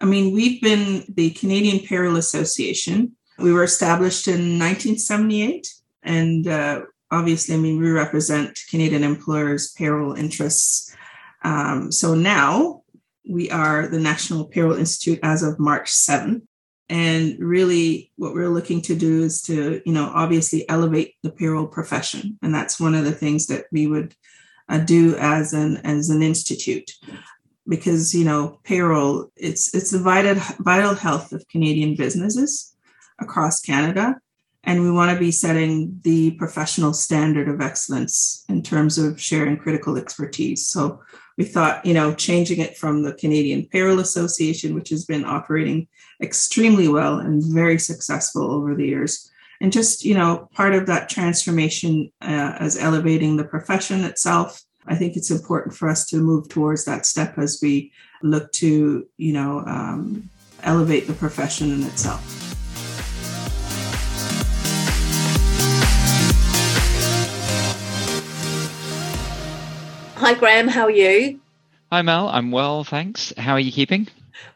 I 0.00 0.06
mean, 0.06 0.32
we've 0.32 0.60
been 0.60 1.04
the 1.08 1.30
Canadian 1.30 1.80
Payroll 1.80 2.16
Association. 2.16 3.16
We 3.38 3.52
were 3.52 3.64
established 3.64 4.28
in 4.28 4.58
1978. 4.58 5.72
And 6.02 6.46
uh, 6.46 6.82
obviously, 7.10 7.54
I 7.54 7.58
mean, 7.58 7.78
we 7.78 7.90
represent 7.90 8.60
Canadian 8.70 9.02
employers' 9.02 9.72
payroll 9.72 10.14
interests. 10.14 10.94
Um, 11.42 11.90
so 11.92 12.14
now 12.14 12.82
we 13.28 13.50
are 13.50 13.88
the 13.88 13.98
National 13.98 14.44
Payroll 14.44 14.78
Institute 14.78 15.20
as 15.22 15.42
of 15.42 15.58
March 15.58 15.90
7th. 15.90 16.42
And 16.88 17.38
really, 17.38 18.12
what 18.16 18.32
we're 18.32 18.48
looking 18.48 18.80
to 18.82 18.94
do 18.94 19.22
is 19.24 19.42
to, 19.42 19.82
you 19.84 19.92
know, 19.92 20.10
obviously 20.14 20.66
elevate 20.70 21.16
the 21.22 21.30
payroll 21.30 21.66
profession. 21.66 22.38
And 22.40 22.54
that's 22.54 22.80
one 22.80 22.94
of 22.94 23.04
the 23.04 23.12
things 23.12 23.46
that 23.48 23.66
we 23.70 23.86
would 23.86 24.14
uh, 24.70 24.78
do 24.78 25.16
as 25.16 25.52
an 25.52 25.78
as 25.78 26.10
an 26.10 26.22
institute 26.22 26.92
because 27.68 28.14
you 28.14 28.24
know 28.24 28.58
payroll 28.64 29.30
it's 29.36 29.74
it's 29.74 29.90
the 29.90 29.98
vital 29.98 30.34
vital 30.60 30.94
health 30.94 31.32
of 31.32 31.46
Canadian 31.48 31.94
businesses 31.94 32.74
across 33.20 33.60
Canada. 33.60 34.16
And 34.64 34.82
we 34.82 34.90
want 34.90 35.12
to 35.12 35.18
be 35.18 35.30
setting 35.30 35.98
the 36.02 36.32
professional 36.32 36.92
standard 36.92 37.48
of 37.48 37.60
excellence 37.60 38.44
in 38.48 38.62
terms 38.62 38.98
of 38.98 39.20
sharing 39.20 39.56
critical 39.56 39.96
expertise. 39.96 40.66
So 40.66 41.00
we 41.36 41.44
thought 41.44 41.86
you 41.86 41.94
know 41.94 42.14
changing 42.14 42.60
it 42.60 42.76
from 42.76 43.02
the 43.02 43.14
Canadian 43.14 43.66
Payroll 43.66 44.00
Association 44.00 44.74
which 44.74 44.90
has 44.90 45.04
been 45.04 45.24
operating 45.24 45.86
extremely 46.22 46.88
well 46.88 47.18
and 47.18 47.42
very 47.44 47.78
successful 47.78 48.50
over 48.50 48.74
the 48.74 48.86
years 48.86 49.30
and 49.60 49.72
just 49.72 50.04
you 50.04 50.14
know 50.14 50.48
part 50.54 50.74
of 50.74 50.86
that 50.86 51.08
transformation 51.08 52.10
uh, 52.20 52.54
as 52.58 52.76
elevating 52.76 53.36
the 53.36 53.44
profession 53.44 54.04
itself 54.04 54.62
i 54.88 54.94
think 54.94 55.16
it's 55.16 55.30
important 55.30 55.74
for 55.74 55.88
us 55.88 56.04
to 56.06 56.16
move 56.16 56.48
towards 56.48 56.84
that 56.84 57.06
step 57.06 57.38
as 57.38 57.60
we 57.62 57.92
look 58.22 58.50
to 58.52 59.06
you 59.16 59.32
know 59.32 59.60
um, 59.66 60.28
elevate 60.62 61.06
the 61.06 61.14
profession 61.14 61.70
in 61.72 61.82
itself 61.84 62.48
Hi, 70.20 70.34
Graham. 70.34 70.66
How 70.66 70.82
are 70.82 70.90
you? 70.90 71.38
Hi, 71.92 72.02
Mel. 72.02 72.28
I'm 72.28 72.50
well, 72.50 72.82
thanks. 72.82 73.32
How 73.38 73.52
are 73.52 73.60
you 73.60 73.70
keeping? 73.70 74.08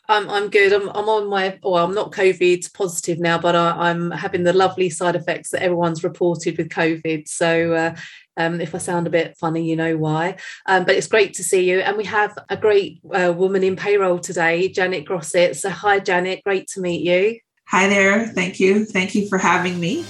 I'm 0.08 0.28
I'm 0.28 0.50
good. 0.50 0.72
I'm 0.72 0.88
I'm 0.88 1.08
on 1.08 1.28
my 1.28 1.58
well, 1.62 1.84
I'm 1.84 1.94
not 1.94 2.10
COVID 2.10 2.74
positive 2.74 3.20
now, 3.20 3.38
but 3.38 3.54
I, 3.54 3.90
am 3.90 4.10
having 4.10 4.42
the 4.42 4.52
lovely 4.52 4.90
side 4.90 5.14
effects 5.14 5.50
that 5.50 5.62
everyone's 5.62 6.02
reported 6.02 6.58
with 6.58 6.68
COVID. 6.68 7.28
So 7.28 7.74
uh, 7.74 7.94
um, 8.36 8.60
if 8.60 8.74
I 8.74 8.78
sound 8.78 9.06
a 9.06 9.10
bit 9.10 9.36
funny, 9.36 9.68
you 9.68 9.76
know 9.76 9.96
why. 9.96 10.36
Um, 10.66 10.84
but 10.84 10.96
it's 10.96 11.06
great 11.06 11.34
to 11.34 11.44
see 11.44 11.68
you, 11.70 11.80
and 11.80 11.96
we 11.96 12.04
have 12.04 12.36
a 12.48 12.56
great 12.56 13.00
uh, 13.12 13.32
woman 13.36 13.62
in 13.62 13.76
payroll 13.76 14.18
today, 14.18 14.68
Janet 14.68 15.04
Grosset. 15.04 15.56
So 15.56 15.70
hi, 15.70 15.98
Janet. 15.98 16.44
Great 16.44 16.68
to 16.68 16.80
meet 16.80 17.02
you. 17.02 17.38
Hi 17.68 17.88
there. 17.88 18.26
Thank 18.26 18.60
you. 18.60 18.84
Thank 18.84 19.14
you 19.14 19.28
for 19.28 19.38
having 19.38 19.80
me. 19.80 20.04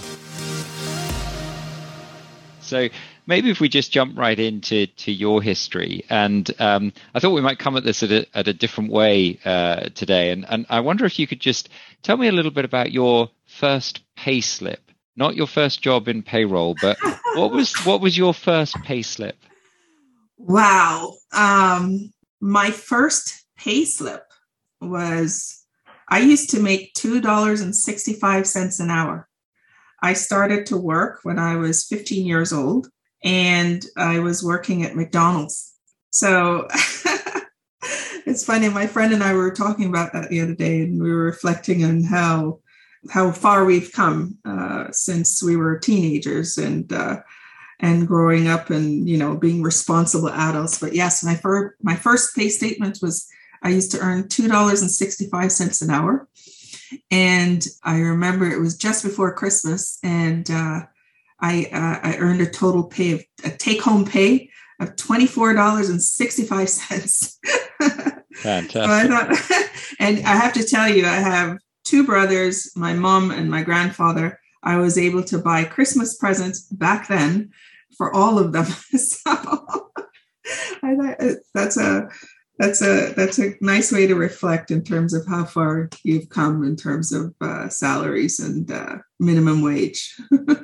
So 2.60 2.88
maybe 3.26 3.50
if 3.50 3.60
we 3.60 3.68
just 3.68 3.92
jump 3.92 4.16
right 4.16 4.38
into 4.38 4.86
to 4.86 5.12
your 5.12 5.42
history, 5.42 6.04
and 6.08 6.50
um, 6.58 6.92
I 7.14 7.20
thought 7.20 7.32
we 7.32 7.40
might 7.40 7.58
come 7.58 7.76
at 7.76 7.84
this 7.84 8.02
at 8.02 8.10
a, 8.10 8.26
at 8.34 8.48
a 8.48 8.54
different 8.54 8.90
way 8.90 9.38
uh, 9.44 9.90
today, 9.94 10.30
and, 10.30 10.46
and 10.48 10.66
I 10.70 10.80
wonder 10.80 11.04
if 11.04 11.18
you 11.18 11.26
could 11.26 11.40
just 11.40 11.68
tell 12.02 12.16
me 12.16 12.28
a 12.28 12.32
little 12.32 12.50
bit 12.50 12.64
about 12.64 12.92
your 12.92 13.30
first 13.46 14.00
pay 14.16 14.40
slip, 14.40 14.80
not 15.16 15.36
your 15.36 15.46
first 15.46 15.82
job 15.82 16.08
in 16.08 16.22
payroll, 16.22 16.76
but 16.80 16.98
what 17.34 17.52
was 17.52 17.74
what 17.84 18.00
was 18.00 18.16
your 18.16 18.34
first 18.34 18.76
pay 18.82 19.02
slip? 19.02 19.36
Wow, 20.38 21.14
um, 21.32 22.12
my 22.40 22.70
first 22.70 23.44
pay 23.56 23.84
slip 23.84 24.24
was 24.80 25.64
I 26.08 26.20
used 26.20 26.50
to 26.50 26.60
make 26.60 26.94
two 26.94 27.20
dollars 27.20 27.60
and 27.60 27.74
sixty 27.74 28.14
five 28.14 28.46
cents 28.46 28.80
an 28.80 28.90
hour. 28.90 29.28
I 30.02 30.14
started 30.14 30.66
to 30.66 30.76
work 30.76 31.20
when 31.22 31.38
I 31.38 31.54
was 31.56 31.86
15 31.86 32.26
years 32.26 32.52
old 32.52 32.88
and 33.22 33.84
I 33.96 34.18
was 34.18 34.42
working 34.42 34.82
at 34.82 34.96
McDonald's. 34.96 35.72
So 36.10 36.66
it's 38.26 38.44
funny. 38.44 38.68
My 38.68 38.88
friend 38.88 39.12
and 39.12 39.22
I 39.22 39.32
were 39.32 39.52
talking 39.52 39.88
about 39.88 40.12
that 40.12 40.28
the 40.28 40.40
other 40.40 40.56
day, 40.56 40.82
and 40.82 41.00
we 41.00 41.12
were 41.12 41.24
reflecting 41.24 41.84
on 41.84 42.02
how 42.02 42.58
how 43.10 43.32
far 43.32 43.64
we've 43.64 43.90
come 43.92 44.38
uh, 44.44 44.86
since 44.92 45.42
we 45.42 45.56
were 45.56 45.78
teenagers 45.78 46.58
and 46.58 46.92
uh, 46.92 47.20
and 47.80 48.06
growing 48.06 48.46
up 48.46 48.70
and 48.70 49.08
you 49.08 49.16
know 49.16 49.36
being 49.36 49.62
responsible 49.62 50.28
adults. 50.28 50.78
But 50.78 50.94
yes, 50.94 51.24
my 51.24 51.34
first 51.34 51.74
my 51.82 51.96
first 51.96 52.36
pay 52.36 52.48
statement 52.48 52.98
was 53.02 53.28
I 53.62 53.70
used 53.70 53.90
to 53.92 54.00
earn 54.00 54.28
two 54.28 54.48
dollars 54.48 54.82
and 54.82 54.90
sixty 54.90 55.26
five 55.26 55.52
cents 55.52 55.82
an 55.82 55.90
hour, 55.90 56.28
and 57.10 57.66
I 57.82 57.98
remember 57.98 58.50
it 58.50 58.60
was 58.60 58.76
just 58.76 59.04
before 59.04 59.34
Christmas, 59.34 59.98
and 60.02 60.50
uh, 60.50 60.82
I, 61.40 61.68
uh, 61.72 61.98
I 62.08 62.16
earned 62.18 62.40
a 62.40 62.48
total 62.48 62.84
pay 62.84 63.12
of 63.12 63.22
a 63.44 63.50
take 63.50 63.82
home 63.82 64.04
pay 64.04 64.48
of 64.80 64.96
$24.65. 64.96 67.36
Fantastic. 68.34 68.72
so 68.72 68.84
I 68.84 69.06
thought, 69.06 69.68
and 69.98 70.18
I 70.18 70.36
have 70.36 70.52
to 70.54 70.64
tell 70.64 70.88
you, 70.88 71.04
I 71.06 71.16
have 71.16 71.58
two 71.84 72.04
brothers, 72.04 72.70
my 72.76 72.92
mom 72.92 73.30
and 73.30 73.50
my 73.50 73.62
grandfather. 73.62 74.38
I 74.62 74.76
was 74.76 74.96
able 74.96 75.24
to 75.24 75.38
buy 75.38 75.64
Christmas 75.64 76.16
presents 76.16 76.62
back 76.68 77.08
then 77.08 77.50
for 77.96 78.14
all 78.14 78.38
of 78.38 78.52
them. 78.52 78.64
so 78.98 79.30
I 80.82 81.16
uh, 81.18 81.34
that's 81.54 81.76
a 81.76 82.08
that's 82.58 82.82
a 82.82 83.12
that's 83.14 83.38
a 83.38 83.54
nice 83.60 83.90
way 83.92 84.06
to 84.06 84.14
reflect 84.14 84.70
in 84.70 84.84
terms 84.84 85.14
of 85.14 85.26
how 85.26 85.44
far 85.44 85.88
you've 86.04 86.28
come 86.28 86.64
in 86.64 86.76
terms 86.76 87.12
of 87.12 87.34
uh, 87.40 87.68
salaries 87.68 88.38
and 88.38 88.70
uh, 88.70 88.96
minimum 89.18 89.62
wage. 89.62 90.14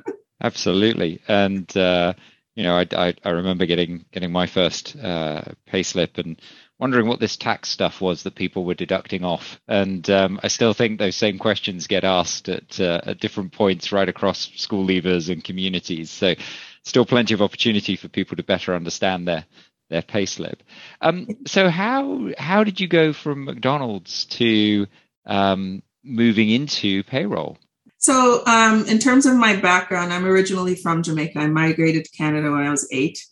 Absolutely, 0.42 1.20
and 1.26 1.76
uh, 1.76 2.12
you 2.54 2.62
know, 2.64 2.76
I, 2.76 2.86
I, 2.92 3.14
I 3.24 3.30
remember 3.30 3.66
getting 3.66 4.04
getting 4.12 4.32
my 4.32 4.46
first 4.46 4.96
uh, 4.96 5.42
payslip 5.68 6.18
and 6.18 6.40
wondering 6.78 7.08
what 7.08 7.20
this 7.20 7.36
tax 7.36 7.68
stuff 7.68 8.00
was 8.00 8.22
that 8.22 8.34
people 8.34 8.64
were 8.64 8.74
deducting 8.74 9.24
off, 9.24 9.60
and 9.66 10.08
um, 10.10 10.40
I 10.42 10.48
still 10.48 10.72
think 10.72 10.98
those 10.98 11.16
same 11.16 11.38
questions 11.38 11.86
get 11.86 12.04
asked 12.04 12.48
at 12.48 12.78
uh, 12.80 13.00
at 13.04 13.20
different 13.20 13.52
points 13.52 13.92
right 13.92 14.08
across 14.08 14.50
school 14.56 14.86
leavers 14.86 15.30
and 15.30 15.42
communities. 15.42 16.10
So, 16.10 16.34
still 16.82 17.04
plenty 17.04 17.34
of 17.34 17.42
opportunity 17.42 17.96
for 17.96 18.08
people 18.08 18.36
to 18.36 18.42
better 18.42 18.74
understand 18.74 19.26
their 19.26 19.44
their 19.90 20.02
payslip. 20.02 20.60
Um, 21.00 21.28
so, 21.46 21.68
how 21.68 22.30
how 22.38 22.64
did 22.64 22.80
you 22.80 22.88
go 22.88 23.12
from 23.12 23.44
McDonald's 23.44 24.26
to 24.26 24.86
um, 25.26 25.82
moving 26.04 26.50
into 26.50 27.02
payroll? 27.04 27.58
So, 27.98 28.46
um, 28.46 28.86
in 28.86 29.00
terms 29.00 29.26
of 29.26 29.34
my 29.34 29.56
background, 29.56 30.12
I'm 30.12 30.24
originally 30.24 30.76
from 30.76 31.02
Jamaica. 31.02 31.38
I 31.40 31.48
migrated 31.48 32.04
to 32.04 32.10
Canada 32.16 32.50
when 32.52 32.62
I 32.62 32.70
was 32.70 32.88
eight. 32.92 33.26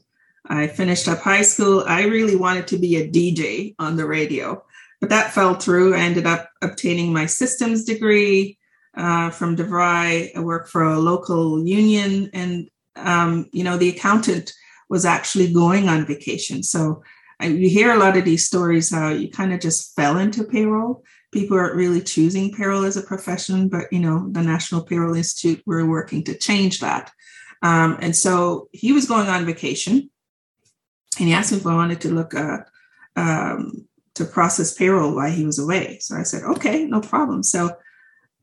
I 0.49 0.67
finished 0.69 1.09
up 1.09 1.21
high 1.21 1.43
school. 1.43 1.85
I 1.87 2.05
really 2.05 2.37
wanted 2.37 2.69
to 2.69 2.79
be 2.79 2.97
a 2.97 3.09
DJ 3.09 3.75
on 3.79 3.97
the 3.97 4.07
radio, 4.07 4.65
but 5.01 5.11
that 5.11 5.33
fell 5.33 5.55
through. 5.55 5.95
I 5.95 6.01
ended 6.01 6.27
up 6.27 6.51
obtaining 6.63 7.13
my 7.13 7.27
systems 7.27 7.85
degree 7.85 8.59
uh, 8.97 9.31
from 9.31 9.57
DeVry. 9.57 10.37
I 10.37 10.41
worked 10.41 10.69
for 10.69 10.85
a 10.85 10.99
local 10.99 11.67
union, 11.67 12.31
and 12.33 12.69
um, 12.97 13.49
you 13.53 13.65
know, 13.65 13.77
the 13.77 13.91
accountant 13.91 14.53
was 14.89 15.05
actually 15.05 15.53
going 15.53 15.89
on 15.89 16.07
vacation. 16.07 16.63
So 16.63 17.03
I, 17.41 17.47
you 17.47 17.69
hear 17.69 17.93
a 17.93 17.99
lot 17.99 18.17
of 18.17 18.25
these 18.25 18.47
stories 18.47 18.91
how 18.91 19.09
you 19.09 19.31
kind 19.31 19.53
of 19.53 19.61
just 19.61 19.95
fell 19.95 20.17
into 20.17 20.45
payroll 20.45 21.03
people 21.37 21.59
aren't 21.59 21.77
really 21.77 22.01
choosing 22.01 22.53
payroll 22.53 22.85
as 22.85 22.97
a 22.97 23.03
profession, 23.03 23.69
but 23.69 23.93
you 23.93 24.01
know, 24.01 24.29
the 24.31 24.43
National 24.43 24.83
Payroll 24.83 25.15
Institute, 25.15 25.63
we're 25.67 25.87
working 25.87 26.25
to 26.25 26.37
change 26.37 26.81
that. 26.81 27.13
Um, 27.63 27.99
and 28.01 28.15
so 28.15 28.69
he 28.73 28.93
was 28.93 29.07
going 29.07 29.29
on 29.29 29.45
vacation, 29.45 30.11
and 31.19 31.29
he 31.29 31.35
asked 31.35 31.53
me 31.53 31.59
if 31.59 31.67
I 31.67 31.75
wanted 31.75 32.01
to 32.03 32.15
look 32.15 32.35
uh, 32.35 32.59
um, 33.17 33.87
to 34.15 34.25
process 34.25 34.75
payroll 34.75 35.15
while 35.15 35.31
he 35.31 35.45
was 35.45 35.59
away. 35.59 35.99
So 36.01 36.17
I 36.17 36.23
said, 36.23 36.43
okay, 36.43 36.85
no 36.85 37.01
problem. 37.01 37.43
So 37.43 37.77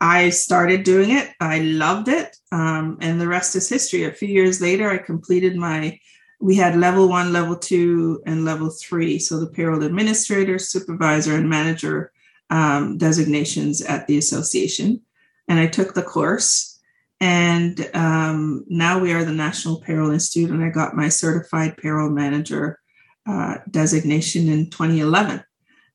I 0.01 0.29
started 0.31 0.83
doing 0.83 1.11
it. 1.11 1.29
I 1.39 1.59
loved 1.59 2.09
it, 2.09 2.35
um, 2.51 2.97
and 2.99 3.21
the 3.21 3.27
rest 3.27 3.55
is 3.55 3.69
history. 3.69 4.03
A 4.03 4.11
few 4.11 4.27
years 4.27 4.59
later, 4.61 4.89
I 4.89 4.97
completed 4.97 5.55
my. 5.55 5.99
We 6.41 6.55
had 6.55 6.75
level 6.75 7.07
one, 7.07 7.31
level 7.31 7.55
two, 7.55 8.21
and 8.25 8.43
level 8.43 8.69
three. 8.69 9.17
So 9.17 9.39
the 9.39 9.47
payroll 9.47 9.83
administrator, 9.83 10.59
supervisor, 10.59 11.35
and 11.35 11.49
manager 11.49 12.11
um, 12.49 12.97
designations 12.97 13.81
at 13.81 14.07
the 14.07 14.17
association. 14.17 15.01
And 15.47 15.57
I 15.59 15.67
took 15.67 15.93
the 15.93 16.03
course. 16.03 16.72
And 17.23 17.89
um, 17.93 18.65
now 18.67 18.99
we 18.99 19.13
are 19.13 19.23
the 19.23 19.31
National 19.31 19.79
Payroll 19.79 20.11
Institute, 20.11 20.49
and 20.49 20.61
I 20.61 20.67
got 20.67 20.93
my 20.93 21.07
certified 21.07 21.77
payroll 21.77 22.09
manager 22.09 22.81
uh, 23.25 23.59
designation 23.71 24.49
in 24.49 24.69
2011 24.69 25.41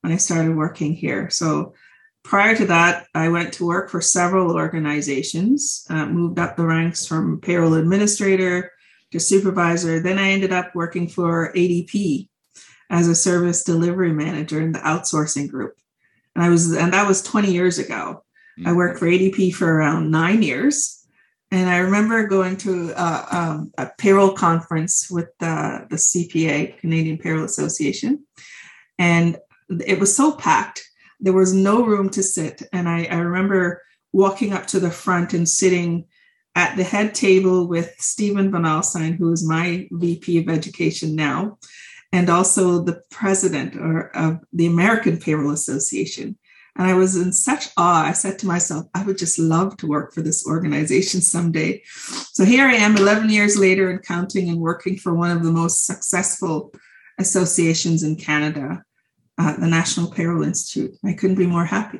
when 0.01 0.11
I 0.11 0.15
started 0.15 0.55
working 0.55 0.95
here. 0.95 1.29
So 1.29 1.75
prior 2.23 2.55
to 2.55 2.65
that, 2.65 3.05
I 3.13 3.29
went 3.29 3.53
to 3.53 3.67
work 3.67 3.91
for 3.91 4.01
several 4.01 4.55
organizations, 4.55 5.85
uh, 5.91 6.07
moved 6.07 6.39
up 6.39 6.57
the 6.57 6.65
ranks 6.65 7.05
from 7.05 7.39
payroll 7.39 7.75
administrator 7.75 8.71
to 9.11 9.19
supervisor. 9.19 9.99
Then 9.99 10.17
I 10.17 10.31
ended 10.31 10.51
up 10.51 10.73
working 10.73 11.07
for 11.07 11.53
ADP 11.53 12.27
as 12.89 13.07
a 13.07 13.13
service 13.13 13.63
delivery 13.63 14.13
manager 14.13 14.61
in 14.61 14.71
the 14.71 14.79
outsourcing 14.79 15.47
group. 15.47 15.75
and 16.33 16.43
I 16.43 16.49
was 16.49 16.73
and 16.73 16.91
that 16.93 17.07
was 17.07 17.21
20 17.21 17.53
years 17.53 17.77
ago. 17.77 18.23
Mm-hmm. 18.57 18.67
I 18.67 18.73
worked 18.73 18.97
for 18.97 19.05
ADP 19.05 19.53
for 19.53 19.71
around 19.71 20.09
nine 20.09 20.41
years, 20.41 20.98
and 21.51 21.69
I 21.69 21.77
remember 21.77 22.27
going 22.27 22.57
to 22.57 22.91
a, 22.91 23.27
um, 23.31 23.71
a 23.77 23.89
payroll 23.97 24.33
conference 24.33 25.09
with 25.09 25.29
the, 25.39 25.87
the 25.89 25.95
CPA, 25.95 26.77
Canadian 26.77 27.17
Payroll 27.17 27.45
Association, 27.45 28.25
and 28.97 29.37
it 29.85 29.99
was 29.99 30.15
so 30.15 30.33
packed. 30.33 30.83
There 31.19 31.33
was 31.33 31.53
no 31.53 31.83
room 31.83 32.09
to 32.11 32.23
sit, 32.23 32.61
and 32.71 32.87
I, 32.87 33.05
I 33.05 33.17
remember 33.17 33.81
walking 34.13 34.53
up 34.53 34.67
to 34.67 34.79
the 34.79 34.91
front 34.91 35.33
and 35.33 35.47
sitting 35.47 36.05
at 36.55 36.75
the 36.75 36.83
head 36.83 37.13
table 37.15 37.67
with 37.67 37.95
Stephen 37.99 38.51
Van 38.51 38.63
Alstyne, 38.63 39.17
who 39.17 39.31
is 39.31 39.47
my 39.47 39.87
VP 39.91 40.39
of 40.39 40.49
Education 40.49 41.15
now, 41.15 41.57
and 42.11 42.29
also 42.29 42.83
the 42.83 43.01
president 43.11 43.75
or, 43.75 44.15
of 44.15 44.39
the 44.51 44.65
American 44.65 45.17
Payroll 45.17 45.51
Association. 45.51 46.37
And 46.79 46.87
I 46.87 46.93
was 46.93 47.17
in 47.17 47.33
such 47.33 47.67
awe. 47.75 48.05
I 48.05 48.13
said 48.13 48.39
to 48.39 48.47
myself, 48.47 48.85
I 48.95 49.03
would 49.03 49.17
just 49.17 49.37
love 49.37 49.75
to 49.77 49.87
work 49.87 50.13
for 50.13 50.21
this 50.21 50.47
organization 50.47 51.19
someday. 51.19 51.81
So 52.31 52.45
here 52.45 52.65
I 52.65 52.75
am 52.75 52.95
11 52.95 53.29
years 53.29 53.59
later 53.59 53.89
and 53.89 54.01
counting 54.01 54.47
and 54.47 54.61
working 54.61 54.95
for 54.95 55.13
one 55.13 55.29
of 55.29 55.43
the 55.43 55.51
most 55.51 55.85
successful 55.85 56.73
associations 57.17 58.01
in 58.01 58.15
Canada, 58.15 58.81
uh, 59.37 59.57
the 59.57 59.67
National 59.67 60.09
Payroll 60.09 60.41
Institute. 60.43 60.95
I 61.03 61.11
couldn't 61.11 61.35
be 61.35 61.45
more 61.45 61.65
happy. 61.65 61.99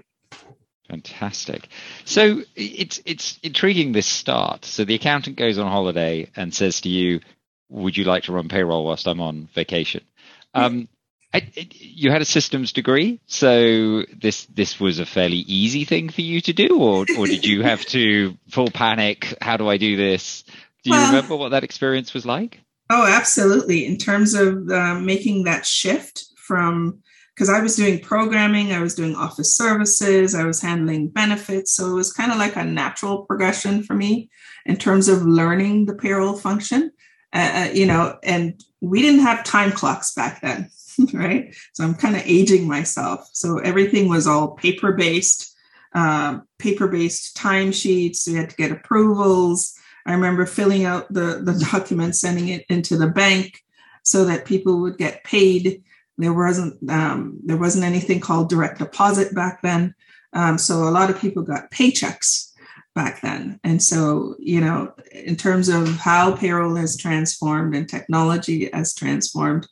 Fantastic. 0.88 1.68
So 2.06 2.44
it's 2.56 3.02
it's 3.06 3.38
intriguing 3.44 3.92
this 3.92 4.08
start. 4.08 4.64
So 4.64 4.86
the 4.86 4.96
accountant 4.96 5.36
goes 5.36 5.58
on 5.58 5.68
holiday 5.68 6.32
and 6.38 6.54
says 6.54 6.80
to 6.82 6.90
you, 6.90 7.20
"Would 7.68 7.98
you 7.98 8.06
like 8.06 8.24
to 8.24 8.32
run 8.32 8.48
payroll 8.48 8.86
whilst 8.86 9.08
I'm 9.08 9.20
on 9.20 9.50
vacation?" 9.54 10.06
Um, 10.54 10.88
I, 11.34 11.48
you 11.56 12.10
had 12.10 12.22
a 12.22 12.26
systems 12.26 12.74
degree, 12.74 13.20
so 13.28 14.04
this 14.20 14.46
this 14.46 14.80
was 14.80 14.98
a 14.98 15.06
fairly 15.06 15.38
easy 15.38 15.86
thing 15.86 16.10
for 16.10 16.22
you 16.22 16.42
to 16.42 16.54
do, 16.54 16.80
or 16.80 17.06
or 17.18 17.28
did 17.28 17.46
you 17.46 17.62
have 17.62 17.86
to 17.88 18.36
full 18.50 18.72
panic? 18.72 19.38
How 19.40 19.56
do 19.58 19.70
I 19.70 19.78
do 19.78 19.96
this? 19.96 20.44
Do 20.84 20.90
you 20.90 20.96
well, 20.96 21.08
remember 21.08 21.36
what 21.36 21.50
that 21.50 21.64
experience 21.64 22.14
was 22.14 22.26
like? 22.26 22.62
Oh, 22.90 23.06
absolutely. 23.06 23.86
In 23.86 23.98
terms 23.98 24.34
of 24.34 24.70
uh, 24.70 24.96
making 24.96 25.44
that 25.44 25.66
shift 25.66 26.26
from 26.36 27.04
because 27.36 27.50
I 27.50 27.62
was 27.62 27.78
doing 27.78 28.00
programming, 28.00 28.74
I 28.74 28.82
was 28.82 28.96
doing 28.96 29.16
office 29.16 29.56
services, 29.56 30.36
I 30.36 30.44
was 30.44 30.62
handling 30.62 31.08
benefits. 31.08 31.74
So 31.74 31.92
it 31.92 31.94
was 31.94 32.12
kind 32.12 32.34
of 32.34 32.38
like 32.38 32.58
a 32.58 32.66
natural 32.66 33.24
progression 33.26 33.82
for 33.82 33.94
me 33.94 34.30
in 34.66 34.76
terms 34.76 35.08
of 35.08 35.22
learning 35.22 35.86
the 35.86 35.94
payroll 35.94 36.36
function. 36.36 36.92
Uh, 37.32 37.68
uh 37.68 37.72
you 37.72 37.86
know, 37.86 38.18
and 38.24 38.62
we 38.82 39.02
didn't 39.02 39.22
have 39.22 39.46
time 39.46 39.72
clocks 39.72 40.14
back 40.14 40.42
then, 40.42 40.70
right? 41.14 41.54
So 41.74 41.84
I'm 41.84 41.96
kind 41.96 42.16
of 42.16 42.24
aging 42.26 42.68
myself. 42.68 43.30
So 43.34 43.60
everything 43.60 44.10
was 44.10 44.28
all 44.28 44.52
paper 44.52 44.94
based, 44.94 45.56
uh, 45.94 46.40
paper 46.58 46.88
based 46.88 47.38
timesheets. 47.38 48.28
We 48.28 48.36
had 48.36 48.50
to 48.50 48.56
get 48.56 48.72
approvals. 48.72 49.76
I 50.06 50.14
remember 50.14 50.46
filling 50.46 50.86
out 50.86 51.12
the, 51.12 51.42
the 51.44 51.66
document, 51.72 52.16
sending 52.16 52.50
it 52.50 52.66
into 52.70 52.98
the 52.98 53.08
bank 53.08 53.62
so 54.04 54.26
that 54.26 54.46
people 54.46 54.82
would 54.82 54.98
get 54.98 55.24
paid 55.24 55.84
there 56.20 56.34
wasn't 56.34 56.78
um, 56.92 57.40
there 57.46 57.58
wasn't 57.58 57.86
anything 57.86 58.20
called 58.20 58.50
direct 58.50 58.78
deposit 58.80 59.34
back 59.34 59.62
then, 59.62 59.96
um, 60.34 60.58
so 60.58 60.84
a 60.84 60.92
lot 60.92 61.10
of 61.10 61.20
people 61.20 61.44
got 61.44 61.72
paychecks 61.72 62.52
back 62.94 63.22
then. 63.22 63.60
And 63.64 63.82
so 63.82 64.36
you 64.38 64.60
know, 64.60 64.94
in 65.14 65.38
terms 65.38 65.70
of 65.70 65.88
how 65.96 66.36
payroll 66.36 66.76
has 66.76 66.98
transformed 66.98 67.74
and 67.74 67.88
technology 67.88 68.70
has 68.74 68.94
transformed, 68.94 69.66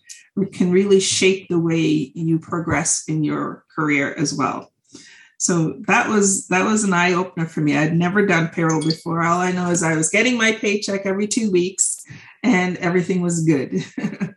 can 0.46 0.72
really 0.72 1.00
shape 1.00 1.48
the 1.50 1.60
way 1.60 2.12
you 2.14 2.40
progress 2.40 3.04
in 3.08 3.24
your 3.24 3.66
career 3.76 4.14
as 4.14 4.34
well. 4.34 4.72
So 5.40 5.76
that 5.88 6.10
was 6.10 6.48
that 6.48 6.66
was 6.66 6.84
an 6.84 6.94
eye 6.94 7.14
opener 7.14 7.46
for 7.46 7.62
me. 7.62 7.78
I'd 7.78 7.96
never 7.96 8.26
done 8.26 8.50
payroll 8.50 8.82
before. 8.82 9.24
All 9.24 9.40
I 9.40 9.52
know 9.52 9.70
is 9.70 9.84
I 9.84 9.96
was 9.96 10.10
getting 10.10 10.38
my 10.38 10.52
paycheck 10.52 11.06
every 11.06 11.28
two 11.28 11.52
weeks, 11.52 12.04
and 12.44 12.78
everything 12.78 13.22
was 13.22 13.44
good. 13.44 13.84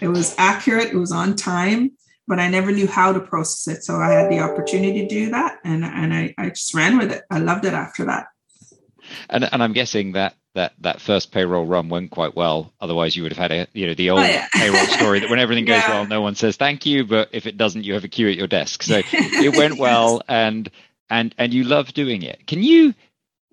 it 0.00 0.08
was 0.08 0.34
accurate, 0.38 0.92
it 0.92 0.96
was 0.96 1.12
on 1.12 1.36
time, 1.36 1.92
but 2.26 2.38
I 2.38 2.48
never 2.48 2.72
knew 2.72 2.86
how 2.86 3.12
to 3.12 3.20
process 3.20 3.76
it. 3.76 3.82
So 3.84 3.96
I 3.96 4.10
had 4.10 4.30
the 4.30 4.40
opportunity 4.40 5.02
to 5.02 5.08
do 5.08 5.30
that 5.30 5.58
and, 5.64 5.84
and 5.84 6.12
I, 6.12 6.34
I 6.38 6.50
just 6.50 6.74
ran 6.74 6.98
with 6.98 7.12
it. 7.12 7.22
I 7.30 7.38
loved 7.38 7.64
it 7.64 7.72
after 7.72 8.04
that. 8.06 8.26
And, 9.30 9.44
and 9.44 9.62
I'm 9.62 9.72
guessing 9.72 10.12
that 10.12 10.34
that 10.54 10.72
that 10.80 11.00
first 11.00 11.32
payroll 11.32 11.66
run 11.66 11.88
went 11.88 12.10
quite 12.10 12.34
well. 12.34 12.72
Otherwise, 12.80 13.16
you 13.16 13.22
would 13.22 13.32
have 13.32 13.38
had 13.38 13.52
a 13.52 13.66
you 13.72 13.86
know 13.86 13.94
the 13.94 14.10
old 14.10 14.20
oh, 14.20 14.24
yeah. 14.24 14.46
payroll 14.54 14.86
story 14.86 15.20
that 15.20 15.30
when 15.30 15.38
everything 15.38 15.64
goes 15.64 15.82
yeah. 15.82 15.90
well, 15.90 16.06
no 16.06 16.20
one 16.20 16.34
says 16.34 16.56
thank 16.56 16.86
you, 16.86 17.04
but 17.04 17.28
if 17.32 17.46
it 17.46 17.56
doesn't, 17.56 17.84
you 17.84 17.94
have 17.94 18.04
a 18.04 18.08
queue 18.08 18.28
at 18.28 18.36
your 18.36 18.46
desk. 18.46 18.82
So 18.82 19.02
it 19.12 19.56
went 19.56 19.78
well, 19.78 20.22
and 20.28 20.70
and 21.10 21.34
and 21.38 21.52
you 21.52 21.64
love 21.64 21.92
doing 21.92 22.22
it. 22.22 22.46
Can 22.46 22.62
you? 22.62 22.94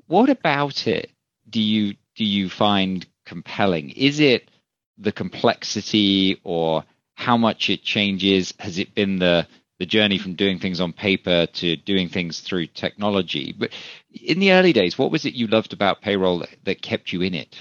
What 0.07 0.29
about 0.29 0.87
it? 0.87 1.11
Do 1.49 1.61
you 1.61 1.95
do 2.15 2.25
you 2.25 2.49
find 2.49 3.05
compelling? 3.25 3.89
Is 3.91 4.19
it 4.19 4.49
the 4.97 5.11
complexity 5.11 6.39
or 6.43 6.83
how 7.15 7.37
much 7.37 7.69
it 7.69 7.81
changes? 7.81 8.53
Has 8.59 8.77
it 8.77 8.93
been 8.93 9.19
the 9.19 9.47
the 9.79 9.85
journey 9.87 10.19
from 10.19 10.35
doing 10.35 10.59
things 10.59 10.79
on 10.79 10.93
paper 10.93 11.47
to 11.47 11.75
doing 11.75 12.09
things 12.09 12.41
through 12.41 12.67
technology? 12.67 13.55
But 13.57 13.71
in 14.13 14.39
the 14.39 14.51
early 14.51 14.73
days, 14.73 14.97
what 14.97 15.11
was 15.11 15.25
it 15.25 15.33
you 15.33 15.47
loved 15.47 15.73
about 15.73 16.01
payroll 16.01 16.45
that, 16.63 16.81
kept 16.81 17.13
you 17.13 17.21
in 17.21 17.33
it? 17.33 17.57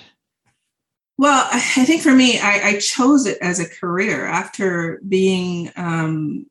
Well, 1.19 1.49
I 1.53 1.85
think 1.85 2.03
for 2.03 2.15
me, 2.15 2.39
I, 2.39 2.69
I 2.69 2.79
chose 2.79 3.27
it 3.27 3.39
as 3.43 3.61
a 3.61 3.69
career 3.69 4.25
after 4.27 5.01
being 5.07 5.71
um, 5.77 6.47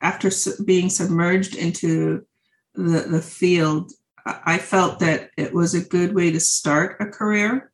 after 0.00 0.30
being 0.64 0.88
submerged 0.88 1.54
into 1.54 2.24
the, 2.74 3.00
the 3.00 3.20
field. 3.20 3.92
I 4.24 4.58
felt 4.58 4.98
that 5.00 5.30
it 5.36 5.52
was 5.52 5.74
a 5.74 5.84
good 5.84 6.14
way 6.14 6.32
to 6.32 6.40
start 6.40 6.96
a 7.00 7.06
career. 7.06 7.70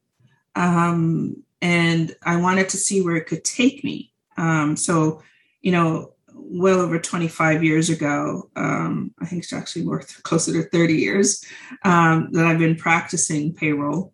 Um, 0.55 1.43
and 1.63 2.15
I 2.25 2.37
wanted 2.37 2.69
to 2.71 2.77
see 2.77 3.01
where 3.01 3.17
it 3.17 3.27
could 3.27 3.45
take 3.45 3.83
me. 3.85 4.13
Um, 4.37 4.77
so, 4.77 5.23
you 5.61 5.73
know, 5.73 6.12
well 6.53 6.81
over 6.81 6.99
25 6.99 7.65
years 7.65 7.91
ago, 7.91 8.51
um, 8.57 9.13
I 9.21 9.27
think 9.27 9.43
it's 9.43 9.53
actually 9.53 9.85
more 9.85 10.03
closer 10.23 10.53
to 10.53 10.69
30 10.69 10.95
years 10.95 11.45
um, 11.85 12.29
that 12.33 12.45
I've 12.45 12.59
been 12.59 12.77
practicing 12.77 13.55
payroll. 13.55 14.13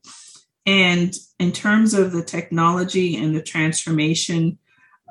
And 0.66 1.14
in 1.38 1.52
terms 1.52 1.94
of 1.94 2.12
the 2.12 2.22
technology 2.22 3.16
and 3.16 3.34
the 3.34 3.42
transformation, 3.42 4.58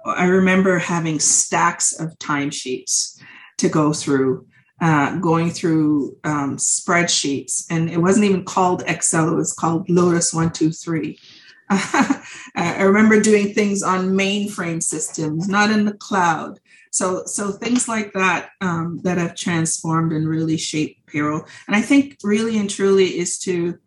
I 0.06 0.25
remember 0.25 0.77
having 0.77 1.19
stacks 1.19 2.00
of 2.00 2.18
timesheets 2.19 3.19
to 3.57 3.68
go 3.68 3.91
through, 3.91 4.45
uh, 4.80 5.18
going 5.18 5.50
through 5.50 6.15
um, 6.23 6.57
spreadsheets. 6.57 7.66
And 7.69 7.90
it 7.90 7.97
wasn't 7.97 8.25
even 8.25 8.45
called 8.45 8.83
Excel, 8.85 9.30
it 9.30 9.35
was 9.35 9.54
called 9.54 9.90
Lotus 9.90 10.33
123. 10.33 11.19
I 11.69 12.83
remember 12.83 13.19
doing 13.19 13.54
things 13.54 13.83
on 13.83 14.13
mainframe 14.13 14.81
systems, 14.81 15.49
not 15.49 15.69
in 15.69 15.85
the 15.85 15.94
cloud. 15.94 16.59
So, 16.97 17.25
so 17.25 17.51
things 17.51 17.87
like 17.87 18.13
that 18.13 18.49
um, 18.61 18.99
that 19.04 19.18
have 19.18 19.35
transformed 19.35 20.13
and 20.13 20.27
really 20.27 20.57
shaped 20.57 21.06
payroll. 21.06 21.45
And 21.68 21.75
I 21.75 21.81
think 21.81 22.18
really 22.23 22.57
and 22.57 22.69
truly 22.69 23.19
is 23.19 23.37
to 23.39 23.77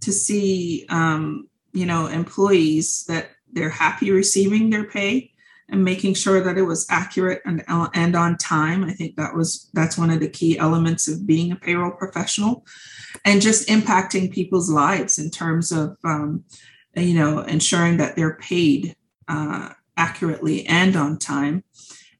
to 0.00 0.12
see 0.12 0.86
um, 0.88 1.48
you 1.72 1.86
know 1.86 2.06
employees 2.06 3.04
that 3.08 3.30
they're 3.52 3.68
happy 3.70 4.10
receiving 4.10 4.70
their 4.70 4.84
pay 4.84 5.32
and 5.70 5.84
making 5.84 6.14
sure 6.14 6.42
that 6.42 6.58
it 6.58 6.62
was 6.62 6.86
accurate 6.90 7.42
and 7.44 7.62
and 7.94 8.16
on 8.16 8.36
time. 8.38 8.84
I 8.84 8.92
think 8.92 9.16
that 9.16 9.34
was 9.34 9.70
that's 9.74 9.98
one 9.98 10.10
of 10.10 10.20
the 10.20 10.28
key 10.28 10.58
elements 10.58 11.08
of 11.08 11.26
being 11.26 11.52
a 11.52 11.56
payroll 11.56 11.92
professional, 11.92 12.64
and 13.24 13.40
just 13.40 13.68
impacting 13.68 14.32
people's 14.32 14.70
lives 14.70 15.18
in 15.18 15.30
terms 15.30 15.70
of 15.70 15.96
um, 16.04 16.44
you 16.96 17.14
know, 17.14 17.40
ensuring 17.40 17.98
that 17.98 18.16
they're 18.16 18.36
paid 18.36 18.96
uh, 19.28 19.70
accurately 19.96 20.66
and 20.66 20.96
on 20.96 21.18
time, 21.18 21.64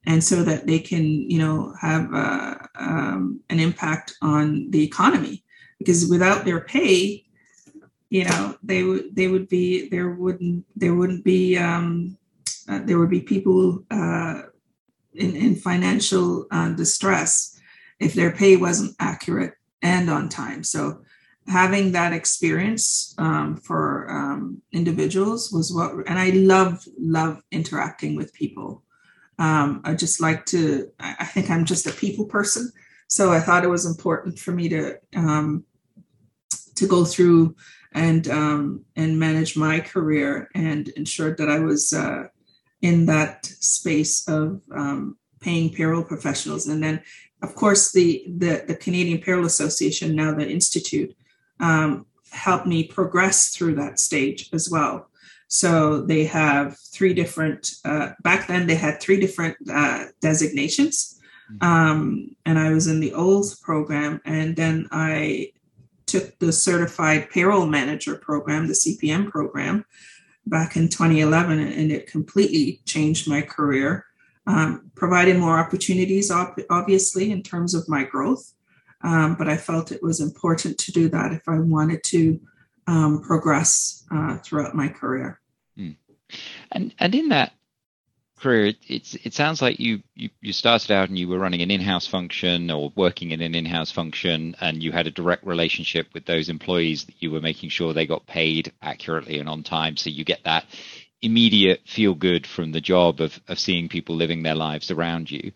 and 0.09 0.23
so 0.23 0.43
that 0.43 0.65
they 0.65 0.79
can, 0.79 1.05
you 1.29 1.37
know, 1.37 1.73
have 1.79 2.11
uh, 2.13 2.55
um, 2.75 3.39
an 3.49 3.59
impact 3.59 4.15
on 4.21 4.69
the 4.71 4.83
economy. 4.83 5.43
Because 5.77 6.09
without 6.09 6.43
their 6.43 6.61
pay, 6.61 7.23
you 8.09 8.25
know, 8.25 8.57
they 8.63 8.83
would 8.83 9.15
they 9.15 9.27
would 9.27 9.47
be 9.47 9.87
there 9.87 10.09
wouldn't 10.09 10.65
there 10.75 10.95
wouldn't 10.95 11.23
be 11.23 11.57
um, 11.57 12.17
uh, 12.67 12.79
there 12.85 12.97
would 12.97 13.11
be 13.11 13.21
people 13.21 13.85
uh, 13.91 14.41
in, 15.13 15.35
in 15.35 15.55
financial 15.55 16.47
uh, 16.51 16.69
distress 16.69 17.59
if 17.99 18.13
their 18.15 18.31
pay 18.31 18.57
wasn't 18.57 18.95
accurate 18.99 19.53
and 19.83 20.09
on 20.09 20.27
time. 20.27 20.63
So 20.63 21.01
having 21.47 21.91
that 21.91 22.13
experience 22.13 23.13
um, 23.17 23.57
for 23.57 24.09
um, 24.09 24.61
individuals 24.71 25.51
was 25.51 25.73
what, 25.73 26.07
and 26.07 26.17
I 26.19 26.29
love, 26.31 26.83
love 26.99 27.41
interacting 27.51 28.15
with 28.15 28.33
people. 28.33 28.83
Um, 29.39 29.81
I 29.83 29.95
just 29.95 30.21
like 30.21 30.45
to, 30.47 30.91
I 30.99 31.25
think 31.25 31.49
I'm 31.49 31.65
just 31.65 31.87
a 31.87 31.91
people 31.91 32.25
person. 32.25 32.71
So 33.07 33.31
I 33.31 33.39
thought 33.39 33.63
it 33.63 33.69
was 33.69 33.85
important 33.85 34.37
for 34.37 34.51
me 34.51 34.69
to, 34.69 34.99
um, 35.15 35.63
to 36.75 36.87
go 36.87 37.05
through 37.05 37.55
and, 37.93 38.27
um, 38.27 38.85
and 38.95 39.17
manage 39.17 39.57
my 39.57 39.79
career 39.79 40.49
and 40.53 40.89
ensure 40.89 41.35
that 41.35 41.49
I 41.49 41.59
was 41.59 41.91
uh, 41.93 42.27
in 42.81 43.07
that 43.07 43.45
space 43.45 44.27
of 44.27 44.61
um, 44.71 45.17
paying 45.39 45.73
payroll 45.73 46.03
professionals 46.03 46.67
and 46.67 46.83
then 46.83 47.01
of 47.41 47.55
course, 47.55 47.91
the, 47.91 48.25
the, 48.27 48.63
the 48.67 48.75
Canadian 48.75 49.19
Payroll 49.19 49.45
Association, 49.45 50.15
now 50.15 50.33
the 50.33 50.47
Institute, 50.47 51.15
um, 51.59 52.05
helped 52.31 52.67
me 52.67 52.83
progress 52.83 53.55
through 53.55 53.75
that 53.75 53.99
stage 53.99 54.49
as 54.53 54.69
well. 54.69 55.08
So 55.49 56.01
they 56.01 56.25
have 56.25 56.77
three 56.93 57.13
different, 57.13 57.71
uh, 57.83 58.11
back 58.21 58.47
then 58.47 58.67
they 58.67 58.75
had 58.75 59.01
three 59.01 59.19
different 59.19 59.57
uh, 59.69 60.05
designations. 60.21 61.19
Mm-hmm. 61.51 61.65
Um, 61.65 62.35
and 62.45 62.59
I 62.59 62.71
was 62.71 62.87
in 62.87 62.99
the 62.99 63.13
old 63.13 63.47
program. 63.63 64.21
And 64.25 64.55
then 64.55 64.87
I 64.91 65.51
took 66.05 66.37
the 66.37 66.53
certified 66.53 67.29
payroll 67.31 67.65
manager 67.65 68.15
program, 68.15 68.67
the 68.67 68.73
CPM 68.73 69.29
program, 69.29 69.85
back 70.45 70.75
in 70.75 70.87
2011, 70.87 71.59
and 71.59 71.91
it 71.91 72.07
completely 72.07 72.81
changed 72.85 73.27
my 73.27 73.41
career, 73.41 74.05
um, 74.45 74.91
provided 74.95 75.37
more 75.37 75.57
opportunities, 75.57 76.31
obviously, 76.31 77.31
in 77.31 77.41
terms 77.41 77.73
of 77.73 77.89
my 77.89 78.03
growth. 78.03 78.53
Um, 79.01 79.35
but 79.35 79.47
I 79.47 79.57
felt 79.57 79.91
it 79.91 80.03
was 80.03 80.19
important 80.19 80.77
to 80.79 80.91
do 80.91 81.09
that 81.09 81.31
if 81.31 81.47
I 81.47 81.59
wanted 81.59 82.03
to 82.05 82.39
um, 82.89 83.21
progress 83.21 84.03
uh, 84.11 84.37
throughout 84.37 84.73
my 84.73 84.87
career. 84.87 85.39
Mm. 85.77 85.95
And 86.71 86.93
and 86.97 87.13
in 87.13 87.29
that 87.29 87.53
career, 88.39 88.67
it, 88.67 88.77
it's 88.87 89.15
it 89.15 89.33
sounds 89.33 89.61
like 89.61 89.79
you, 89.79 90.01
you 90.15 90.29
you 90.41 90.53
started 90.53 90.91
out 90.91 91.09
and 91.09 91.17
you 91.17 91.27
were 91.27 91.37
running 91.37 91.61
an 91.61 91.71
in-house 91.71 92.07
function 92.07 92.71
or 92.71 92.91
working 92.95 93.31
in 93.31 93.41
an 93.41 93.53
in-house 93.53 93.91
function, 93.91 94.55
and 94.59 94.81
you 94.81 94.91
had 94.91 95.07
a 95.07 95.11
direct 95.11 95.45
relationship 95.45 96.07
with 96.13 96.25
those 96.25 96.49
employees 96.49 97.05
that 97.05 97.21
you 97.21 97.31
were 97.31 97.41
making 97.41 97.69
sure 97.69 97.93
they 97.93 98.07
got 98.07 98.25
paid 98.25 98.73
accurately 98.81 99.39
and 99.39 99.49
on 99.49 99.63
time. 99.63 99.95
So 99.95 100.09
you 100.09 100.23
get 100.23 100.43
that 100.45 100.65
immediate 101.21 101.81
feel 101.85 102.15
good 102.15 102.47
from 102.47 102.71
the 102.71 102.81
job 102.81 103.21
of 103.21 103.39
of 103.47 103.59
seeing 103.59 103.89
people 103.89 104.15
living 104.15 104.41
their 104.41 104.55
lives 104.55 104.89
around 104.89 105.29
you. 105.29 105.51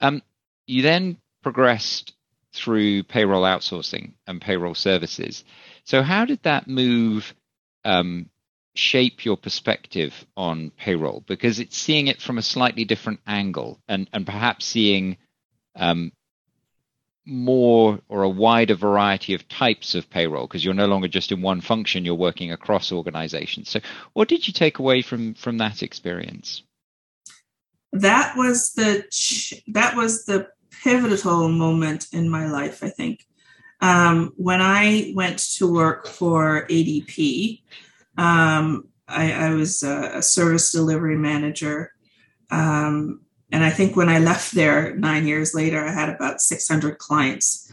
Um, 0.00 0.22
you 0.66 0.82
then 0.82 1.16
progressed 1.42 2.14
through 2.52 3.02
payroll 3.02 3.42
outsourcing 3.42 4.12
and 4.26 4.40
payroll 4.40 4.74
services. 4.74 5.44
So, 5.88 6.02
how 6.02 6.26
did 6.26 6.42
that 6.42 6.68
move 6.68 7.34
um, 7.82 8.28
shape 8.74 9.24
your 9.24 9.38
perspective 9.38 10.12
on 10.36 10.70
payroll? 10.70 11.24
Because 11.26 11.60
it's 11.60 11.78
seeing 11.78 12.08
it 12.08 12.20
from 12.20 12.36
a 12.36 12.42
slightly 12.42 12.84
different 12.84 13.20
angle 13.26 13.80
and, 13.88 14.06
and 14.12 14.26
perhaps 14.26 14.66
seeing 14.66 15.16
um, 15.74 16.12
more 17.24 18.00
or 18.06 18.22
a 18.22 18.28
wider 18.28 18.74
variety 18.74 19.32
of 19.32 19.48
types 19.48 19.94
of 19.94 20.10
payroll 20.10 20.46
because 20.46 20.62
you're 20.62 20.74
no 20.74 20.86
longer 20.86 21.08
just 21.08 21.32
in 21.32 21.40
one 21.40 21.62
function 21.62 22.04
you're 22.04 22.14
working 22.14 22.52
across 22.52 22.90
organizations 22.90 23.68
so 23.68 23.80
what 24.14 24.28
did 24.28 24.46
you 24.46 24.52
take 24.54 24.78
away 24.78 25.02
from 25.02 25.34
from 25.34 25.58
that 25.58 25.82
experience 25.82 26.62
that 27.92 28.34
was 28.34 28.72
the 28.72 29.04
that 29.66 29.94
was 29.94 30.24
the 30.24 30.48
pivotal 30.82 31.48
moment 31.48 32.06
in 32.12 32.28
my 32.28 32.48
life, 32.48 32.82
I 32.82 32.90
think. 32.90 33.26
Um, 33.80 34.32
when 34.36 34.60
I 34.60 35.12
went 35.14 35.38
to 35.56 35.72
work 35.72 36.06
for 36.06 36.66
ADP, 36.68 37.62
um, 38.16 38.88
I, 39.06 39.32
I, 39.32 39.54
was 39.54 39.82
a, 39.82 40.18
a, 40.18 40.22
service 40.22 40.72
delivery 40.72 41.16
manager. 41.16 41.92
Um, 42.50 43.20
and 43.52 43.64
I 43.64 43.70
think 43.70 43.94
when 43.94 44.08
I 44.08 44.18
left 44.18 44.52
there 44.52 44.96
nine 44.96 45.26
years 45.26 45.54
later, 45.54 45.82
I 45.84 45.92
had 45.92 46.08
about 46.08 46.40
600 46.40 46.98
clients. 46.98 47.72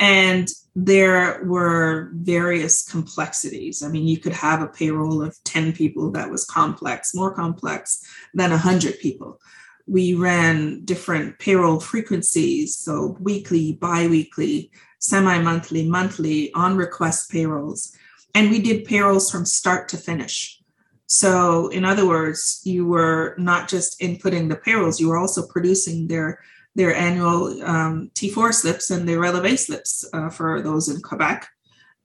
And 0.00 0.48
there 0.74 1.44
were 1.44 2.10
various 2.14 2.90
complexities. 2.90 3.82
I 3.82 3.88
mean, 3.88 4.08
you 4.08 4.18
could 4.18 4.32
have 4.32 4.62
a 4.62 4.68
payroll 4.68 5.22
of 5.22 5.36
10 5.44 5.74
people 5.74 6.10
that 6.12 6.30
was 6.30 6.44
complex, 6.46 7.14
more 7.14 7.34
complex 7.34 8.02
than 8.32 8.50
100 8.50 8.98
people 9.00 9.38
we 9.86 10.14
ran 10.14 10.84
different 10.84 11.38
payroll 11.38 11.80
frequencies, 11.80 12.76
so 12.76 13.16
weekly, 13.20 13.74
biweekly, 13.74 14.70
semi 14.98 15.38
monthly, 15.40 15.88
monthly, 15.88 16.52
on 16.54 16.76
request 16.76 17.30
payrolls. 17.30 17.96
And 18.34 18.50
we 18.50 18.60
did 18.60 18.84
payrolls 18.84 19.30
from 19.30 19.44
start 19.44 19.88
to 19.90 19.96
finish. 19.96 20.60
So, 21.06 21.68
in 21.68 21.84
other 21.84 22.06
words, 22.06 22.60
you 22.64 22.86
were 22.86 23.34
not 23.38 23.68
just 23.68 24.00
inputting 24.00 24.48
the 24.48 24.56
payrolls, 24.56 25.00
you 25.00 25.08
were 25.08 25.18
also 25.18 25.46
producing 25.46 26.08
their 26.08 26.40
their 26.74 26.94
annual 26.94 27.62
um, 27.64 28.10
T4 28.14 28.52
slips 28.52 28.90
and 28.90 29.08
their 29.08 29.18
relevé 29.18 29.58
slips 29.58 30.04
uh, 30.12 30.28
for 30.28 30.60
those 30.60 30.90
in 30.90 31.00
Quebec 31.00 31.48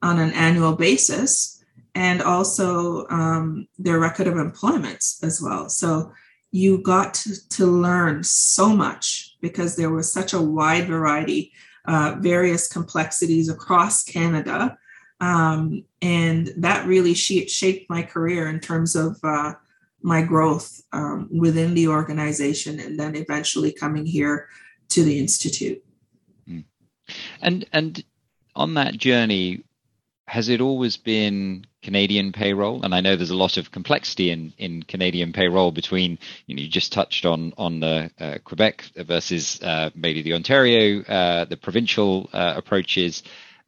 on 0.02 0.18
an 0.18 0.32
annual 0.32 0.76
basis, 0.78 1.62
and 1.94 2.22
also 2.22 3.06
um, 3.10 3.68
their 3.78 4.00
record 4.00 4.28
of 4.28 4.38
employments 4.38 5.22
as 5.24 5.42
well. 5.42 5.68
So 5.68 6.14
you 6.52 6.82
got 6.82 7.14
to, 7.16 7.50
to 7.50 7.66
learn 7.66 8.24
so 8.24 8.70
much 8.70 9.36
because 9.42 9.76
there 9.76 9.90
was 9.90 10.12
such 10.12 10.34
a 10.34 10.42
wide 10.42 10.88
variety, 10.88 11.52
uh, 11.86 12.16
various 12.20 12.68
complexities 12.68 13.50
across 13.50 14.04
Canada. 14.04 14.78
Um, 15.20 15.84
and 16.02 16.52
that 16.58 16.88
really 16.88 17.14
shaped 17.14 17.90
my 17.90 18.02
career 18.02 18.48
in 18.48 18.60
terms 18.60 18.96
of 18.96 19.18
uh, 19.24 19.54
my 20.02 20.22
growth 20.22 20.82
um, 20.94 21.30
within 21.32 21.74
the 21.74 21.88
organization 21.88 22.80
and 22.80 23.00
then 23.00 23.16
eventually 23.16 23.72
coming 23.72 24.06
here 24.06 24.48
to 24.90 25.04
the 25.04 25.20
Institute. 25.20 25.84
Hmm. 26.48 26.62
And, 27.42 27.66
and 27.72 28.04
on 28.56 28.74
that 28.74 28.98
journey, 28.98 29.64
has 30.32 30.48
it 30.48 30.62
always 30.62 30.96
been 30.96 31.66
Canadian 31.84 32.32
payroll? 32.32 32.84
And 32.84 32.96
I 32.96 33.02
know 33.02 33.18
there's 33.18 33.32
a 33.32 33.36
lot 33.36 33.58
of 33.58 33.72
complexity 33.72 34.32
in, 34.32 34.54
in 34.58 34.82
Canadian 34.82 35.34
payroll 35.34 35.74
between, 35.74 36.18
you 36.46 36.56
know, 36.56 36.62
you 36.62 36.70
just 36.70 36.94
touched 36.94 37.26
on 37.26 37.52
on 37.58 37.82
the 37.82 38.10
uh, 38.18 38.38
Quebec 38.46 38.92
versus 38.96 39.62
uh, 39.62 39.90
maybe 39.94 40.22
the 40.22 40.34
Ontario, 40.34 41.02
uh, 41.04 41.44
the 41.44 41.58
provincial 41.58 42.30
uh, 42.32 42.54
approaches. 42.56 43.24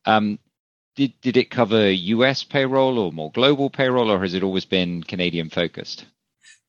Um, 0.05 0.39
did 0.96 1.12
did 1.20 1.36
it 1.36 1.51
cover 1.51 1.91
U.S. 1.91 2.46
payroll 2.46 2.98
or 2.98 3.12
more 3.12 3.32
global 3.32 3.70
payroll, 3.70 4.10
or 4.10 4.22
has 4.22 4.34
it 4.34 4.41
always 4.41 4.63
been 4.63 5.03
Canadian 5.03 5.50
focused? 5.50 6.05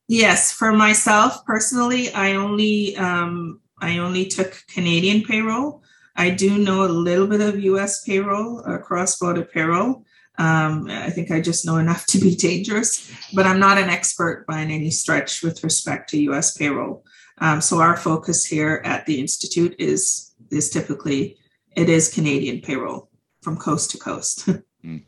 Yes, 0.08 0.50
for 0.50 0.72
myself 0.72 1.46
personally, 1.46 2.12
I 2.12 2.34
only 2.34 2.96
um, 2.96 3.60
I 3.78 3.98
only 3.98 4.26
took 4.26 4.60
Canadian 4.66 5.22
payroll. 5.22 5.84
I 6.16 6.30
do 6.30 6.58
know 6.58 6.84
a 6.84 6.88
little 6.88 7.26
bit 7.26 7.40
of 7.40 7.60
US 7.60 8.02
payroll, 8.02 8.62
uh, 8.66 8.78
cross 8.78 9.18
border 9.18 9.44
payroll. 9.44 10.04
Um, 10.36 10.88
I 10.90 11.10
think 11.10 11.30
I 11.30 11.40
just 11.40 11.64
know 11.64 11.76
enough 11.76 12.06
to 12.12 12.18
be 12.18 12.34
dangerous, 12.34 13.10
but 13.32 13.46
I'm 13.46 13.60
not 13.60 13.78
an 13.78 13.88
expert 13.88 14.46
by 14.46 14.60
any 14.60 14.90
stretch 14.90 15.42
with 15.42 15.62
respect 15.64 16.10
to 16.10 16.20
US 16.30 16.56
payroll. 16.56 17.04
Um, 17.38 17.60
so 17.60 17.80
our 17.80 17.96
focus 17.96 18.44
here 18.44 18.80
at 18.84 19.06
the 19.06 19.20
Institute 19.20 19.74
is 19.78 20.32
is 20.50 20.70
typically 20.70 21.36
it 21.74 21.88
is 21.88 22.12
Canadian 22.12 22.60
payroll 22.60 23.10
from 23.42 23.56
coast 23.56 23.90
to 23.90 23.98
coast. 23.98 24.46
mm. 24.84 25.02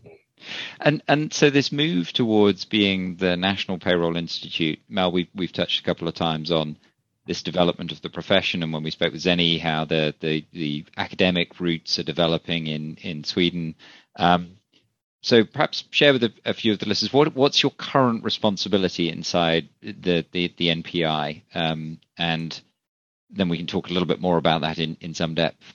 And 0.80 1.02
and 1.08 1.32
so 1.32 1.50
this 1.50 1.72
move 1.72 2.12
towards 2.12 2.64
being 2.64 3.16
the 3.16 3.36
National 3.36 3.78
Payroll 3.78 4.16
Institute, 4.16 4.78
Mel, 4.88 5.12
we've 5.12 5.28
we've 5.34 5.52
touched 5.52 5.80
a 5.80 5.84
couple 5.84 6.08
of 6.08 6.14
times 6.14 6.50
on 6.50 6.76
this 7.26 7.42
development 7.42 7.92
of 7.92 8.00
the 8.02 8.08
profession. 8.08 8.62
And 8.62 8.72
when 8.72 8.82
we 8.82 8.90
spoke 8.90 9.12
with 9.12 9.22
Zenny, 9.22 9.60
how 9.60 9.84
the 9.84 10.14
the, 10.20 10.44
the 10.52 10.84
academic 10.96 11.60
routes 11.60 11.98
are 11.98 12.04
developing 12.04 12.66
in 12.66 12.96
in 12.96 13.24
Sweden. 13.24 13.74
Um, 14.16 14.56
so 15.22 15.44
perhaps 15.44 15.84
share 15.90 16.12
with 16.12 16.22
a, 16.22 16.32
a, 16.44 16.54
few 16.54 16.72
of 16.72 16.78
the 16.78 16.86
listeners 16.86 17.12
what 17.12 17.34
what's 17.34 17.62
your 17.62 17.72
current 17.72 18.24
responsibility 18.24 19.10
inside 19.10 19.68
the 19.82 20.24
the, 20.30 20.54
the 20.56 20.68
NPI, 20.68 21.42
um, 21.54 21.98
and 22.16 22.60
then 23.30 23.48
we 23.48 23.56
can 23.56 23.66
talk 23.66 23.90
a 23.90 23.92
little 23.92 24.06
bit 24.06 24.20
more 24.20 24.38
about 24.38 24.60
that 24.60 24.78
in 24.78 24.96
in 25.00 25.14
some 25.14 25.34
depth. 25.34 25.74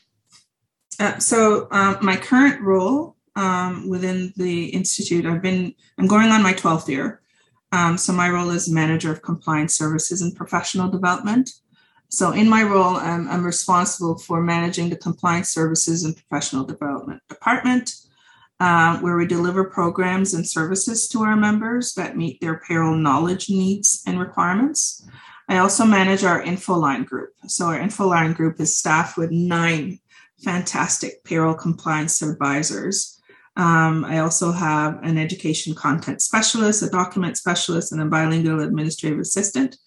Uh, 1.00 1.18
so 1.20 1.68
uh, 1.72 1.98
my 2.02 2.16
current 2.16 2.62
role 2.62 3.16
um, 3.36 3.90
within 3.90 4.34
the 4.38 4.66
institute, 4.66 5.26
I've 5.26 5.42
been 5.42 5.76
I'm 5.98 6.08
going 6.08 6.30
on 6.30 6.44
my 6.44 6.54
twelfth 6.54 6.88
year. 6.88 7.21
Um, 7.72 7.98
so 7.98 8.12
my 8.14 8.30
role 8.30 8.50
is 8.50 8.70
manager 8.70 9.12
of 9.12 9.22
compliance 9.22 9.78
services 9.78 10.22
and 10.22 10.36
professional 10.36 10.90
development. 10.90 11.50
So 12.10 12.32
in 12.32 12.50
my 12.50 12.64
role, 12.64 12.98
I'm, 12.98 13.30
I'm 13.30 13.46
responsible 13.46 14.18
for 14.18 14.42
managing 14.42 14.90
the 14.90 14.98
compliance 14.98 15.50
services 15.50 16.04
and 16.04 16.16
professional 16.16 16.66
development 16.66 17.22
department, 17.30 17.96
uh, 18.60 18.98
where 19.00 19.16
we 19.16 19.26
deliver 19.26 19.64
programs 19.64 20.34
and 20.34 20.48
services 20.48 21.08
to 21.10 21.24
our 21.24 21.38
members 21.38 21.94
that 21.94 22.18
meet 22.18 22.42
their 22.42 22.60
payroll 22.68 22.96
knowledge 22.96 23.50
needs 23.50 24.04
and 24.06 24.20
requirements. 24.20 25.08
I 25.48 25.58
also 25.60 25.86
manage 25.86 26.24
our 26.24 26.44
InfoLine 26.44 27.06
group. 27.06 27.32
So 27.48 27.68
our 27.68 27.80
InfoLine 27.80 28.36
group 28.36 28.60
is 28.60 28.78
staffed 28.78 29.18
with 29.18 29.32
nine 29.32 30.00
fantastic 30.44 31.24
payroll 31.24 31.54
compliance 31.54 32.22
advisors 32.22 33.21
um, 33.58 34.06
I 34.06 34.20
also 34.20 34.52
have 34.52 35.04
an 35.04 35.18
education 35.18 35.76
content 35.76 36.22
specialist, 36.22 36.84
a 36.84 36.90
document 36.90 37.38
specialist, 37.38 37.92
and 37.92 38.02
a 38.02 38.06
bilingual 38.06 38.62
administrative 38.62 39.20
assistant. 39.20 39.78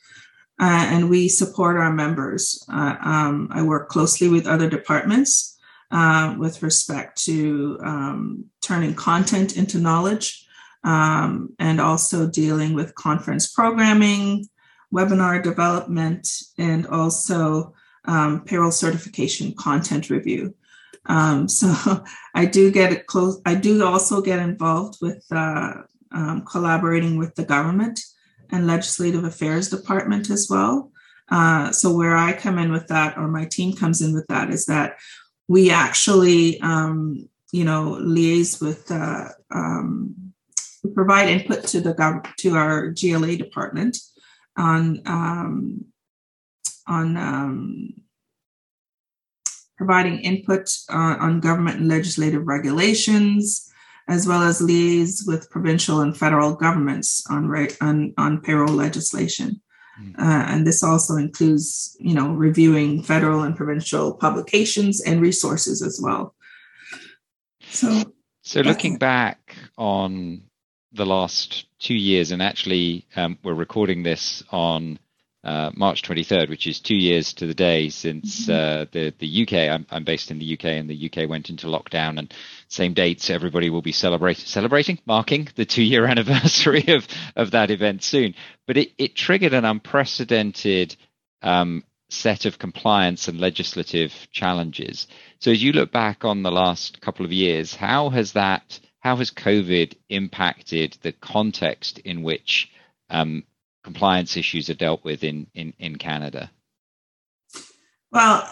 Uh, 0.61 0.87
and 0.89 1.11
we 1.11 1.29
support 1.29 1.77
our 1.77 1.93
members. 1.93 2.65
Uh, 2.73 2.97
um, 3.01 3.49
I 3.51 3.63
work 3.63 3.89
closely 3.89 4.29
with 4.29 4.47
other 4.47 4.69
departments 4.69 5.59
uh, 5.91 6.37
with 6.39 6.63
respect 6.63 7.23
to 7.25 7.79
um, 7.83 8.45
turning 8.61 8.95
content 8.95 9.57
into 9.57 9.79
knowledge 9.79 10.47
um, 10.85 11.55
and 11.59 11.81
also 11.81 12.29
dealing 12.29 12.75
with 12.75 12.95
conference 12.95 13.51
programming, 13.51 14.47
webinar 14.93 15.43
development, 15.43 16.29
and 16.59 16.87
also 16.87 17.75
um, 18.05 18.45
payroll 18.45 18.71
certification 18.71 19.55
content 19.55 20.11
review. 20.11 20.55
Um, 21.07 21.49
so 21.61 22.05
I 22.35 22.47
do 22.47 22.71
get 22.71 22.93
it 22.93 23.07
close. 23.07 23.41
I 23.45 23.55
do 23.55 23.85
also 23.85 24.21
get 24.21 24.39
involved 24.39 24.99
with 25.01 25.25
uh, 25.31 25.75
um, 26.13 26.45
collaborating 26.45 27.17
with 27.17 27.35
the 27.35 27.45
government 27.45 28.01
and 28.51 28.67
legislative 28.67 29.25
affairs 29.25 29.71
department 29.71 30.31
as 30.31 30.49
well. 30.49 30.91
Uh, 31.31 31.73
so 31.73 31.95
where 31.95 32.17
I 32.17 32.33
come 32.33 32.59
in 32.59 32.71
with 32.71 32.89
that, 32.89 33.17
or 33.17 33.29
my 33.29 33.47
team 33.47 33.75
comes 33.75 34.03
in 34.03 34.13
with 34.13 34.27
that, 34.29 34.51
is 34.51 34.67
that 34.67 34.99
we 35.49 35.71
actually, 35.71 36.61
um, 36.61 37.29
you 37.53 37.65
know, 37.65 37.99
liaise 38.01 38.61
with, 38.61 38.91
uh, 38.91 39.29
um, 39.51 40.15
provide 40.95 41.29
input 41.29 41.67
to 41.69 41.81
the 41.81 41.95
gov- 41.95 42.35
to 42.37 42.55
our 42.55 42.91
GLA 42.91 43.37
department 43.37 43.97
on 44.57 45.01
um, 45.07 45.85
on 46.87 47.17
um, 47.17 47.95
providing 49.77 50.19
input 50.21 50.71
uh, 50.91 51.17
on 51.21 51.41
government 51.41 51.81
and 51.81 51.89
legislative 51.89 52.47
regulations, 52.47 53.71
as 54.09 54.27
well 54.27 54.43
as 54.43 54.61
liaise 54.61 55.27
with 55.27 55.51
provincial 55.51 56.01
and 56.01 56.17
federal 56.17 56.55
governments 56.55 57.25
on, 57.31 57.51
on, 57.81 58.15
on 58.19 58.41
payroll 58.41 58.73
legislation. 58.73 59.61
Mm. 60.01 60.19
Uh, 60.19 60.45
and 60.49 60.67
this 60.67 60.83
also 60.83 61.17
includes, 61.17 61.97
you 62.01 62.15
know, 62.15 62.33
reviewing 62.33 63.03
federal 63.03 63.43
and 63.43 63.57
provincial 63.57 64.15
publications 64.15 65.01
and 65.01 65.21
resources 65.21 65.83
as 65.83 66.01
well. 66.03 66.35
So, 67.71 68.13
so 68.43 68.61
looking 68.61 68.99
back 68.99 69.57
on 69.79 70.43
the 70.93 71.07
last 71.07 71.67
two 71.79 71.95
years, 71.95 72.31
and 72.31 72.43
actually, 72.43 73.07
um, 73.17 73.39
we're 73.43 73.55
recording 73.55 74.03
this 74.03 74.43
on 74.51 74.99
uh, 75.45 75.71
March 75.75 76.03
23rd, 76.03 76.49
which 76.49 76.67
is 76.67 76.81
two 76.81 76.97
years 76.97 77.35
to 77.35 77.47
the 77.47 77.55
day 77.55 77.91
since 77.91 78.47
mm-hmm. 78.47 78.53
uh, 78.53 78.87
the 78.93 79.13
the 79.19 79.43
UK. 79.43 79.71
I'm, 79.71 79.87
I'm 79.91 80.05
based 80.05 80.31
in 80.31 80.39
the 80.39 80.55
UK, 80.55 80.65
and 80.65 80.89
the 80.89 81.11
UK 81.11 81.29
went 81.29 81.51
into 81.51 81.67
lockdown, 81.67 82.19
and 82.19 82.33
same 82.69 82.95
dates. 82.95 83.29
Everybody 83.29 83.69
will 83.69 83.83
be 83.83 83.93
celebrating, 83.93 84.47
celebrating, 84.47 84.99
marking 85.05 85.49
the 85.55 85.67
two 85.67 85.83
year 85.83 86.07
anniversary 86.15 86.85
of 86.89 87.07
of 87.37 87.51
that 87.51 87.71
event 87.71 88.03
soon. 88.03 88.35
But 88.67 88.79
it 88.79 88.93
it 88.97 89.15
triggered 89.15 89.53
an 89.53 89.67
unprecedented 89.67 90.97
um, 91.43 91.85
set 92.09 92.47
of 92.47 92.59
compliance 92.59 93.29
and 93.29 93.39
legislative 93.39 94.13
challenges. 94.33 95.07
So 95.41 95.51
as 95.51 95.63
you 95.63 95.73
look 95.73 95.93
back 95.93 96.25
on 96.25 96.43
the 96.43 96.53
last 96.53 97.01
couple 97.03 97.27
of 97.27 97.33
years, 97.33 97.75
how 97.75 98.09
has 98.11 98.33
that 98.33 98.81
how 99.01 99.17
has 99.17 99.31
COVID 99.31 99.95
impacted 100.09 100.97
the 101.03 101.13
context 101.13 101.99
in 101.99 102.23
which 102.23 102.71
um, 103.11 103.45
compliance 103.85 104.37
issues 104.37 104.69
are 104.69 104.75
dealt 104.75 105.05
with 105.05 105.23
in 105.23 105.47
in, 105.55 105.73
in 105.79 105.97
Canada? 105.97 106.51
Well, 108.11 108.49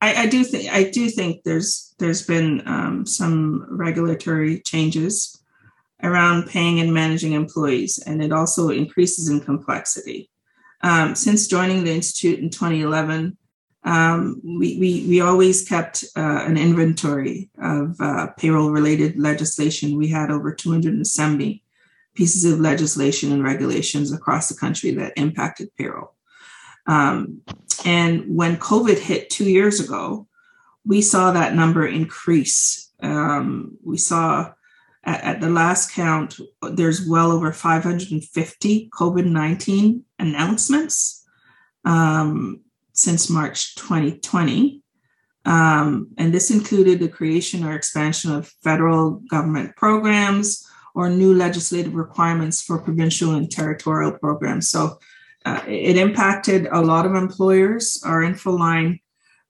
I, 0.00 0.22
I 0.22 0.26
do 0.26 0.44
think 0.44 0.70
I 0.70 0.90
do 0.90 1.08
think 1.08 1.42
there's 1.44 1.94
there's 1.98 2.26
been 2.26 2.62
um, 2.66 3.06
some 3.06 3.66
regulatory 3.70 4.60
changes 4.60 5.40
around 6.02 6.48
paying 6.48 6.80
and 6.80 6.92
managing 6.92 7.32
employees, 7.32 7.98
and 8.06 8.22
it 8.22 8.32
also 8.32 8.68
increases 8.68 9.28
in 9.28 9.40
complexity. 9.40 10.28
Um, 10.82 11.14
since 11.14 11.46
joining 11.46 11.84
the 11.84 11.94
institute 11.94 12.40
in 12.40 12.50
2011, 12.50 13.38
um, 13.84 14.40
we, 14.44 14.78
we, 14.78 15.06
we 15.08 15.20
always 15.22 15.66
kept 15.66 16.04
uh, 16.14 16.44
an 16.46 16.58
inventory 16.58 17.48
of 17.58 17.98
uh, 18.00 18.26
payroll 18.36 18.70
related 18.70 19.18
legislation. 19.18 19.96
We 19.96 20.08
had 20.08 20.30
over 20.30 20.52
270 20.52 21.63
pieces 22.14 22.44
of 22.44 22.60
legislation 22.60 23.32
and 23.32 23.42
regulations 23.42 24.12
across 24.12 24.48
the 24.48 24.56
country 24.56 24.92
that 24.92 25.12
impacted 25.16 25.74
payroll. 25.76 26.14
Um, 26.86 27.42
and 27.84 28.36
when 28.36 28.56
COVID 28.56 28.98
hit 28.98 29.30
two 29.30 29.48
years 29.48 29.80
ago, 29.80 30.26
we 30.86 31.00
saw 31.00 31.32
that 31.32 31.54
number 31.54 31.86
increase. 31.86 32.92
Um, 33.02 33.76
we 33.82 33.96
saw 33.96 34.52
at, 35.02 35.24
at, 35.24 35.40
the 35.40 35.50
last 35.50 35.92
count, 35.92 36.38
there's 36.62 37.06
well 37.06 37.32
over 37.32 37.52
550 37.52 38.90
COVID 38.90 39.26
19 39.26 40.04
announcements 40.18 41.26
um, 41.84 42.60
since 42.92 43.28
March 43.28 43.74
2020. 43.76 44.82
Um, 45.46 46.08
and 46.16 46.32
this 46.32 46.50
included 46.50 47.00
the 47.00 47.08
creation 47.08 47.64
or 47.64 47.74
expansion 47.74 48.32
of 48.32 48.48
federal 48.62 49.22
government 49.30 49.76
programs, 49.76 50.66
or 50.94 51.10
new 51.10 51.34
legislative 51.34 51.94
requirements 51.94 52.62
for 52.62 52.78
provincial 52.78 53.34
and 53.34 53.50
territorial 53.50 54.12
programs. 54.12 54.70
So 54.70 54.98
uh, 55.44 55.60
it 55.66 55.96
impacted 55.96 56.68
a 56.70 56.80
lot 56.80 57.04
of 57.04 57.14
employers. 57.14 58.02
Our 58.04 58.22
info 58.22 58.52
line, 58.52 59.00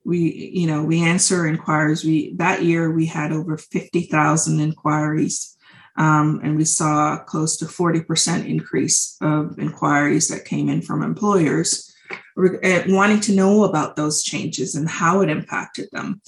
we 0.04 0.50
you 0.52 0.66
know 0.66 0.82
we 0.82 1.02
answer 1.02 1.46
inquiries. 1.46 2.04
We 2.04 2.34
that 2.36 2.62
year 2.62 2.90
we 2.90 3.06
had 3.06 3.32
over 3.32 3.56
fifty 3.56 4.02
thousand 4.02 4.60
inquiries, 4.60 5.56
um, 5.96 6.40
and 6.42 6.56
we 6.56 6.64
saw 6.64 7.18
close 7.18 7.56
to 7.58 7.66
forty 7.66 8.02
percent 8.02 8.46
increase 8.46 9.16
of 9.20 9.58
inquiries 9.58 10.28
that 10.28 10.44
came 10.44 10.68
in 10.68 10.82
from 10.82 11.02
employers 11.02 11.94
wanting 12.36 13.20
to 13.20 13.34
know 13.34 13.64
about 13.64 13.96
those 13.96 14.22
changes 14.22 14.74
and 14.74 14.88
how 14.88 15.20
it 15.20 15.28
impacted 15.28 15.88
them. 15.92 16.20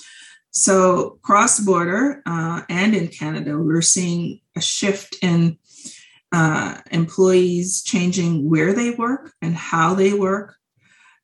So, 0.58 1.18
cross 1.20 1.60
border 1.60 2.22
uh, 2.24 2.62
and 2.70 2.94
in 2.94 3.08
Canada, 3.08 3.58
we're 3.58 3.82
seeing 3.82 4.40
a 4.56 4.60
shift 4.62 5.14
in 5.20 5.58
uh, 6.32 6.78
employees 6.90 7.82
changing 7.82 8.48
where 8.48 8.72
they 8.72 8.92
work 8.92 9.34
and 9.42 9.54
how 9.54 9.92
they 9.92 10.14
work. 10.14 10.56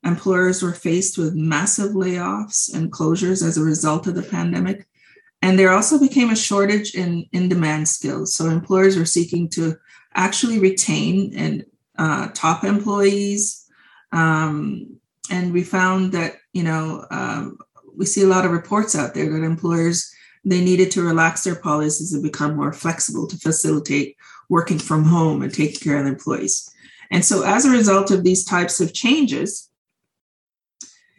Employers 0.04 0.62
were 0.62 0.74
faced 0.74 1.16
with 1.16 1.34
massive 1.34 1.92
layoffs 1.92 2.74
and 2.74 2.92
closures 2.92 3.42
as 3.42 3.56
a 3.56 3.64
result 3.64 4.06
of 4.06 4.16
the 4.16 4.22
pandemic. 4.22 4.86
And 5.40 5.58
there 5.58 5.72
also 5.72 5.98
became 5.98 6.28
a 6.28 6.36
shortage 6.36 6.94
in 6.94 7.24
in 7.32 7.48
demand 7.48 7.88
skills. 7.88 8.34
So, 8.34 8.50
employers 8.50 8.98
were 8.98 9.06
seeking 9.06 9.48
to 9.56 9.76
actually 10.14 10.58
retain 10.58 11.32
and 11.34 11.64
uh, 11.96 12.28
top 12.34 12.64
employees. 12.64 13.66
Um, 14.12 14.98
and 15.30 15.54
we 15.54 15.64
found 15.64 16.12
that, 16.12 16.34
you 16.52 16.64
know, 16.64 17.06
um, 17.10 17.56
we 17.96 18.06
see 18.06 18.22
a 18.22 18.26
lot 18.26 18.44
of 18.44 18.52
reports 18.52 18.94
out 18.94 19.14
there 19.14 19.30
that 19.30 19.44
employers 19.44 20.12
they 20.44 20.60
needed 20.60 20.90
to 20.90 21.02
relax 21.02 21.44
their 21.44 21.54
policies 21.54 22.12
and 22.12 22.22
become 22.22 22.56
more 22.56 22.72
flexible 22.72 23.26
to 23.28 23.36
facilitate 23.36 24.16
working 24.48 24.78
from 24.78 25.04
home 25.04 25.42
and 25.42 25.54
taking 25.54 25.78
care 25.78 26.00
of 26.00 26.06
employees. 26.06 26.68
And 27.10 27.24
so 27.24 27.44
as 27.44 27.64
a 27.64 27.70
result 27.70 28.10
of 28.10 28.24
these 28.24 28.44
types 28.44 28.80
of 28.80 28.92
changes, 28.92 29.70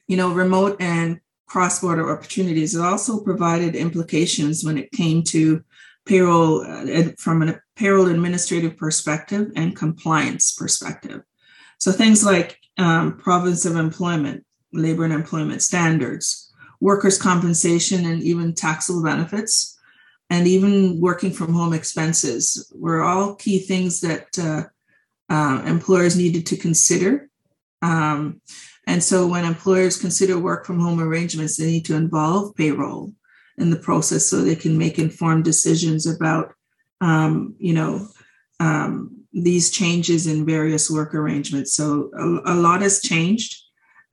you 0.07 0.17
know, 0.17 0.33
remote 0.33 0.77
and 0.79 1.21
cross-border 1.47 2.11
opportunities, 2.11 2.75
it 2.75 2.81
also 2.81 3.21
provided 3.21 3.75
implications 3.75 4.63
when 4.63 4.77
it 4.77 4.91
came 4.91 5.23
to 5.23 5.63
payroll 6.05 6.61
uh, 6.61 7.11
from 7.17 7.43
a 7.43 7.59
payroll 7.75 8.07
administrative 8.07 8.75
perspective 8.75 9.51
and 9.55 9.75
compliance 9.75 10.51
perspective. 10.51 11.21
So 11.77 11.91
things 11.91 12.25
like 12.25 12.59
um, 12.77 13.17
province 13.17 13.65
of 13.65 13.77
employment, 13.77 14.45
labor 14.73 15.05
and 15.05 15.13
employment 15.13 15.61
standards, 15.61 16.52
workers' 16.83 17.17
compensation, 17.17 18.05
and 18.05 18.21
even 18.21 18.53
taxable 18.53 19.01
benefits, 19.01 19.79
and 20.29 20.45
even 20.47 20.99
working 20.99 21.31
from 21.31 21.53
home 21.53 21.73
expenses 21.73 22.69
were 22.75 23.01
all 23.01 23.35
key 23.35 23.59
things 23.59 24.01
that 24.01 24.27
uh, 24.37 24.63
uh, 25.33 25.63
employers 25.65 26.17
needed 26.17 26.45
to 26.45 26.57
consider. 26.57 27.29
Um, 27.81 28.41
and 28.85 29.01
so, 29.01 29.25
when 29.25 29.45
employers 29.45 29.99
consider 29.99 30.37
work 30.37 30.65
from 30.65 30.79
home 30.79 30.99
arrangements, 30.99 31.55
they 31.55 31.67
need 31.67 31.85
to 31.85 31.95
involve 31.95 32.53
payroll 32.55 33.13
in 33.57 33.69
the 33.69 33.79
process 33.87 34.25
so 34.25 34.41
they 34.41 34.55
can 34.55 34.77
make 34.77 34.99
informed 34.99 35.45
decisions 35.45 36.05
about, 36.05 36.53
um, 36.99 37.55
you 37.59 37.73
know, 37.73 38.09
um, 38.59 39.23
these 39.31 39.71
changes 39.71 40.27
in 40.27 40.45
various 40.45 40.91
work 40.91 41.15
arrangements. 41.15 41.73
So, 41.73 42.11
a, 42.13 42.53
a 42.53 42.55
lot 42.55 42.81
has 42.81 43.01
changed 43.01 43.62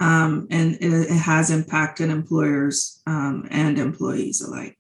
um, 0.01 0.49
and 0.51 0.77
it, 0.81 0.93
it, 0.93 1.11
has 1.11 1.51
impacted 1.51 2.11
employers 2.11 3.01
um, 3.07 3.47
and 3.51 3.79
employees 3.79 4.41
alike. 4.41 4.77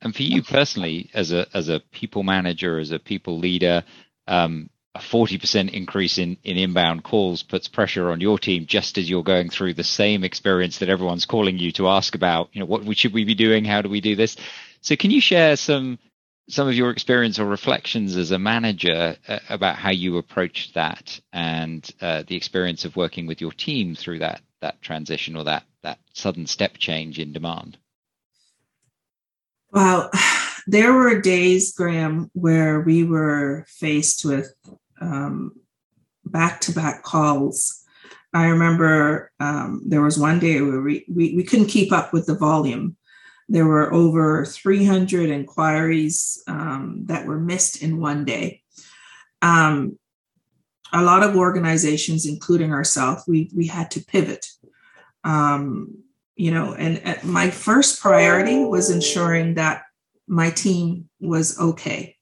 And 0.00 0.14
for 0.14 0.22
you 0.22 0.42
personally, 0.42 1.10
as 1.14 1.32
a 1.32 1.46
as 1.54 1.68
a 1.68 1.80
people 1.92 2.22
manager, 2.22 2.78
as 2.78 2.92
a 2.92 2.98
people 2.98 3.38
leader, 3.38 3.84
um, 4.26 4.70
a 4.94 5.00
forty 5.00 5.36
percent 5.36 5.70
increase 5.74 6.18
in 6.18 6.36
in 6.44 6.56
inbound 6.56 7.04
calls 7.04 7.42
puts 7.42 7.68
pressure 7.68 8.10
on 8.10 8.20
your 8.20 8.38
team, 8.38 8.66
just 8.66 8.98
as 8.98 9.10
you're 9.10 9.22
going 9.22 9.50
through 9.50 9.74
the 9.74 9.84
same 9.84 10.24
experience 10.24 10.78
that 10.78 10.88
everyone's 10.88 11.26
calling 11.26 11.58
you 11.58 11.72
to 11.72 11.88
ask 11.88 12.14
about. 12.14 12.50
You 12.52 12.60
know, 12.60 12.66
what 12.66 12.96
should 12.96 13.12
we 13.12 13.24
be 13.24 13.34
doing? 13.34 13.64
How 13.64 13.82
do 13.82 13.88
we 13.88 14.00
do 14.00 14.16
this? 14.16 14.36
So, 14.80 14.96
can 14.96 15.10
you 15.10 15.20
share 15.20 15.56
some 15.56 15.98
some 16.48 16.68
of 16.68 16.74
your 16.74 16.90
experience 16.90 17.38
or 17.38 17.46
reflections 17.46 18.16
as 18.16 18.30
a 18.30 18.38
manager 18.38 19.16
uh, 19.28 19.38
about 19.48 19.76
how 19.76 19.90
you 19.90 20.18
approached 20.18 20.74
that 20.74 21.20
and 21.32 21.90
uh, 22.00 22.22
the 22.26 22.36
experience 22.36 22.84
of 22.84 22.96
working 22.96 23.26
with 23.26 23.40
your 23.40 23.52
team 23.52 23.94
through 23.94 24.18
that 24.18 24.40
that 24.60 24.80
transition 24.82 25.36
or 25.36 25.44
that 25.44 25.64
that 25.82 25.98
sudden 26.14 26.46
step 26.46 26.76
change 26.78 27.18
in 27.18 27.32
demand 27.32 27.78
well 29.70 30.10
there 30.66 30.92
were 30.92 31.20
days 31.20 31.74
graham 31.74 32.30
where 32.34 32.80
we 32.80 33.04
were 33.04 33.64
faced 33.68 34.24
with 34.24 34.54
um, 35.00 35.52
back-to-back 36.24 37.02
calls 37.02 37.82
I 38.34 38.46
remember 38.46 39.30
um, 39.40 39.82
there 39.86 40.00
was 40.00 40.18
one 40.18 40.38
day 40.38 40.60
where 40.60 40.80
we, 40.80 41.04
we, 41.08 41.34
we 41.36 41.44
couldn't 41.44 41.66
keep 41.66 41.92
up 41.92 42.12
with 42.12 42.26
the 42.26 42.34
volume. 42.34 42.96
There 43.48 43.66
were 43.66 43.92
over 43.92 44.44
300 44.44 45.30
inquiries 45.30 46.42
um, 46.46 47.02
that 47.06 47.26
were 47.26 47.38
missed 47.38 47.82
in 47.82 48.00
one 48.00 48.24
day. 48.24 48.62
Um, 49.40 49.98
a 50.92 51.02
lot 51.02 51.22
of 51.22 51.36
organizations, 51.36 52.26
including 52.26 52.72
ourselves, 52.72 53.24
we, 53.26 53.50
we 53.54 53.66
had 53.66 53.90
to 53.92 54.04
pivot. 54.04 54.46
Um, 55.24 56.02
you 56.36 56.50
know, 56.50 56.74
and 56.74 57.22
my 57.24 57.50
first 57.50 58.00
priority 58.00 58.64
was 58.64 58.90
ensuring 58.90 59.54
that 59.54 59.82
my 60.26 60.50
team 60.50 61.08
was 61.20 61.58
okay 61.58 62.16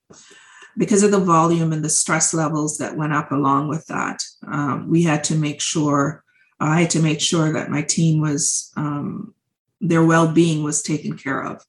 because 0.77 1.03
of 1.03 1.11
the 1.11 1.21
volume 1.21 1.73
and 1.73 1.85
the 1.85 1.91
stress 1.91 2.33
levels 2.33 2.79
that 2.79 2.97
went 2.97 3.13
up 3.13 3.33
along 3.33 3.69
with 3.69 3.87
that, 3.87 4.23
um, 4.47 4.89
we 4.89 5.03
had 5.03 5.25
to 5.25 5.35
make 5.35 5.61
sure, 5.61 6.25
I 6.59 6.83
had 6.83 6.91
to 6.91 7.03
make 7.03 7.21
sure 7.21 7.53
that 7.53 7.71
my 7.71 7.83
team 7.83 8.21
was, 8.21 8.73
um, 8.77 9.35
their 9.81 10.05
well 10.05 10.33
being 10.33 10.63
was 10.63 10.83
taken 10.83 11.17
care 11.17 11.43
of. 11.43 11.65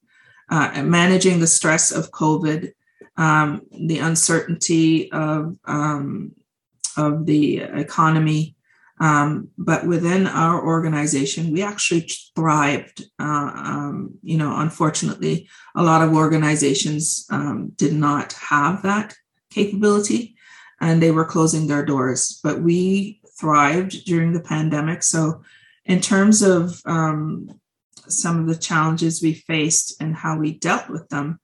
Uh, 0.49 0.83
managing 0.83 1.39
the 1.39 1.47
stress 1.47 1.91
of 1.91 2.11
COVID, 2.11 2.73
um, 3.17 3.61
the 3.71 3.99
uncertainty 3.99 5.11
of, 5.11 5.57
um, 5.65 6.33
of 6.97 7.25
the 7.25 7.59
economy, 7.59 8.55
um, 9.01 9.49
but 9.57 9.87
within 9.87 10.27
our 10.27 10.63
organization, 10.63 11.51
we 11.51 11.63
actually 11.63 12.07
thrived. 12.35 13.03
Uh, 13.19 13.51
um, 13.55 14.19
you 14.21 14.37
know, 14.37 14.55
unfortunately, 14.57 15.49
a 15.75 15.81
lot 15.81 16.03
of 16.03 16.13
organizations 16.13 17.25
um, 17.31 17.71
did 17.77 17.93
not 17.93 18.33
have 18.33 18.83
that 18.83 19.15
capability 19.49 20.35
and 20.79 21.01
they 21.01 21.09
were 21.09 21.25
closing 21.25 21.65
their 21.65 21.83
doors. 21.83 22.39
But 22.43 22.61
we 22.61 23.21
thrived 23.39 24.05
during 24.05 24.33
the 24.33 24.39
pandemic. 24.39 25.01
So, 25.01 25.41
in 25.85 25.99
terms 25.99 26.43
of 26.43 26.79
um, 26.85 27.49
some 28.07 28.39
of 28.39 28.47
the 28.47 28.55
challenges 28.55 29.21
we 29.21 29.33
faced 29.33 30.01
and 30.01 30.15
how 30.15 30.37
we 30.37 30.57
dealt 30.57 30.89
with 30.89 31.07
them, 31.09 31.39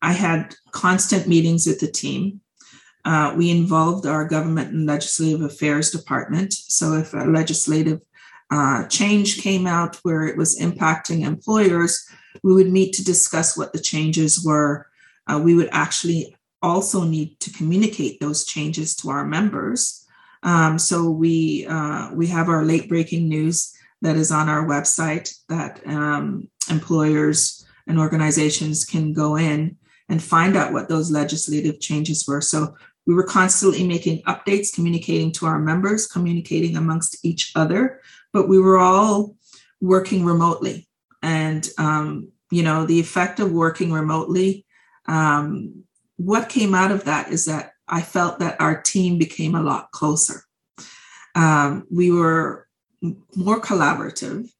I 0.00 0.12
had 0.12 0.54
constant 0.70 1.26
meetings 1.26 1.66
with 1.66 1.80
the 1.80 1.90
team. 1.90 2.40
Uh, 3.04 3.34
we 3.36 3.50
involved 3.50 4.06
our 4.06 4.26
government 4.26 4.72
and 4.72 4.86
legislative 4.86 5.42
affairs 5.42 5.90
department. 5.90 6.52
So 6.52 6.94
if 6.94 7.14
a 7.14 7.24
legislative 7.24 8.00
uh, 8.50 8.86
change 8.86 9.40
came 9.42 9.66
out 9.66 9.96
where 10.02 10.26
it 10.26 10.36
was 10.36 10.58
impacting 10.58 11.24
employers, 11.24 12.06
we 12.42 12.54
would 12.54 12.70
meet 12.70 12.94
to 12.94 13.04
discuss 13.04 13.56
what 13.56 13.72
the 13.72 13.80
changes 13.80 14.44
were. 14.44 14.86
Uh, 15.26 15.40
we 15.42 15.54
would 15.54 15.68
actually 15.72 16.36
also 16.62 17.04
need 17.04 17.38
to 17.40 17.52
communicate 17.52 18.20
those 18.20 18.44
changes 18.44 18.94
to 18.96 19.10
our 19.10 19.24
members. 19.24 20.06
Um, 20.42 20.78
so 20.78 21.10
we 21.10 21.66
uh, 21.66 22.10
we 22.14 22.26
have 22.28 22.48
our 22.48 22.64
late 22.64 22.88
breaking 22.88 23.28
news 23.28 23.74
that 24.02 24.16
is 24.16 24.30
on 24.30 24.48
our 24.48 24.66
website 24.66 25.34
that 25.48 25.84
um, 25.86 26.48
employers 26.70 27.66
and 27.86 27.98
organizations 27.98 28.84
can 28.84 29.12
go 29.12 29.36
in 29.36 29.76
and 30.08 30.22
find 30.22 30.56
out 30.56 30.72
what 30.72 30.88
those 30.88 31.10
legislative 31.10 31.80
changes 31.80 32.26
were. 32.26 32.40
So 32.40 32.74
we 33.06 33.14
were 33.14 33.24
constantly 33.24 33.86
making 33.86 34.22
updates, 34.22 34.72
communicating 34.72 35.32
to 35.32 35.46
our 35.46 35.58
members, 35.58 36.06
communicating 36.06 36.76
amongst 36.76 37.24
each 37.24 37.52
other, 37.56 38.00
but 38.32 38.48
we 38.48 38.60
were 38.60 38.78
all 38.78 39.34
working 39.80 40.24
remotely. 40.24 40.86
And, 41.22 41.66
um, 41.78 42.28
you 42.50 42.62
know, 42.62 42.86
the 42.86 43.00
effect 43.00 43.40
of 43.40 43.50
working 43.50 43.92
remotely, 43.92 44.66
um, 45.06 45.84
what 46.16 46.48
came 46.48 46.74
out 46.74 46.90
of 46.90 47.04
that 47.04 47.32
is 47.32 47.46
that 47.46 47.72
I 47.88 48.02
felt 48.02 48.40
that 48.40 48.60
our 48.60 48.80
team 48.82 49.18
became 49.18 49.54
a 49.54 49.62
lot 49.62 49.90
closer. 49.90 50.42
Um, 51.34 51.86
we 51.90 52.10
were 52.10 52.67
more 53.00 53.60
collaborative. 53.60 54.50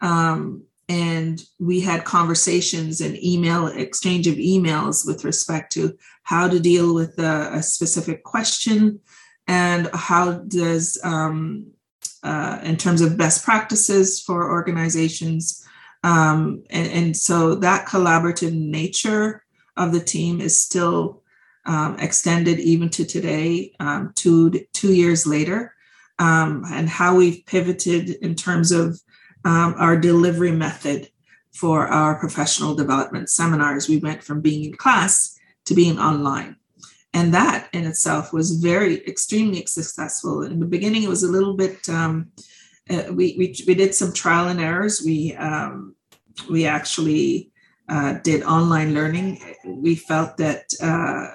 Um, 0.00 0.64
and 0.88 1.42
we 1.58 1.80
had 1.80 2.04
conversations 2.04 3.00
and 3.00 3.16
email 3.22 3.68
exchange 3.68 4.26
of 4.26 4.34
emails 4.34 5.06
with 5.06 5.24
respect 5.24 5.72
to 5.72 5.96
how 6.22 6.48
to 6.48 6.60
deal 6.60 6.94
with 6.94 7.18
a, 7.18 7.50
a 7.54 7.62
specific 7.62 8.24
question 8.24 9.00
and 9.46 9.88
how 9.94 10.32
does 10.32 11.00
um, 11.02 11.66
uh, 12.22 12.58
in 12.62 12.76
terms 12.76 13.00
of 13.00 13.16
best 13.16 13.44
practices 13.44 14.20
for 14.20 14.50
organizations 14.50 15.66
um, 16.04 16.64
and, 16.70 16.88
and, 16.88 17.16
so 17.16 17.54
that 17.54 17.86
collaborative 17.86 18.52
nature 18.52 19.44
of 19.76 19.92
the 19.92 20.00
team 20.00 20.40
is 20.40 20.60
still 20.60 21.22
um, 21.64 21.96
extended 22.00 22.58
even 22.58 22.88
to 22.88 23.04
today 23.04 23.72
um, 23.78 24.12
two, 24.16 24.50
two 24.72 24.92
years 24.92 25.26
later 25.26 25.74
um, 26.22 26.64
and 26.70 26.88
how 26.88 27.16
we've 27.16 27.44
pivoted 27.46 28.10
in 28.26 28.36
terms 28.36 28.70
of 28.70 29.00
um, 29.44 29.74
our 29.76 29.96
delivery 29.96 30.52
method 30.52 31.08
for 31.52 31.88
our 31.88 32.18
professional 32.20 32.76
development 32.76 33.28
seminars. 33.28 33.88
We 33.88 33.98
went 33.98 34.22
from 34.22 34.40
being 34.40 34.64
in 34.64 34.74
class 34.74 35.36
to 35.66 35.74
being 35.74 35.98
online. 35.98 36.56
And 37.12 37.34
that 37.34 37.68
in 37.72 37.84
itself 37.84 38.32
was 38.32 38.52
very, 38.52 39.04
extremely 39.06 39.66
successful. 39.66 40.42
In 40.42 40.60
the 40.60 40.66
beginning, 40.76 41.02
it 41.02 41.08
was 41.08 41.24
a 41.24 41.34
little 41.36 41.54
bit, 41.54 41.88
um, 41.88 42.30
uh, 42.88 43.04
we, 43.08 43.34
we, 43.36 43.46
we 43.66 43.74
did 43.74 43.92
some 43.92 44.12
trial 44.12 44.48
and 44.48 44.60
errors. 44.60 45.02
We, 45.04 45.34
um, 45.34 45.96
we 46.48 46.66
actually 46.66 47.50
uh, 47.88 48.12
did 48.22 48.44
online 48.44 48.94
learning. 48.94 49.56
We 49.66 49.96
felt 49.96 50.36
that 50.36 50.64
uh, 50.80 51.34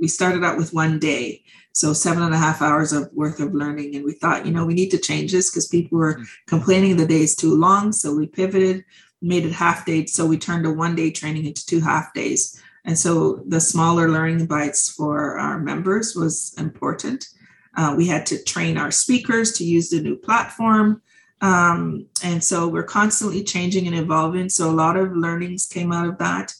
we 0.00 0.06
started 0.06 0.44
out 0.44 0.56
with 0.56 0.72
one 0.72 1.00
day 1.00 1.42
so 1.72 1.92
seven 1.92 2.22
and 2.22 2.34
a 2.34 2.38
half 2.38 2.62
hours 2.62 2.92
of 2.92 3.10
worth 3.12 3.40
of 3.40 3.54
learning. 3.54 3.96
And 3.96 4.04
we 4.04 4.12
thought, 4.12 4.46
you 4.46 4.52
know, 4.52 4.64
we 4.64 4.74
need 4.74 4.90
to 4.90 4.98
change 4.98 5.32
this 5.32 5.50
because 5.50 5.66
people 5.66 5.98
were 5.98 6.16
mm. 6.16 6.26
complaining 6.46 6.96
the 6.96 7.06
day 7.06 7.22
is 7.22 7.34
too 7.34 7.54
long. 7.54 7.92
So 7.92 8.14
we 8.14 8.26
pivoted, 8.26 8.84
made 9.20 9.46
it 9.46 9.52
half 9.52 9.86
day. 9.86 10.06
So 10.06 10.26
we 10.26 10.38
turned 10.38 10.66
a 10.66 10.72
one 10.72 10.94
day 10.94 11.10
training 11.10 11.46
into 11.46 11.64
two 11.64 11.80
half 11.80 12.12
days. 12.14 12.60
And 12.84 12.98
so 12.98 13.42
the 13.46 13.60
smaller 13.60 14.10
learning 14.10 14.46
bites 14.46 14.90
for 14.90 15.38
our 15.38 15.58
members 15.58 16.14
was 16.14 16.54
important. 16.58 17.28
Uh, 17.76 17.94
we 17.96 18.06
had 18.06 18.26
to 18.26 18.42
train 18.42 18.76
our 18.76 18.90
speakers 18.90 19.52
to 19.52 19.64
use 19.64 19.88
the 19.90 20.00
new 20.00 20.16
platform. 20.16 21.00
Um, 21.40 22.06
and 22.22 22.42
so 22.42 22.68
we're 22.68 22.82
constantly 22.82 23.42
changing 23.42 23.86
and 23.86 23.96
evolving. 23.96 24.48
So 24.48 24.70
a 24.70 24.72
lot 24.72 24.96
of 24.96 25.16
learnings 25.16 25.66
came 25.66 25.92
out 25.92 26.06
of 26.06 26.18
that, 26.18 26.54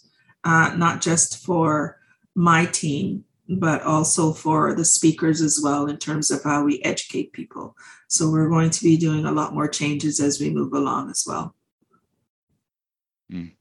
uh, 0.44 0.74
not 0.76 1.00
just 1.00 1.44
for 1.44 1.98
my 2.34 2.66
team, 2.66 3.24
but 3.58 3.82
also 3.82 4.32
for 4.32 4.74
the 4.74 4.84
speakers 4.84 5.40
as 5.40 5.60
well 5.62 5.86
in 5.86 5.98
terms 5.98 6.30
of 6.30 6.42
how 6.42 6.64
we 6.64 6.82
educate 6.82 7.32
people. 7.32 7.76
So 8.08 8.30
we're 8.30 8.48
going 8.48 8.70
to 8.70 8.84
be 8.84 8.96
doing 8.96 9.24
a 9.24 9.32
lot 9.32 9.54
more 9.54 9.68
changes 9.68 10.20
as 10.20 10.40
we 10.40 10.50
move 10.50 10.72
along 10.72 11.10
as 11.10 11.24
well. 11.26 11.54
Mm. 13.32 13.52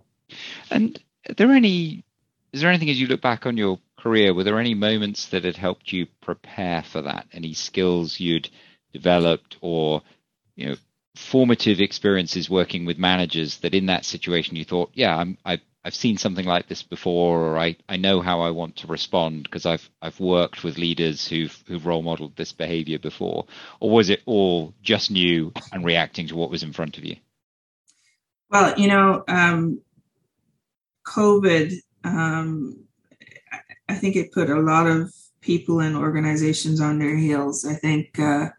And 0.70 1.00
there 1.38 1.52
any 1.52 2.04
is 2.52 2.62
there 2.62 2.70
anything 2.70 2.90
as 2.90 3.00
you 3.00 3.08
look 3.08 3.22
back 3.22 3.46
on 3.46 3.56
your 3.56 3.80
career, 3.98 4.34
were 4.34 4.44
there 4.44 4.60
any 4.60 4.74
moments 4.74 5.28
that 5.28 5.46
had 5.46 5.56
helped 5.56 5.94
you 5.94 6.06
prepare 6.22 6.84
for 6.84 7.02
that? 7.02 7.28
Any 7.32 7.54
skills 7.54 8.20
you'd 8.20 8.50
developed 8.92 9.58
or 9.62 10.02
you 10.56 10.68
know 10.68 10.76
formative 11.16 11.80
experiences 11.80 12.50
working 12.50 12.86
with 12.86 12.98
managers 12.98 13.58
that 13.60 13.74
in 13.74 13.86
that 13.88 14.06
situation 14.06 14.56
you 14.56 14.66
thought, 14.66 14.92
yeah, 14.94 15.16
I'm 15.16 15.38
I 15.46 15.62
I've 15.84 15.96
seen 15.96 16.18
something 16.18 16.46
like 16.46 16.68
this 16.68 16.84
before, 16.84 17.40
or 17.40 17.58
I, 17.58 17.76
I 17.90 17.98
know 17.98 18.22
how 18.22 18.42
I 18.42 18.52
want 18.52 18.76
to 18.78 18.88
respond 18.88 19.44
because 19.44 19.66
I've 19.66 19.90
I've 20.02 20.20
worked 20.20 20.64
with 20.64 20.78
leaders 20.78 21.28
who've 21.28 21.64
who've 21.68 21.86
role 21.86 22.04
modeled 22.04 22.36
this 22.36 22.52
behavior 22.52 23.00
before, 23.00 23.46
or 23.80 23.90
was 23.90 24.12
it 24.12 24.22
all 24.28 24.76
just 24.84 25.10
new 25.10 25.52
and 25.72 25.84
reacting 25.84 26.28
to 26.28 26.36
what 26.36 26.52
was 26.52 26.62
in 26.62 26.74
front 26.74 26.98
of 27.00 27.06
you? 27.06 27.16
Well, 28.52 28.78
you 28.78 28.90
know, 28.90 29.24
um, 29.28 29.82
COVID, 31.08 31.74
um, 32.04 32.84
I 33.90 33.96
think 33.96 34.16
it 34.16 34.34
put 34.34 34.52
a 34.52 34.60
lot 34.60 34.86
of 34.86 35.12
people 35.42 35.80
and 35.80 35.96
organizations 35.96 36.80
on 36.80 37.00
their 37.00 37.18
heels. 37.18 37.66
I 37.66 37.74
think 37.74 38.20
uh, 38.20 38.50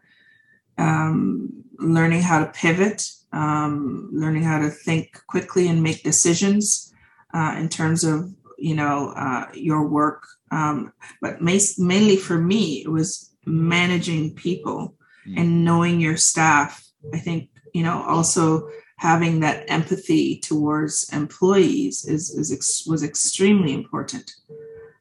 um, 0.77 1.63
learning 1.79 2.21
how 2.21 2.43
to 2.43 2.51
pivot, 2.51 3.07
um, 3.31 4.09
learning 4.11 4.43
how 4.43 4.59
to 4.59 4.69
think 4.69 5.21
quickly 5.27 5.69
and 5.69 5.81
make 5.81 6.03
decisions 6.03 6.92
uh, 7.33 7.55
in 7.57 7.69
terms 7.69 8.03
of 8.03 8.31
you 8.57 8.75
know 8.75 9.13
uh, 9.15 9.47
your 9.53 9.87
work 9.87 10.23
um, 10.51 10.93
but 11.21 11.41
mainly 11.41 12.15
for 12.15 12.37
me 12.37 12.83
it 12.83 12.89
was 12.89 13.33
managing 13.45 14.35
people 14.35 14.95
mm. 15.27 15.39
and 15.39 15.65
knowing 15.65 15.99
your 15.99 16.17
staff. 16.17 16.85
I 17.13 17.19
think 17.19 17.49
you 17.73 17.83
know 17.83 18.03
also 18.03 18.69
having 18.97 19.39
that 19.41 19.69
empathy 19.69 20.39
towards 20.39 21.09
employees 21.11 22.05
is, 22.05 22.29
is 22.29 22.85
was 22.87 23.03
extremely 23.03 23.73
important. 23.73 24.31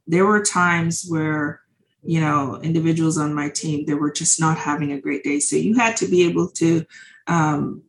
There 0.06 0.26
were 0.26 0.42
times 0.42 1.04
where 1.08 1.60
you 2.02 2.20
know 2.20 2.58
individuals 2.62 3.18
on 3.18 3.34
my 3.34 3.48
team 3.48 3.84
they 3.86 3.94
were 3.94 4.10
just 4.10 4.40
not 4.40 4.58
having 4.58 4.92
a 4.92 5.00
great 5.00 5.22
day. 5.22 5.38
So 5.40 5.56
you 5.56 5.74
had 5.74 5.96
to 5.98 6.06
be 6.06 6.24
able 6.24 6.48
to 6.52 6.84
um, 7.26 7.82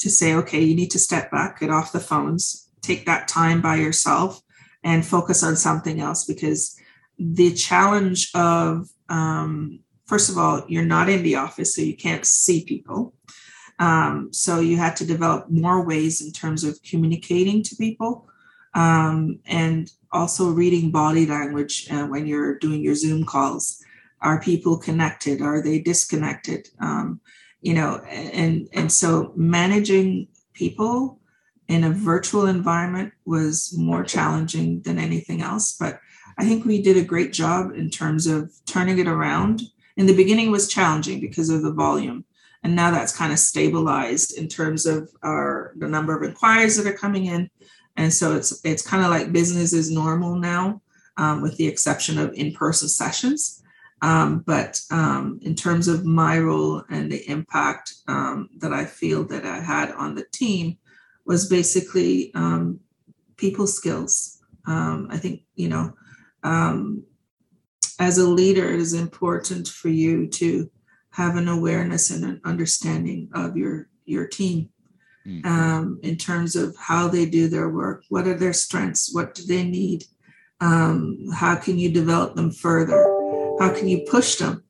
to 0.00 0.10
say 0.10 0.34
okay 0.34 0.62
you 0.62 0.74
need 0.74 0.90
to 0.90 0.98
step 0.98 1.30
back 1.30 1.60
get 1.60 1.70
off 1.70 1.92
the 1.92 2.00
phones 2.00 2.65
take 2.86 3.06
that 3.06 3.28
time 3.28 3.60
by 3.60 3.76
yourself 3.76 4.40
and 4.84 5.04
focus 5.04 5.42
on 5.42 5.56
something 5.56 6.00
else 6.00 6.24
because 6.24 6.78
the 7.18 7.52
challenge 7.54 8.30
of 8.34 8.88
um, 9.08 9.80
first 10.06 10.30
of 10.30 10.38
all, 10.38 10.64
you're 10.68 10.84
not 10.84 11.08
in 11.08 11.22
the 11.22 11.36
office, 11.36 11.74
so 11.74 11.82
you 11.82 11.96
can't 11.96 12.24
see 12.24 12.64
people. 12.64 13.14
Um, 13.78 14.32
so 14.32 14.60
you 14.60 14.76
had 14.78 14.96
to 14.96 15.06
develop 15.06 15.50
more 15.50 15.84
ways 15.84 16.22
in 16.22 16.32
terms 16.32 16.64
of 16.64 16.82
communicating 16.82 17.62
to 17.64 17.76
people 17.76 18.26
um, 18.74 19.40
and 19.44 19.90
also 20.12 20.50
reading 20.50 20.90
body 20.90 21.26
language 21.26 21.88
uh, 21.90 22.06
when 22.06 22.26
you're 22.26 22.58
doing 22.58 22.82
your 22.82 22.94
Zoom 22.94 23.24
calls. 23.24 23.82
Are 24.22 24.40
people 24.40 24.78
connected? 24.78 25.42
Are 25.42 25.62
they 25.62 25.78
disconnected? 25.78 26.68
Um, 26.80 27.20
you 27.60 27.74
know, 27.74 28.00
and 28.08 28.68
and 28.72 28.90
so 28.90 29.32
managing 29.36 30.28
people 30.54 31.20
in 31.68 31.84
a 31.84 31.90
virtual 31.90 32.46
environment 32.46 33.12
was 33.24 33.74
more 33.76 34.04
challenging 34.04 34.82
than 34.82 34.98
anything 34.98 35.42
else. 35.42 35.76
But 35.78 36.00
I 36.38 36.44
think 36.44 36.64
we 36.64 36.82
did 36.82 36.96
a 36.96 37.04
great 37.04 37.32
job 37.32 37.72
in 37.74 37.90
terms 37.90 38.26
of 38.26 38.52
turning 38.66 38.98
it 38.98 39.08
around. 39.08 39.62
In 39.96 40.06
the 40.06 40.16
beginning 40.16 40.50
was 40.50 40.68
challenging 40.68 41.20
because 41.20 41.50
of 41.50 41.62
the 41.62 41.72
volume. 41.72 42.24
And 42.62 42.74
now 42.74 42.90
that's 42.90 43.16
kind 43.16 43.32
of 43.32 43.38
stabilized 43.38 44.36
in 44.36 44.48
terms 44.48 44.86
of 44.86 45.10
our 45.22 45.72
the 45.76 45.88
number 45.88 46.16
of 46.16 46.28
inquiries 46.28 46.76
that 46.76 46.86
are 46.86 46.96
coming 46.96 47.26
in. 47.26 47.50
And 47.96 48.12
so 48.12 48.36
it's 48.36 48.60
it's 48.64 48.86
kind 48.86 49.04
of 49.04 49.10
like 49.10 49.32
business 49.32 49.72
is 49.72 49.90
normal 49.90 50.36
now, 50.36 50.82
um, 51.16 51.42
with 51.42 51.56
the 51.56 51.66
exception 51.66 52.18
of 52.18 52.34
in-person 52.34 52.88
sessions. 52.88 53.62
Um, 54.02 54.40
but 54.40 54.80
um, 54.90 55.38
in 55.42 55.54
terms 55.54 55.88
of 55.88 56.04
my 56.04 56.38
role 56.38 56.82
and 56.90 57.10
the 57.10 57.28
impact 57.30 57.94
um, 58.08 58.50
that 58.58 58.72
I 58.72 58.84
feel 58.84 59.24
that 59.28 59.46
I 59.46 59.60
had 59.60 59.92
on 59.92 60.14
the 60.14 60.26
team, 60.32 60.76
was 61.26 61.48
basically 61.48 62.32
um, 62.34 62.80
people 63.36 63.66
skills. 63.66 64.40
Um, 64.66 65.08
I 65.10 65.18
think, 65.18 65.42
you 65.54 65.68
know, 65.68 65.92
um, 66.42 67.04
as 67.98 68.18
a 68.18 68.28
leader, 68.28 68.70
it 68.72 68.80
is 68.80 68.94
important 68.94 69.68
for 69.68 69.88
you 69.88 70.28
to 70.28 70.70
have 71.10 71.36
an 71.36 71.48
awareness 71.48 72.10
and 72.10 72.24
an 72.24 72.40
understanding 72.44 73.28
of 73.34 73.56
your 73.56 73.88
your 74.04 74.26
team 74.26 74.68
mm-hmm. 75.26 75.46
um, 75.46 75.98
in 76.02 76.16
terms 76.16 76.56
of 76.56 76.76
how 76.78 77.08
they 77.08 77.26
do 77.26 77.48
their 77.48 77.68
work, 77.68 78.04
what 78.08 78.26
are 78.26 78.34
their 78.34 78.52
strengths, 78.52 79.12
what 79.12 79.34
do 79.34 79.42
they 79.44 79.64
need, 79.64 80.04
um, 80.60 81.18
how 81.34 81.56
can 81.56 81.78
you 81.78 81.90
develop 81.90 82.36
them 82.36 82.52
further, 82.52 83.02
how 83.58 83.72
can 83.74 83.88
you 83.88 84.06
push 84.08 84.36
them 84.36 84.62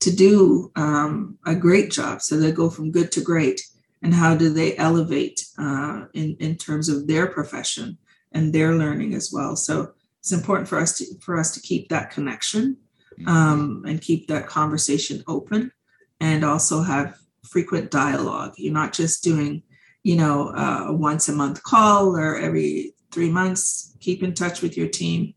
to 0.00 0.14
do 0.14 0.72
um, 0.76 1.38
a 1.46 1.54
great 1.54 1.90
job 1.90 2.22
so 2.22 2.36
they 2.36 2.52
go 2.52 2.70
from 2.70 2.90
good 2.90 3.12
to 3.12 3.20
great 3.20 3.60
and 4.02 4.14
how 4.14 4.34
do 4.34 4.52
they 4.52 4.76
elevate 4.76 5.44
uh, 5.58 6.06
in, 6.14 6.36
in 6.40 6.56
terms 6.56 6.88
of 6.88 7.06
their 7.06 7.26
profession 7.26 7.98
and 8.32 8.52
their 8.52 8.74
learning 8.74 9.14
as 9.14 9.30
well. 9.32 9.56
So 9.56 9.92
it's 10.20 10.32
important 10.32 10.68
for 10.68 10.78
us 10.78 10.98
to 10.98 11.04
for 11.20 11.38
us 11.38 11.52
to 11.54 11.60
keep 11.60 11.88
that 11.88 12.10
connection 12.10 12.76
mm-hmm. 13.18 13.28
um, 13.28 13.84
and 13.86 14.00
keep 14.00 14.28
that 14.28 14.46
conversation 14.46 15.22
open 15.26 15.72
and 16.20 16.44
also 16.44 16.82
have 16.82 17.18
frequent 17.48 17.90
dialogue. 17.90 18.54
You're 18.56 18.72
not 18.72 18.92
just 18.92 19.24
doing 19.24 19.62
you 20.02 20.16
know 20.16 20.48
a 20.48 20.92
once 20.92 21.28
a 21.28 21.32
month 21.32 21.62
call 21.62 22.16
or 22.16 22.36
every 22.36 22.94
three 23.10 23.30
months 23.30 23.96
keep 24.00 24.22
in 24.22 24.34
touch 24.34 24.62
with 24.62 24.76
your 24.76 24.88
team 24.88 25.34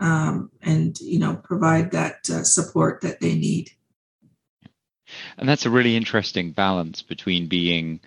um, 0.00 0.50
and 0.62 0.98
you 1.00 1.18
know 1.18 1.36
provide 1.36 1.90
that 1.92 2.28
uh, 2.30 2.42
support 2.42 3.00
that 3.00 3.20
they 3.20 3.34
need 3.34 3.70
and 5.36 5.48
that's 5.48 5.66
a 5.66 5.70
really 5.70 5.96
interesting 5.96 6.52
balance 6.52 7.02
between 7.02 7.48
being 7.48 8.00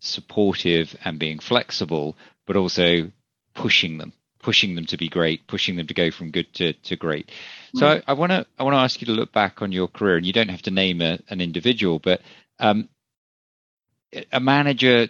supportive 0.00 0.96
and 1.04 1.18
being 1.18 1.38
flexible, 1.38 2.16
but 2.46 2.56
also 2.56 3.10
pushing 3.54 3.98
them, 3.98 4.12
pushing 4.42 4.74
them 4.74 4.86
to 4.86 4.96
be 4.96 5.08
great, 5.08 5.46
pushing 5.46 5.76
them 5.76 5.86
to 5.86 5.94
go 5.94 6.10
from 6.10 6.30
good 6.30 6.52
to, 6.54 6.72
to 6.72 6.96
great. 6.96 7.30
So 7.74 8.00
I 8.06 8.12
want 8.14 8.32
to 8.32 8.46
I 8.58 8.62
want 8.62 8.74
to 8.74 8.80
ask 8.80 9.00
you 9.00 9.06
to 9.08 9.12
look 9.12 9.32
back 9.32 9.60
on 9.60 9.72
your 9.72 9.88
career, 9.88 10.16
and 10.16 10.24
you 10.24 10.32
don't 10.32 10.48
have 10.48 10.62
to 10.62 10.70
name 10.70 11.02
a, 11.02 11.18
an 11.28 11.40
individual, 11.40 11.98
but 11.98 12.20
um, 12.58 12.88
a 14.32 14.40
manager 14.40 15.08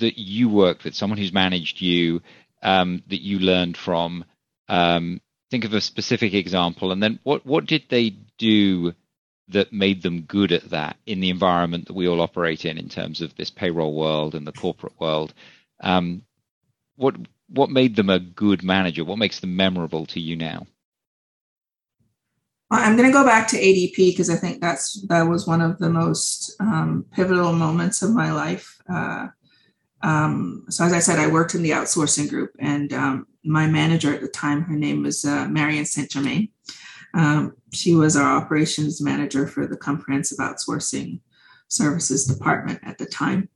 that 0.00 0.18
you 0.18 0.48
worked 0.48 0.84
with, 0.84 0.94
someone 0.94 1.18
who's 1.18 1.32
managed 1.32 1.80
you, 1.80 2.22
um, 2.62 3.02
that 3.08 3.20
you 3.20 3.38
learned 3.38 3.76
from. 3.76 4.24
Um, 4.68 5.20
think 5.50 5.64
of 5.64 5.72
a 5.72 5.80
specific 5.80 6.34
example, 6.34 6.92
and 6.92 7.02
then 7.02 7.18
what 7.24 7.44
what 7.44 7.66
did 7.66 7.84
they 7.88 8.16
do 8.38 8.94
that 9.48 9.72
made 9.72 10.02
them 10.02 10.22
good 10.22 10.52
at 10.52 10.70
that 10.70 10.96
in 11.06 11.20
the 11.20 11.30
environment 11.30 11.86
that 11.86 11.94
we 11.94 12.06
all 12.08 12.20
operate 12.20 12.64
in, 12.64 12.78
in 12.78 12.88
terms 12.88 13.20
of 13.20 13.34
this 13.36 13.50
payroll 13.50 13.94
world 13.94 14.34
and 14.34 14.46
the 14.46 14.52
corporate 14.52 14.98
world. 15.00 15.32
Um, 15.80 16.22
what 16.96 17.16
what 17.48 17.70
made 17.70 17.96
them 17.96 18.10
a 18.10 18.18
good 18.18 18.62
manager? 18.62 19.04
What 19.04 19.18
makes 19.18 19.40
them 19.40 19.56
memorable 19.56 20.04
to 20.06 20.20
you 20.20 20.36
now? 20.36 20.66
I'm 22.70 22.96
going 22.96 23.08
to 23.08 23.12
go 23.12 23.24
back 23.24 23.48
to 23.48 23.56
ADP 23.56 23.96
because 23.96 24.28
I 24.28 24.36
think 24.36 24.60
that's 24.60 25.00
that 25.08 25.22
was 25.22 25.46
one 25.46 25.62
of 25.62 25.78
the 25.78 25.88
most 25.88 26.54
um, 26.60 27.06
pivotal 27.12 27.52
moments 27.52 28.02
of 28.02 28.12
my 28.12 28.30
life. 28.30 28.78
Uh, 28.92 29.28
um, 30.02 30.66
so 30.68 30.84
as 30.84 30.92
I 30.92 30.98
said, 30.98 31.18
I 31.18 31.28
worked 31.28 31.54
in 31.54 31.62
the 31.62 31.70
outsourcing 31.70 32.28
group, 32.28 32.50
and 32.58 32.92
um, 32.92 33.26
my 33.42 33.66
manager 33.66 34.14
at 34.14 34.20
the 34.20 34.28
time, 34.28 34.62
her 34.62 34.76
name 34.76 35.02
was 35.02 35.24
uh, 35.24 35.48
Marion 35.48 35.86
Saint 35.86 36.10
Germain. 36.10 36.50
Um, 37.14 37.54
she 37.72 37.94
was 37.94 38.16
our 38.16 38.36
operations 38.36 39.00
manager 39.00 39.46
for 39.46 39.66
the 39.66 39.76
comprehensive 39.76 40.38
outsourcing 40.38 41.20
services 41.68 42.26
department 42.26 42.80
at 42.82 42.98
the 42.98 43.06
time. 43.06 43.48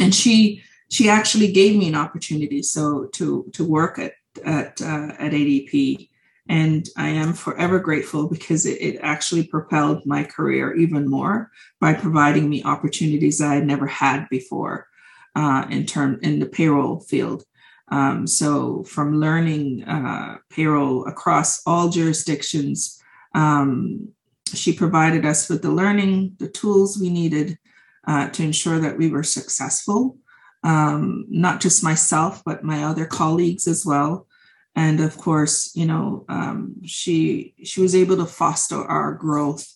And 0.00 0.14
she 0.14 0.62
she 0.90 1.08
actually 1.08 1.52
gave 1.52 1.76
me 1.76 1.88
an 1.88 1.94
opportunity 1.94 2.62
so 2.62 3.06
to 3.14 3.50
to 3.52 3.64
work 3.64 3.98
at 3.98 4.12
at 4.44 4.80
uh, 4.80 5.12
at 5.18 5.32
ADP 5.32 6.08
and 6.48 6.88
I 6.96 7.10
am 7.10 7.34
forever 7.34 7.78
grateful 7.78 8.26
because 8.26 8.64
it, 8.64 8.80
it, 8.80 8.98
actually 9.02 9.44
propelled 9.44 10.06
my 10.06 10.24
career 10.24 10.74
even 10.74 11.08
more 11.08 11.50
by 11.78 11.92
providing 11.92 12.48
me 12.48 12.62
opportunities 12.64 13.38
that 13.38 13.50
I 13.50 13.54
had 13.56 13.66
never 13.66 13.86
had 13.86 14.26
before 14.30 14.88
uh, 15.36 15.66
in 15.68 15.84
term 15.84 16.18
in 16.22 16.38
the 16.38 16.46
payroll 16.46 17.00
field. 17.00 17.44
Um, 17.90 18.26
so, 18.26 18.84
from 18.84 19.18
learning 19.18 19.84
uh, 19.84 20.38
payroll 20.50 21.06
across 21.06 21.62
all 21.66 21.88
jurisdictions, 21.88 23.00
um, 23.34 24.08
she 24.54 24.72
provided 24.72 25.24
us 25.24 25.48
with 25.48 25.62
the 25.62 25.70
learning, 25.70 26.36
the 26.38 26.48
tools 26.48 26.98
we 26.98 27.10
needed 27.10 27.58
uh, 28.06 28.28
to 28.30 28.42
ensure 28.42 28.78
that 28.78 28.98
we 28.98 29.08
were 29.10 29.22
successful. 29.22 30.18
Um, 30.64 31.26
not 31.28 31.60
just 31.60 31.84
myself, 31.84 32.42
but 32.44 32.64
my 32.64 32.82
other 32.82 33.06
colleagues 33.06 33.68
as 33.68 33.86
well. 33.86 34.26
And 34.74 35.00
of 35.00 35.16
course, 35.16 35.74
you 35.74 35.86
know, 35.86 36.24
um, 36.28 36.76
she 36.84 37.54
she 37.64 37.80
was 37.80 37.94
able 37.94 38.16
to 38.16 38.26
foster 38.26 38.76
our 38.76 39.14
growth. 39.14 39.66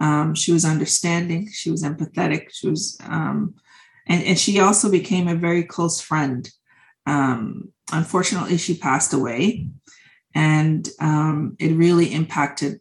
Um, 0.00 0.34
she 0.34 0.52
was 0.52 0.64
understanding. 0.64 1.48
She 1.52 1.70
was 1.70 1.82
empathetic. 1.82 2.48
She 2.52 2.68
was, 2.68 2.98
um, 3.04 3.54
and, 4.06 4.22
and 4.24 4.38
she 4.38 4.60
also 4.60 4.90
became 4.90 5.28
a 5.28 5.34
very 5.34 5.62
close 5.64 6.00
friend 6.00 6.50
um, 7.06 7.72
unfortunately, 7.92 8.56
she 8.56 8.76
passed 8.76 9.12
away, 9.12 9.68
and 10.34 10.88
um, 11.00 11.56
it 11.58 11.74
really 11.74 12.12
impacted 12.12 12.80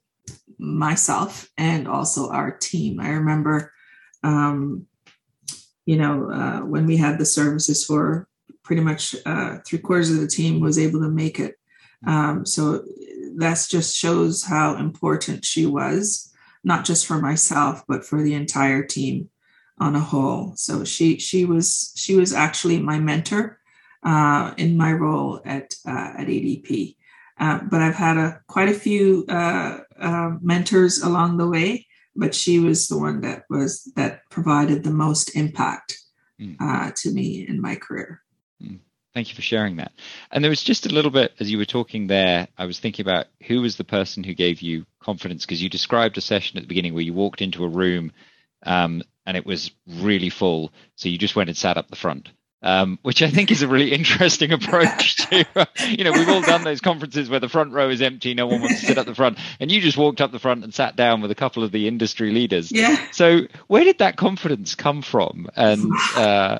myself 0.58 1.50
and 1.58 1.88
also 1.88 2.30
our 2.30 2.52
team. 2.52 3.00
I 3.00 3.10
remember, 3.10 3.74
um, 4.24 4.86
you 5.86 5.98
know, 5.98 6.32
uh, 6.32 6.60
when 6.62 6.86
we 6.86 6.98
had 6.98 7.18
the 7.18 7.26
services 7.26 7.86
for 7.86 8.28
pretty 8.64 8.82
much 8.82 9.16
uh, 9.26 9.58
three 9.66 9.80
quarters 9.80 10.10
of 10.10 10.22
the 10.22 10.28
team 10.28 10.60
was 10.62 10.80
able 10.80 11.02
to 11.02 11.10
make 11.10 11.40
it. 11.40 11.56
Um, 12.08 12.46
so 12.46 12.84
that 13.36 13.66
just 13.70 13.96
shows 13.96 14.44
how 14.44 14.76
important 14.78 15.46
she 15.46 15.66
was, 15.66 16.32
not 16.64 16.86
just 16.86 17.06
for 17.06 17.20
myself, 17.20 17.84
but 17.88 18.06
for 18.06 18.22
the 18.22 18.34
entire 18.34 18.84
team 18.84 19.30
on 19.80 19.96
a 19.96 20.00
whole. 20.00 20.54
So 20.56 20.84
she 20.84 21.20
she 21.20 21.46
was 21.46 21.92
she 21.96 22.16
was 22.16 22.34
actually 22.34 22.80
my 22.80 23.00
mentor 23.00 23.60
uh, 24.04 24.54
in 24.58 24.78
my 24.78 24.92
role 24.92 25.42
at 25.46 25.76
uh, 25.88 26.14
at 26.18 26.28
ADP. 26.28 26.96
Uh, 27.40 27.60
but 27.70 27.82
I've 27.82 27.96
had 27.96 28.18
a 28.18 28.42
quite 28.48 28.70
a 28.70 28.74
few 28.74 29.26
uh, 29.28 29.80
uh, 30.00 30.32
mentors 30.42 31.02
along 31.02 31.38
the 31.38 31.48
way. 31.48 31.88
But 32.16 32.36
she 32.36 32.60
was 32.60 32.88
the 32.88 32.98
one 32.98 33.22
that 33.22 33.44
was 33.50 33.92
that 33.96 34.22
provided 34.30 34.84
the 34.84 34.92
most 34.92 35.36
impact 35.36 35.98
mm. 36.40 36.94
to 36.94 37.12
me 37.12 37.46
in 37.48 37.60
my 37.60 37.76
career. 37.76 38.22
Mm. 38.62 38.80
Thank 39.16 39.30
you 39.30 39.36
for 39.36 39.42
sharing 39.42 39.78
that. 39.78 39.94
And 40.32 40.44
there 40.44 40.50
was 40.50 40.62
just 40.62 40.86
a 40.86 40.94
little 40.94 41.10
bit 41.10 41.34
as 41.40 41.50
you 41.50 41.58
were 41.58 41.66
talking 41.66 42.06
there. 42.06 42.48
I 42.56 42.66
was 42.66 42.80
thinking 42.80 43.04
about 43.04 43.28
who 43.48 43.62
was 43.62 43.78
the 43.78 43.84
person 43.84 44.24
who 44.24 44.36
gave 44.36 44.62
you 44.62 44.86
confidence 45.00 45.44
because 45.44 45.62
you 45.62 45.70
described 45.70 46.18
a 46.20 46.22
session 46.22 46.58
at 46.58 46.64
the 46.64 46.68
beginning 46.68 46.94
where 46.94 47.04
you 47.04 47.14
walked 47.14 47.42
into 47.42 47.64
a 47.64 47.68
room 47.68 48.12
um, 48.64 49.02
and 49.26 49.36
it 49.38 49.46
was 49.46 49.72
really 49.88 50.30
full, 50.30 50.72
so 50.96 51.10
you 51.10 51.18
just 51.18 51.36
went 51.36 51.50
and 51.50 51.58
sat 51.58 51.78
up 51.78 51.90
the 51.90 51.96
front 51.96 52.30
um, 52.64 52.98
which 53.02 53.22
I 53.22 53.30
think 53.30 53.52
is 53.52 53.62
a 53.62 53.68
really 53.68 53.92
interesting 53.94 54.52
approach 54.52 55.18
to, 55.28 55.46
uh, 55.56 55.66
you 55.88 56.04
know, 56.04 56.12
we've 56.12 56.30
all 56.30 56.42
done 56.42 56.64
those 56.64 56.82
conferences 56.82 57.30
where 57.30 57.40
the 57.40 57.50
front 57.50 57.74
row 57.74 57.90
is 57.90 58.02
empty, 58.02 58.34
no 58.34 58.48
one 58.48 58.62
wants 58.62 58.80
to 58.80 58.88
sit 58.88 58.98
at 58.98 59.06
the 59.06 59.14
front, 59.14 59.38
and 59.60 59.72
you 59.72 59.82
just 59.82 59.98
walked 59.98 60.22
up 60.22 60.32
the 60.32 60.40
front 60.40 60.64
and 60.64 60.74
sat 60.74 60.96
down 60.96 61.22
with 61.22 61.30
a 61.30 61.36
couple 61.36 61.64
of 61.64 61.72
the 61.72 61.88
industry 61.88 62.32
leaders. 62.32 62.72
Yeah. 62.72 62.98
So 63.12 63.42
where 63.68 63.84
did 63.84 64.00
that 64.00 64.16
confidence 64.16 64.76
come 64.76 65.02
from? 65.02 65.50
And 65.56 65.92
uh... 66.16 66.60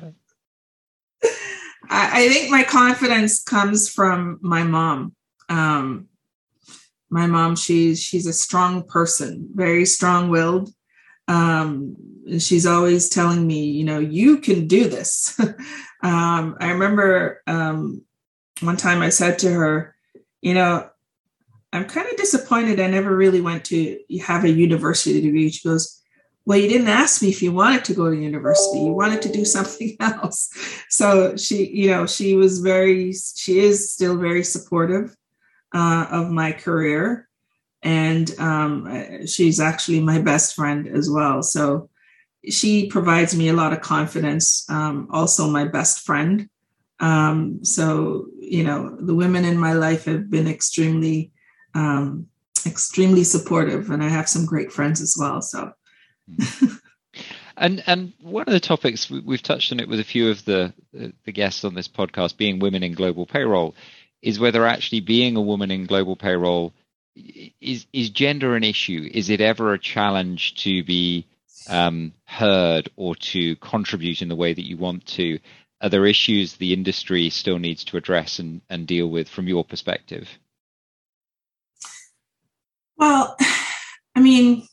I 1.90 2.28
think 2.28 2.50
my 2.50 2.64
confidence 2.64 3.42
comes 3.42 3.90
from 3.90 4.38
my 4.40 4.62
mom. 4.62 5.14
Um, 5.48 6.08
my 7.10 7.26
mom, 7.26 7.56
she's 7.56 8.02
she's 8.02 8.26
a 8.26 8.32
strong 8.32 8.82
person, 8.82 9.48
very 9.54 9.84
strong-willed. 9.84 10.70
Um, 11.28 11.96
she's 12.38 12.66
always 12.66 13.08
telling 13.08 13.46
me, 13.46 13.66
you 13.66 13.84
know, 13.84 13.98
you 13.98 14.38
can 14.38 14.66
do 14.66 14.88
this. 14.88 15.38
um, 16.04 16.56
I 16.60 16.70
remember 16.70 17.42
um, 17.46 18.02
one 18.60 18.76
time 18.76 19.00
I 19.00 19.08
said 19.08 19.38
to 19.40 19.50
her, 19.50 19.96
you 20.42 20.52
know, 20.52 20.88
I'm 21.72 21.86
kind 21.86 22.06
of 22.06 22.16
disappointed 22.16 22.78
I 22.78 22.86
never 22.86 23.16
really 23.16 23.40
went 23.40 23.64
to 23.66 23.98
have 24.22 24.44
a 24.44 24.50
university 24.50 25.22
degree. 25.22 25.50
She 25.50 25.66
goes, 25.66 26.02
well, 26.44 26.58
you 26.58 26.68
didn't 26.68 26.88
ask 26.88 27.22
me 27.22 27.30
if 27.30 27.42
you 27.42 27.52
wanted 27.52 27.86
to 27.86 27.94
go 27.94 28.10
to 28.10 28.16
university. 28.16 28.80
You 28.80 28.92
wanted 28.92 29.22
to 29.22 29.32
do 29.32 29.44
something 29.56 29.96
else. 29.98 30.50
So 30.90 31.36
she, 31.36 31.66
you 31.68 31.90
know, 31.90 32.06
she 32.06 32.36
was 32.36 32.60
very, 32.60 33.12
she 33.14 33.60
is 33.60 33.90
still 33.90 34.18
very 34.18 34.44
supportive 34.44 35.16
uh, 35.74 36.06
of 36.10 36.30
my 36.30 36.52
career. 36.52 37.28
And 37.82 38.30
um, 38.38 39.26
she's 39.26 39.58
actually 39.58 40.00
my 40.00 40.20
best 40.20 40.54
friend 40.54 40.86
as 40.86 41.10
well. 41.10 41.42
So 41.42 41.88
she 42.50 42.86
provides 42.86 43.36
me 43.36 43.48
a 43.48 43.52
lot 43.52 43.72
of 43.72 43.80
confidence. 43.80 44.64
Um, 44.68 45.08
also, 45.10 45.48
my 45.48 45.64
best 45.64 46.00
friend. 46.00 46.48
Um, 47.00 47.64
so, 47.64 48.26
you 48.38 48.64
know, 48.64 48.96
the 49.00 49.14
women 49.14 49.44
in 49.44 49.58
my 49.58 49.72
life 49.72 50.04
have 50.04 50.30
been 50.30 50.46
extremely, 50.46 51.32
um, 51.74 52.28
extremely 52.66 53.24
supportive, 53.24 53.90
and 53.90 54.02
I 54.02 54.08
have 54.08 54.28
some 54.28 54.46
great 54.46 54.72
friends 54.72 55.00
as 55.00 55.16
well. 55.18 55.42
So, 55.42 55.72
and 57.56 57.82
and 57.86 58.12
one 58.20 58.44
of 58.46 58.52
the 58.52 58.60
topics 58.60 59.10
we've 59.10 59.42
touched 59.42 59.72
on 59.72 59.80
it 59.80 59.88
with 59.88 60.00
a 60.00 60.04
few 60.04 60.30
of 60.30 60.44
the 60.44 60.72
the 60.92 61.32
guests 61.32 61.64
on 61.64 61.74
this 61.74 61.88
podcast, 61.88 62.36
being 62.36 62.58
women 62.58 62.82
in 62.82 62.94
global 62.94 63.26
payroll, 63.26 63.74
is 64.22 64.38
whether 64.38 64.66
actually 64.66 65.00
being 65.00 65.36
a 65.36 65.42
woman 65.42 65.70
in 65.70 65.86
global 65.86 66.16
payroll 66.16 66.72
is 67.60 67.86
is 67.92 68.10
gender 68.10 68.56
an 68.56 68.64
issue? 68.64 69.08
Is 69.12 69.30
it 69.30 69.40
ever 69.40 69.72
a 69.72 69.78
challenge 69.78 70.54
to 70.62 70.82
be 70.84 71.26
um, 71.68 72.12
heard 72.24 72.90
or 72.96 73.14
to 73.16 73.56
contribute 73.56 74.22
in 74.22 74.28
the 74.28 74.36
way 74.36 74.52
that 74.52 74.66
you 74.66 74.76
want 74.76 75.06
to? 75.06 75.38
Are 75.80 75.88
there 75.88 76.06
issues 76.06 76.56
the 76.56 76.72
industry 76.72 77.28
still 77.30 77.58
needs 77.58 77.84
to 77.84 77.96
address 77.96 78.38
and, 78.38 78.60
and 78.70 78.86
deal 78.86 79.08
with 79.08 79.28
from 79.28 79.48
your 79.48 79.64
perspective? 79.64 80.28
Well, 82.96 83.36
I 84.14 84.20
mean, 84.20 84.66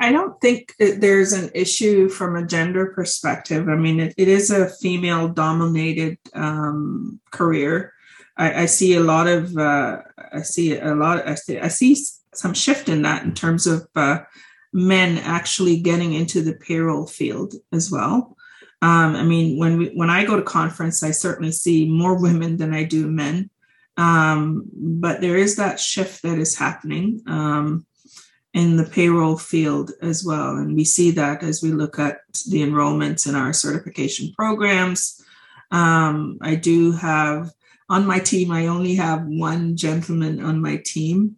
I, 0.00 0.12
don't 0.12 0.40
think 0.40 0.74
there's 0.78 1.32
an 1.32 1.50
issue 1.54 2.08
from 2.08 2.36
a 2.36 2.46
gender 2.46 2.86
perspective. 2.86 3.68
I 3.68 3.76
mean, 3.76 4.00
it, 4.00 4.14
it 4.16 4.28
is 4.28 4.50
a 4.50 4.68
female 4.68 5.28
dominated 5.28 6.18
um, 6.34 7.20
career. 7.30 7.92
I, 8.36 8.62
I, 8.62 8.66
see 8.66 8.94
a 8.94 9.00
lot 9.00 9.26
of, 9.26 9.56
uh, 9.56 10.02
I 10.32 10.42
see 10.42 10.78
a 10.78 10.94
lot, 10.94 11.26
I 11.26 11.34
see, 11.34 11.58
I 11.58 11.68
see 11.68 11.96
some 12.36 12.54
shift 12.54 12.88
in 12.88 13.02
that 13.02 13.24
in 13.24 13.34
terms 13.34 13.66
of 13.66 13.86
uh, 13.96 14.20
men 14.72 15.18
actually 15.18 15.80
getting 15.80 16.12
into 16.12 16.42
the 16.42 16.54
payroll 16.54 17.06
field 17.06 17.54
as 17.72 17.90
well. 17.90 18.36
Um, 18.82 19.16
I 19.16 19.22
mean, 19.22 19.58
when 19.58 19.78
we, 19.78 19.86
when 19.94 20.10
I 20.10 20.24
go 20.24 20.36
to 20.36 20.42
conference, 20.42 21.02
I 21.02 21.10
certainly 21.10 21.52
see 21.52 21.88
more 21.88 22.20
women 22.20 22.56
than 22.56 22.74
I 22.74 22.84
do 22.84 23.06
men. 23.06 23.50
Um, 23.96 24.68
but 24.74 25.20
there 25.20 25.36
is 25.36 25.56
that 25.56 25.80
shift 25.80 26.22
that 26.22 26.38
is 26.38 26.58
happening. 26.58 27.22
Um, 27.26 27.86
in 28.54 28.76
the 28.76 28.84
payroll 28.84 29.36
field 29.36 29.90
as 30.00 30.24
well. 30.24 30.56
And 30.56 30.76
we 30.76 30.84
see 30.84 31.10
that 31.10 31.42
as 31.42 31.60
we 31.60 31.72
look 31.72 31.98
at 31.98 32.18
the 32.48 32.62
enrollments 32.62 33.28
in 33.28 33.34
our 33.34 33.52
certification 33.52 34.32
programs. 34.36 35.20
Um, 35.72 36.38
I 36.40 36.54
do 36.54 36.92
have 36.92 37.50
on 37.90 38.06
my 38.06 38.20
team, 38.20 38.50
I 38.50 38.68
only 38.68 38.94
have 38.94 39.26
one 39.26 39.76
gentleman 39.76 40.40
on 40.40 40.62
my 40.62 40.80
team. 40.84 41.36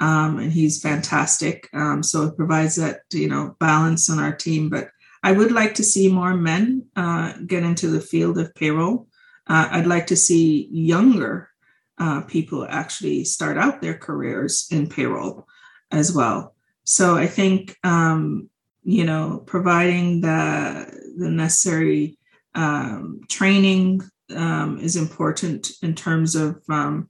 Um, 0.00 0.38
and 0.38 0.52
he's 0.52 0.80
fantastic. 0.80 1.68
Um, 1.72 2.02
so 2.02 2.24
it 2.24 2.36
provides 2.36 2.76
that 2.76 3.00
you 3.12 3.28
know 3.28 3.56
balance 3.58 4.08
on 4.08 4.18
our 4.18 4.34
team. 4.34 4.68
But 4.68 4.90
I 5.22 5.32
would 5.32 5.52
like 5.52 5.74
to 5.74 5.84
see 5.84 6.10
more 6.10 6.34
men 6.34 6.86
uh, 6.96 7.34
get 7.46 7.64
into 7.64 7.88
the 7.88 8.00
field 8.00 8.38
of 8.38 8.54
payroll. 8.54 9.08
Uh, 9.46 9.68
I'd 9.70 9.86
like 9.86 10.06
to 10.08 10.16
see 10.16 10.68
younger 10.70 11.50
uh, 11.98 12.20
people 12.22 12.66
actually 12.68 13.24
start 13.24 13.58
out 13.58 13.80
their 13.80 13.96
careers 13.96 14.68
in 14.70 14.88
payroll 14.88 15.46
as 15.90 16.12
well. 16.12 16.54
So 16.84 17.16
I 17.16 17.26
think 17.26 17.76
um, 17.82 18.48
you 18.84 19.04
know 19.04 19.42
providing 19.46 20.20
the 20.20 20.86
the 21.16 21.28
necessary 21.28 22.18
um, 22.54 23.20
training 23.28 24.02
um, 24.34 24.78
is 24.78 24.96
important 24.96 25.68
in 25.82 25.94
terms 25.94 26.34
of 26.34 26.62
um, 26.68 27.08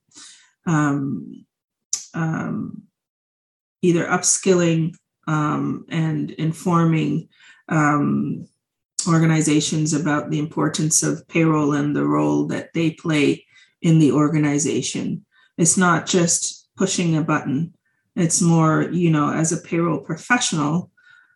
um, 2.18 2.24
um, 2.24 2.82
either 3.82 4.04
upskilling 4.06 4.94
and 5.26 6.30
informing 6.32 7.28
organizations 9.06 9.92
about 9.94 10.30
the 10.30 10.38
importance 10.38 11.02
of 11.02 11.26
payroll 11.28 11.72
and 11.72 11.94
the 11.94 12.04
role 12.04 12.46
that 12.46 12.72
they 12.72 12.90
play 12.90 13.44
in 13.82 13.98
the 13.98 14.12
organization. 14.12 15.24
It's 15.56 15.76
not 15.76 16.06
just 16.06 16.68
pushing 16.76 17.16
a 17.16 17.22
button 17.22 17.74
it's 18.18 18.42
more, 18.42 18.82
you 18.82 19.10
know, 19.10 19.32
as 19.32 19.52
a 19.52 19.62
payroll 19.62 20.00
professional, 20.00 20.90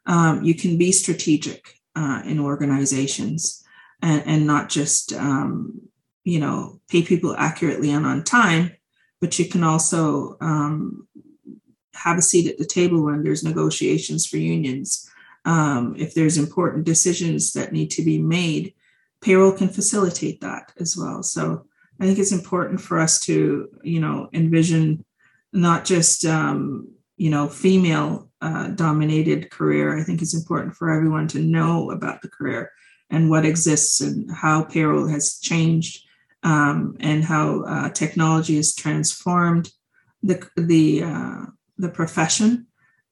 um, 0.07 0.43
you 0.43 0.55
can 0.55 0.77
be 0.79 0.91
strategic 0.91 1.79
uh, 1.95 2.23
in 2.25 2.41
organizations 2.41 3.65
and, 4.03 4.23
and 4.27 4.47
not 4.49 4.69
just, 4.69 5.13
um, 5.13 5.81
you 6.25 6.41
know, 6.41 6.81
pay 6.89 7.03
people 7.03 7.37
accurately 7.37 7.91
and 7.91 8.05
on 8.05 8.25
time, 8.25 8.73
but 9.23 9.39
you 9.39 9.49
can 9.49 9.63
also 9.63 10.37
um, 10.41 11.07
have 11.95 12.19
a 12.19 12.23
seat 12.23 12.51
at 12.51 12.59
the 12.59 12.67
table 12.67 13.05
when 13.05 13.23
there's 13.23 13.45
negotiations 13.45 14.27
for 14.27 14.37
unions. 14.37 15.09
Um, 15.45 15.95
if 15.97 16.13
there's 16.13 16.37
important 16.37 16.85
decisions 16.85 17.53
that 17.53 17.73
need 17.73 17.93
to 17.93 18.03
be 18.03 18.19
made, 18.19 18.75
payroll 19.21 19.53
can 19.53 19.69
facilitate 19.69 20.41
that 20.41 20.73
as 20.81 20.97
well. 20.97 21.23
So 21.23 21.67
I 22.01 22.05
think 22.05 22.19
it's 22.19 22.33
important 22.33 22.81
for 22.81 22.99
us 22.99 23.21
to, 23.21 23.69
you 23.85 24.01
know, 24.01 24.29
envision 24.33 25.05
not 25.53 25.85
just 25.85 26.25
um, 26.25 26.89
you 27.17 27.31
know 27.31 27.47
female 27.47 28.29
uh, 28.41 28.69
dominated 28.69 29.53
career. 29.53 29.97
I 29.97 30.03
think 30.03 30.21
it's 30.21 30.35
important 30.35 30.75
for 30.75 30.91
everyone 30.91 31.29
to 31.29 31.39
know 31.39 31.93
about 31.93 32.23
the 32.23 32.29
career 32.29 32.73
and 33.09 33.31
what 33.31 33.45
exists 33.45 34.01
and 34.01 34.29
how 34.33 34.65
payroll 34.65 35.07
has 35.07 35.39
changed 35.39 36.05
um, 36.43 36.97
and 37.01 37.25
how 37.25 37.63
uh, 37.63 37.89
technology 37.91 38.57
has 38.57 38.75
transformed 38.75 39.71
the 40.23 40.47
the 40.57 41.03
uh, 41.03 41.47
the 41.79 41.89
profession 41.89 42.67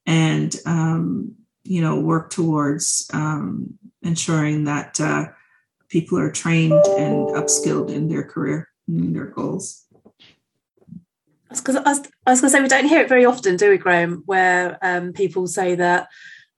and 0.05 0.55
um, 0.65 1.35
you 1.63 1.81
know 1.81 1.99
work 1.99 2.29
towards 2.29 3.09
um, 3.13 3.77
ensuring 4.01 4.65
that 4.65 4.99
uh, 4.99 5.25
people 5.89 6.17
are 6.17 6.31
trained 6.31 6.85
and 6.97 7.29
upskilled 7.29 7.89
in 7.89 8.07
their 8.07 8.23
career 8.23 8.67
and 8.87 9.15
their 9.15 9.27
goals 9.27 9.85
because 11.59 11.75
I 11.75 11.81
was, 11.81 11.99
was 12.25 12.41
going 12.41 12.49
to 12.49 12.49
say 12.49 12.61
we 12.61 12.67
don't 12.67 12.87
hear 12.87 13.01
it 13.01 13.09
very 13.09 13.25
often, 13.25 13.57
do 13.57 13.69
we, 13.69 13.77
Graham? 13.77 14.23
Where 14.25 14.77
um, 14.81 15.13
people 15.13 15.47
say 15.47 15.75
that 15.75 16.07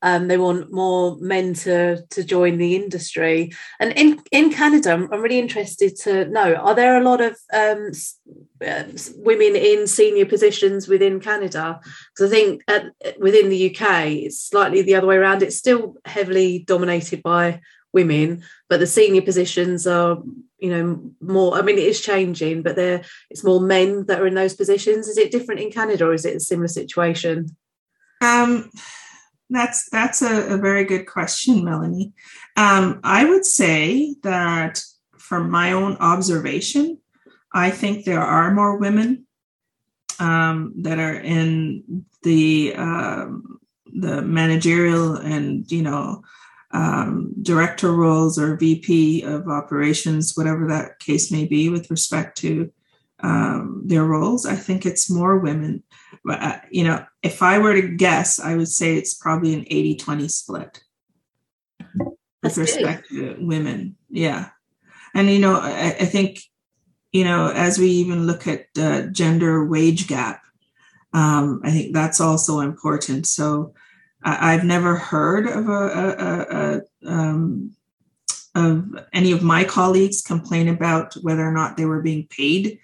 um, 0.03 0.27
they 0.27 0.37
want 0.37 0.71
more 0.71 1.17
men 1.19 1.53
to 1.53 2.05
to 2.09 2.23
join 2.23 2.57
the 2.57 2.75
industry. 2.75 3.53
And 3.79 3.93
in 3.93 4.21
in 4.31 4.51
Canada, 4.51 4.91
I'm, 4.91 5.21
really 5.21 5.39
interested 5.39 5.95
to 6.01 6.25
know: 6.25 6.55
are 6.55 6.75
there 6.75 6.97
a 6.97 7.03
lot 7.03 7.21
of 7.21 7.37
um, 7.53 7.91
uh, 8.65 8.83
women 9.15 9.55
in 9.55 9.87
senior 9.87 10.25
positions 10.25 10.89
within 10.89 11.21
Canada? 11.21 11.79
Because 12.13 12.31
I 12.31 12.35
think 12.35 12.63
at, 12.67 12.83
within 13.17 13.47
the 13.47 13.73
UK, 13.73 14.07
it's 14.27 14.41
slightly 14.41 14.81
the 14.81 14.95
other 14.95 15.07
way 15.07 15.15
around. 15.15 15.41
It's 15.41 15.57
still 15.57 15.95
heavily 16.03 16.59
dominated 16.59 17.23
by 17.23 17.61
women, 17.93 18.43
but 18.69 18.81
the 18.81 18.87
senior 18.87 19.21
positions 19.21 19.87
are 19.87 20.21
you 20.59 20.69
know 20.69 21.11
more 21.19 21.55
i 21.55 21.61
mean 21.61 21.77
it 21.77 21.83
is 21.83 21.99
changing 21.99 22.63
but 22.63 22.77
there 22.77 23.01
it's 23.29 23.43
more 23.43 23.59
men 23.59 24.05
that 24.05 24.21
are 24.21 24.27
in 24.27 24.33
those 24.33 24.53
positions 24.53 25.09
is 25.09 25.17
it 25.17 25.29
different 25.29 25.59
in 25.59 25.69
canada 25.69 26.05
or 26.05 26.13
is 26.13 26.23
it 26.23 26.37
a 26.37 26.39
similar 26.39 26.69
situation 26.69 27.53
um 28.21 28.71
that's 29.49 29.89
that's 29.89 30.21
a, 30.21 30.53
a 30.53 30.57
very 30.57 30.83
good 30.85 31.05
question 31.05 31.63
melanie. 31.63 32.13
Um 32.55 32.99
i 33.03 33.25
would 33.25 33.45
say 33.45 34.15
that 34.23 34.81
from 35.17 35.49
my 35.49 35.71
own 35.71 35.95
observation 35.97 36.99
i 37.53 37.69
think 37.69 38.05
there 38.05 38.21
are 38.21 38.53
more 38.53 38.77
women 38.77 39.25
um, 40.19 40.73
that 40.77 40.99
are 40.99 41.15
in 41.15 42.05
the 42.23 42.73
um, 42.75 43.59
the 43.85 44.21
managerial 44.21 45.15
and 45.15 45.69
you 45.71 45.81
know 45.81 46.23
um, 46.71 47.33
director 47.41 47.91
roles 47.91 48.39
or 48.39 48.57
VP 48.57 49.21
of 49.23 49.47
operations, 49.47 50.33
whatever 50.35 50.67
that 50.67 50.99
case 50.99 51.31
may 51.31 51.45
be, 51.45 51.69
with 51.69 51.91
respect 51.91 52.37
to 52.39 52.71
um, 53.24 53.82
their 53.86 54.05
roles. 54.05 54.45
I 54.45 54.55
think 54.55 54.86
it's 54.86 55.09
more 55.09 55.39
women. 55.39 55.84
But, 56.24 56.41
uh, 56.41 56.59
you 56.69 56.84
know, 56.84 57.03
if 57.24 57.41
I 57.41 57.57
were 57.57 57.74
to 57.74 57.88
guess, 57.88 58.39
I 58.39 58.55
would 58.55 58.67
say 58.67 58.95
it's 58.95 59.15
probably 59.15 59.53
an 59.53 59.65
80 59.67 59.95
20 59.95 60.28
split 60.28 60.84
with 62.43 62.57
respect 62.57 63.09
to 63.09 63.38
women. 63.39 63.95
Yeah. 64.09 64.49
And, 65.15 65.30
you 65.30 65.39
know, 65.39 65.55
I, 65.55 65.95
I 65.99 66.05
think 66.05 66.39
you 67.13 67.24
know, 67.24 67.51
as 67.55 67.78
we 67.78 67.88
even 67.88 68.26
look 68.26 68.47
at 68.47 68.65
uh, 68.78 69.03
gender 69.03 69.63
wage 69.63 70.07
gap, 70.07 70.41
um, 71.13 71.61
I 71.63 71.69
think 71.69 71.93
that's 71.93 72.19
also 72.19 72.59
important. 72.59 73.28
So 73.28 73.76
I, 74.24 74.53
have 74.53 74.63
never 74.63 74.95
heard 74.95 75.45
of 75.45 75.69
a, 75.69 75.71
a, 75.71 76.07
a, 76.17 76.82
a 76.82 76.82
um, 77.05 77.76
of 78.55 78.86
any 79.13 79.32
of 79.32 79.43
my 79.43 79.63
colleagues 79.63 80.21
complain 80.21 80.67
about 80.67 81.13
whether 81.21 81.47
or 81.47 81.51
not 81.51 81.78
they 81.78 81.86
were 81.86 82.01
being 82.01 82.28
paid 82.28 82.80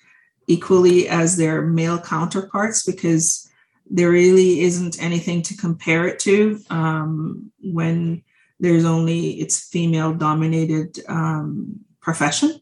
equally 0.50 1.08
as 1.08 1.38
their 1.38 1.62
male 1.62 2.00
counterparts 2.00 2.84
because 2.84 3.48
there 3.90 4.10
really 4.10 4.62
isn't 4.62 5.02
anything 5.02 5.44
to 5.44 5.56
compare 5.56 6.08
it 6.08 6.20
to 6.20 6.60
um, 6.72 7.52
when 7.62 8.24
there's 8.60 8.84
only 8.84 9.40
it's 9.40 9.70
female 9.70 10.14
dominated 10.14 11.00
um, 11.08 11.80
profession. 12.02 12.60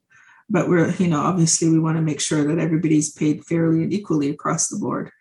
But 0.50 0.70
we're 0.70 0.92
you 0.96 1.08
know 1.08 1.22
obviously 1.22 1.70
we 1.70 1.80
want 1.80 1.98
to 1.98 2.04
make 2.04 2.22
sure 2.22 2.44
that 2.44 2.60
everybody's 2.60 3.12
paid 3.12 3.46
fairly 3.46 3.84
and 3.84 3.94
equally 3.94 4.30
across 4.30 4.68
the 4.68 4.78
board 4.78 5.12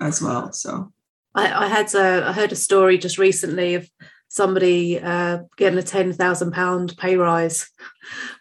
as 0.00 0.22
well 0.22 0.52
so. 0.52 0.92
I, 1.34 1.64
I 1.64 1.68
had 1.68 1.94
a, 1.94 2.28
I 2.28 2.32
heard 2.32 2.50
a 2.50 2.56
story 2.56 2.98
just 2.98 3.16
recently 3.16 3.74
of 3.74 3.88
somebody 4.30 4.98
uh, 4.98 5.40
getting 5.56 5.78
a 5.78 5.82
ten 5.82 6.12
thousand 6.12 6.52
pound 6.52 6.96
pay 6.96 7.16
rise 7.16 7.68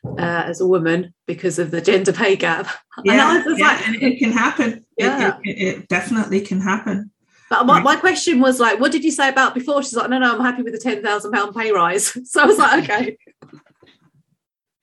uh, 0.05 0.43
as 0.45 0.61
a 0.61 0.67
woman 0.67 1.13
because 1.25 1.59
of 1.59 1.71
the 1.71 1.81
gender 1.81 2.13
pay 2.13 2.37
gap. 2.37 2.67
Yeah, 3.05 3.45
yeah 3.47 3.65
like, 3.65 3.87
and 3.87 3.95
it 4.03 4.19
can 4.19 4.33
happen. 4.33 4.85
Yeah, 4.97 5.37
it, 5.41 5.49
it, 5.49 5.61
it 5.61 5.87
definitely 5.87 6.41
can 6.41 6.59
happen. 6.59 7.11
But 7.49 7.65
my, 7.65 7.79
my, 7.79 7.95
question 7.95 8.41
was 8.41 8.59
like, 8.59 8.81
what 8.81 8.91
did 8.91 9.05
you 9.05 9.11
say 9.11 9.29
about 9.29 9.53
before? 9.53 9.81
She's 9.81 9.95
like, 9.95 10.09
no, 10.09 10.19
no, 10.19 10.35
I'm 10.35 10.41
happy 10.41 10.63
with 10.63 10.73
the 10.73 10.79
ten 10.79 11.01
thousand 11.01 11.31
pound 11.31 11.55
pay 11.55 11.71
rise. 11.71 12.11
So 12.25 12.41
I 12.41 12.45
was 12.45 12.57
like, 12.57 12.83
okay. 12.83 13.17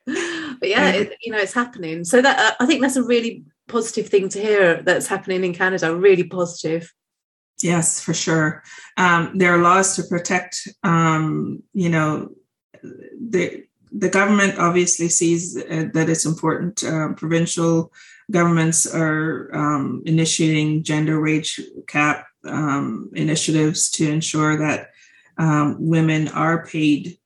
but 0.61 0.69
yeah, 0.71 0.93
it, 0.93 1.13
you 1.21 1.31
know, 1.31 1.39
it's 1.39 1.53
happening. 1.53 2.05
So 2.05 2.23
that 2.23 2.39
uh, 2.39 2.55
I 2.59 2.65
think 2.65 2.81
that's 2.81 2.97
a 2.97 3.03
really 3.03 3.45
positive 3.69 4.09
thing 4.09 4.31
to 4.31 4.41
hear 4.41 4.83
that's 4.83 5.07
happening 5.07 5.45
in 5.45 5.53
Canada. 5.53 5.95
Really 5.95 6.25
positive. 6.25 6.91
Yes, 7.63 8.01
for 8.01 8.15
sure. 8.15 8.63
Um, 8.97 9.39
there 9.39 9.55
are 9.55 9.63
laws 9.63 9.97
to 9.97 10.03
protect. 10.05 10.69
Um, 10.83 11.63
you 11.73 11.89
know, 11.89 12.31
the 12.83 13.65
the 13.93 14.09
government 14.09 14.59
obviously 14.59 15.09
sees 15.09 15.57
uh, 15.57 15.87
that 15.95 16.09
it's 16.09 16.27
important. 16.27 16.85
Uh, 16.85 17.13
provincial 17.15 17.93
governments 18.31 18.87
are 18.87 19.51
um, 19.55 20.03
initiating 20.05 20.83
gender 20.83 21.21
wage 21.21 21.61
gap 21.87 22.27
um, 22.45 23.11
initiatives 23.15 23.91
to 23.91 24.11
ensure 24.11 24.59
that 24.59 24.91
um, 25.39 25.77
women 25.79 26.29
are 26.29 26.67
paid 26.67 27.19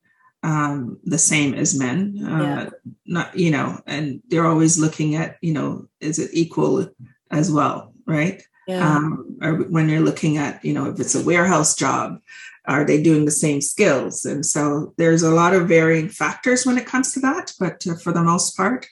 um, 0.42 0.98
the 1.04 1.18
same 1.18 1.54
as 1.54 1.78
men. 1.78 2.24
Uh, 2.24 2.42
yeah. 2.42 2.70
Not 3.06 3.36
you 3.36 3.50
know, 3.50 3.80
and 3.86 4.22
they're 4.28 4.46
always 4.46 4.78
looking 4.78 5.16
at 5.16 5.36
you 5.40 5.52
know, 5.52 5.88
is 6.00 6.18
it 6.18 6.30
equal 6.32 6.88
as 7.30 7.50
well, 7.50 7.94
right? 8.06 8.42
Yeah. 8.70 8.96
Um, 8.96 9.36
or 9.42 9.54
when 9.54 9.88
you're 9.88 10.00
looking 10.00 10.36
at 10.36 10.64
you 10.64 10.72
know, 10.72 10.90
if 10.90 11.00
it's 11.00 11.14
a 11.14 11.24
warehouse 11.24 11.74
job, 11.74 12.20
are 12.66 12.84
they 12.84 13.02
doing 13.02 13.24
the 13.24 13.30
same 13.30 13.60
skills? 13.60 14.24
And 14.24 14.46
so 14.46 14.94
there's 14.96 15.22
a 15.22 15.30
lot 15.30 15.54
of 15.54 15.68
varying 15.68 16.08
factors 16.08 16.64
when 16.64 16.78
it 16.78 16.86
comes 16.86 17.12
to 17.12 17.20
that, 17.20 17.52
but 17.58 17.84
uh, 17.86 17.96
for 17.96 18.12
the 18.12 18.22
most 18.22 18.56
part, 18.56 18.86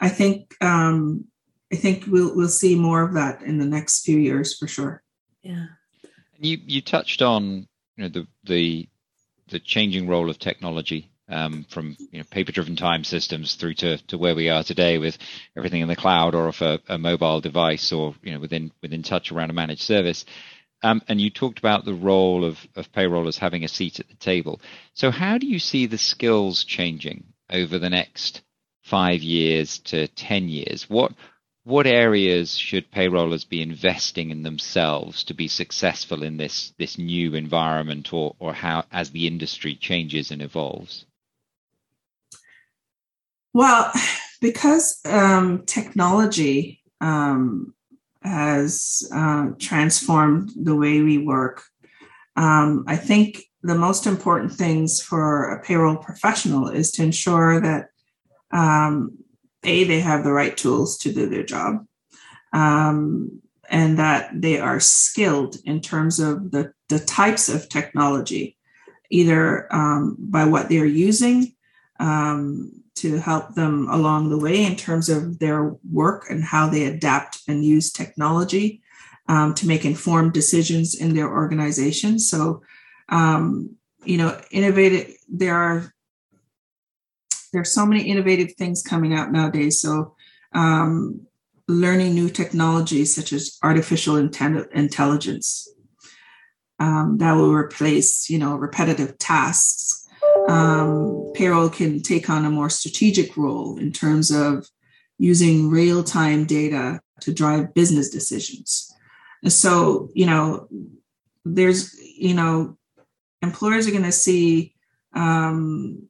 I 0.00 0.08
think 0.08 0.54
um, 0.62 1.24
I 1.72 1.76
think 1.76 2.04
we'll 2.06 2.34
we'll 2.36 2.48
see 2.48 2.76
more 2.76 3.02
of 3.02 3.14
that 3.14 3.42
in 3.42 3.58
the 3.58 3.64
next 3.64 4.04
few 4.04 4.18
years 4.18 4.56
for 4.56 4.68
sure. 4.68 5.02
Yeah. 5.42 5.66
You 6.38 6.58
you 6.64 6.80
touched 6.80 7.22
on 7.22 7.66
you 7.96 8.04
know 8.04 8.08
the 8.08 8.26
the 8.44 8.88
the 9.48 9.58
changing 9.58 10.06
role 10.06 10.30
of 10.30 10.38
technology 10.38 11.10
um, 11.28 11.64
from 11.70 11.96
you 12.10 12.18
know, 12.18 12.24
paper-driven 12.30 12.76
time 12.76 13.04
systems 13.04 13.54
through 13.54 13.74
to, 13.74 13.98
to 14.06 14.18
where 14.18 14.34
we 14.34 14.50
are 14.50 14.62
today 14.62 14.98
with 14.98 15.16
everything 15.56 15.80
in 15.80 15.88
the 15.88 15.96
cloud 15.96 16.34
or 16.34 16.48
off 16.48 16.60
a, 16.60 16.80
a 16.88 16.98
mobile 16.98 17.40
device 17.40 17.92
or 17.92 18.14
you 18.22 18.32
know 18.32 18.40
within 18.40 18.72
within 18.82 19.02
touch 19.02 19.32
around 19.32 19.50
a 19.50 19.54
managed 19.54 19.82
service. 19.82 20.24
Um, 20.82 21.00
and 21.08 21.18
you 21.18 21.30
talked 21.30 21.58
about 21.58 21.86
the 21.86 21.94
role 21.94 22.44
of, 22.44 22.58
of 22.76 22.92
payroll 22.92 23.26
as 23.26 23.38
having 23.38 23.64
a 23.64 23.68
seat 23.68 24.00
at 24.00 24.08
the 24.08 24.16
table. 24.16 24.60
So 24.92 25.10
how 25.10 25.38
do 25.38 25.46
you 25.46 25.58
see 25.58 25.86
the 25.86 25.96
skills 25.96 26.62
changing 26.62 27.24
over 27.48 27.78
the 27.78 27.88
next 27.88 28.42
five 28.82 29.22
years 29.22 29.78
to 29.78 30.08
ten 30.08 30.48
years? 30.48 30.84
What 30.90 31.12
what 31.62 31.86
areas 31.86 32.58
should 32.58 32.90
payrollers 32.90 33.48
be 33.48 33.62
investing 33.62 34.30
in 34.30 34.42
themselves 34.42 35.24
to 35.24 35.32
be 35.32 35.48
successful 35.48 36.22
in 36.22 36.36
this 36.36 36.74
this 36.78 36.98
new 36.98 37.34
environment 37.34 38.12
or 38.12 38.36
or 38.38 38.52
how 38.52 38.84
as 38.92 39.10
the 39.10 39.26
industry 39.26 39.74
changes 39.74 40.30
and 40.30 40.42
evolves 40.42 41.06
well 43.54 43.90
because 44.42 45.00
um, 45.06 45.64
technology 45.64 46.82
um, 47.00 47.72
has 48.22 49.08
uh, 49.14 49.48
transformed 49.58 50.50
the 50.54 50.76
way 50.76 51.00
we 51.00 51.16
work 51.18 51.62
um, 52.36 52.84
i 52.86 52.96
think 52.96 53.44
the 53.62 53.74
most 53.74 54.06
important 54.06 54.52
things 54.52 55.00
for 55.00 55.50
a 55.50 55.62
payroll 55.62 55.96
professional 55.96 56.68
is 56.68 56.90
to 56.92 57.02
ensure 57.02 57.60
that 57.60 57.88
um, 58.50 59.16
a 59.64 59.84
they 59.84 60.00
have 60.00 60.22
the 60.22 60.32
right 60.32 60.56
tools 60.56 60.98
to 60.98 61.12
do 61.12 61.26
their 61.26 61.42
job 61.42 61.86
um, 62.52 63.40
and 63.70 63.98
that 63.98 64.30
they 64.34 64.60
are 64.60 64.80
skilled 64.80 65.56
in 65.64 65.80
terms 65.80 66.20
of 66.20 66.50
the, 66.50 66.72
the 66.88 66.98
types 66.98 67.48
of 67.48 67.68
technology 67.68 68.56
either 69.10 69.72
um, 69.74 70.16
by 70.18 70.44
what 70.44 70.68
they're 70.68 70.84
using 70.84 71.54
um, 71.98 72.83
to 72.96 73.18
help 73.18 73.54
them 73.54 73.88
along 73.90 74.30
the 74.30 74.38
way 74.38 74.64
in 74.64 74.76
terms 74.76 75.08
of 75.08 75.38
their 75.38 75.74
work 75.90 76.26
and 76.30 76.44
how 76.44 76.68
they 76.68 76.86
adapt 76.86 77.40
and 77.48 77.64
use 77.64 77.92
technology 77.92 78.80
um, 79.28 79.54
to 79.54 79.66
make 79.66 79.84
informed 79.84 80.32
decisions 80.32 80.94
in 80.94 81.14
their 81.14 81.30
organization 81.30 82.18
so 82.18 82.62
um, 83.08 83.74
you 84.04 84.16
know 84.16 84.40
innovative 84.50 85.14
there 85.28 85.56
are 85.56 85.94
there 87.54 87.62
are 87.62 87.64
so 87.64 87.86
many 87.86 88.02
innovative 88.02 88.52
things 88.54 88.82
coming 88.82 89.14
out 89.14 89.30
nowadays. 89.30 89.80
So, 89.80 90.16
um, 90.52 91.20
learning 91.68 92.14
new 92.14 92.28
technologies 92.28 93.14
such 93.14 93.32
as 93.32 93.58
artificial 93.62 94.16
intelligence 94.16 95.72
um, 96.78 97.16
that 97.18 97.32
will 97.32 97.54
replace, 97.54 98.28
you 98.28 98.38
know, 98.38 98.56
repetitive 98.56 99.16
tasks. 99.18 100.03
Um, 100.48 101.32
payroll 101.34 101.70
can 101.70 102.02
take 102.02 102.28
on 102.28 102.44
a 102.44 102.50
more 102.50 102.70
strategic 102.70 103.36
role 103.36 103.78
in 103.78 103.92
terms 103.92 104.30
of 104.30 104.68
using 105.18 105.70
real-time 105.70 106.44
data 106.44 107.00
to 107.20 107.32
drive 107.32 107.74
business 107.74 108.10
decisions. 108.10 108.92
And 109.42 109.52
so, 109.52 110.10
you 110.14 110.26
know, 110.26 110.68
there's, 111.44 111.98
you 112.00 112.34
know, 112.34 112.76
employers 113.42 113.86
are 113.86 113.92
going 113.92 114.02
to 114.04 114.12
see 114.12 114.74
um, 115.12 116.08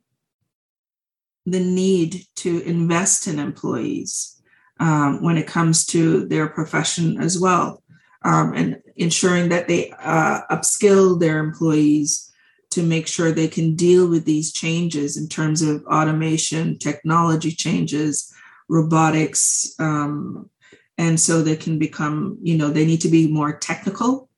the 1.46 1.60
need 1.60 2.26
to 2.36 2.60
invest 2.60 3.26
in 3.26 3.38
employees 3.38 4.40
um, 4.80 5.22
when 5.22 5.36
it 5.36 5.46
comes 5.46 5.86
to 5.86 6.26
their 6.26 6.48
profession 6.48 7.20
as 7.20 7.38
well, 7.38 7.82
um, 8.22 8.54
and 8.54 8.82
ensuring 8.96 9.50
that 9.50 9.68
they 9.68 9.92
uh, 9.98 10.40
upskill 10.50 11.20
their 11.20 11.38
employees 11.38 12.32
to 12.74 12.82
make 12.82 13.06
sure 13.06 13.30
they 13.30 13.48
can 13.48 13.74
deal 13.74 14.08
with 14.08 14.24
these 14.24 14.52
changes 14.52 15.16
in 15.16 15.28
terms 15.28 15.62
of 15.62 15.84
automation, 15.86 16.78
technology 16.78 17.52
changes, 17.52 18.32
robotics. 18.68 19.74
Um, 19.78 20.50
and 20.98 21.18
so 21.18 21.42
they 21.42 21.56
can 21.56 21.78
become, 21.78 22.38
you 22.42 22.56
know, 22.56 22.70
they 22.70 22.84
need 22.84 23.00
to 23.02 23.08
be 23.08 23.30
more 23.30 23.56
technical, 23.56 24.28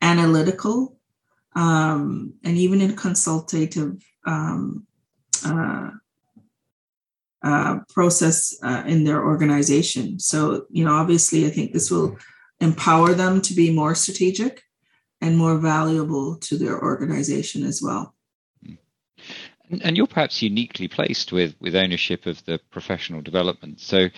analytical, 0.00 0.96
um, 1.54 2.34
and 2.44 2.56
even 2.56 2.80
in 2.80 2.96
consultative 2.96 4.02
um, 4.26 4.86
uh, 5.44 5.90
uh, 7.42 7.78
process 7.88 8.58
uh, 8.62 8.82
in 8.86 9.04
their 9.04 9.24
organization. 9.24 10.18
So, 10.18 10.66
you 10.70 10.84
know, 10.84 10.94
obviously, 10.94 11.46
I 11.46 11.50
think 11.50 11.72
this 11.72 11.90
will 11.90 12.18
empower 12.60 13.14
them 13.14 13.40
to 13.42 13.54
be 13.54 13.70
more 13.70 13.94
strategic 13.94 14.62
and 15.20 15.36
more 15.36 15.58
valuable 15.58 16.36
to 16.36 16.56
their 16.56 16.80
organization 16.82 17.64
as 17.64 17.80
well. 17.82 18.14
And 19.68 19.96
you're 19.96 20.06
perhaps 20.06 20.42
uniquely 20.42 20.86
placed 20.86 21.32
with 21.32 21.56
with 21.60 21.74
ownership 21.74 22.26
of 22.26 22.44
the 22.44 22.60
professional 22.70 23.20
development. 23.20 23.80
So, 23.80 24.10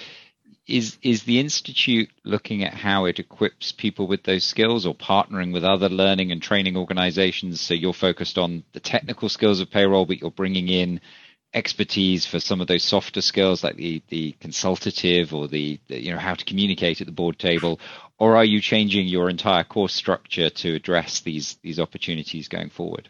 is 0.67 0.99
is 1.01 1.23
the 1.23 1.41
institute 1.41 2.11
looking 2.23 2.65
at 2.65 2.75
how 2.75 3.07
it 3.07 3.19
equips 3.19 3.73
people 3.73 4.07
with 4.07 4.25
those 4.25 4.45
skills, 4.45 4.85
or 4.85 4.95
partnering 4.95 5.53
with 5.55 5.65
other 5.65 5.89
learning 5.89 6.33
and 6.33 6.43
training 6.43 6.77
organizations? 6.77 7.63
So 7.63 7.73
you're 7.73 7.95
focused 7.95 8.37
on 8.37 8.63
the 8.73 8.81
technical 8.81 9.31
skills 9.31 9.61
of 9.61 9.71
payroll, 9.71 10.05
but 10.05 10.21
you're 10.21 10.31
bringing 10.31 10.69
in 10.69 11.01
expertise 11.55 12.27
for 12.27 12.39
some 12.41 12.61
of 12.61 12.67
those 12.67 12.85
softer 12.85 13.23
skills 13.23 13.65
like 13.65 13.77
the 13.77 14.03
the 14.09 14.33
consultative 14.33 15.33
or 15.33 15.49
the, 15.49 15.81
the, 15.89 15.99
you 15.99 16.13
know 16.13 16.19
how 16.19 16.35
to 16.35 16.45
communicate 16.45 17.01
at 17.01 17.07
the 17.07 17.13
board 17.13 17.39
table 17.39 17.81
or 18.19 18.37
are 18.37 18.45
you 18.45 18.61
changing 18.61 19.07
your 19.07 19.31
entire 19.31 19.65
course 19.65 19.95
structure 19.95 20.51
to 20.51 20.75
address 20.75 21.21
these 21.21 21.59
these 21.63 21.79
opportunities 21.79 22.49
going 22.49 22.71
forward? 22.71 23.09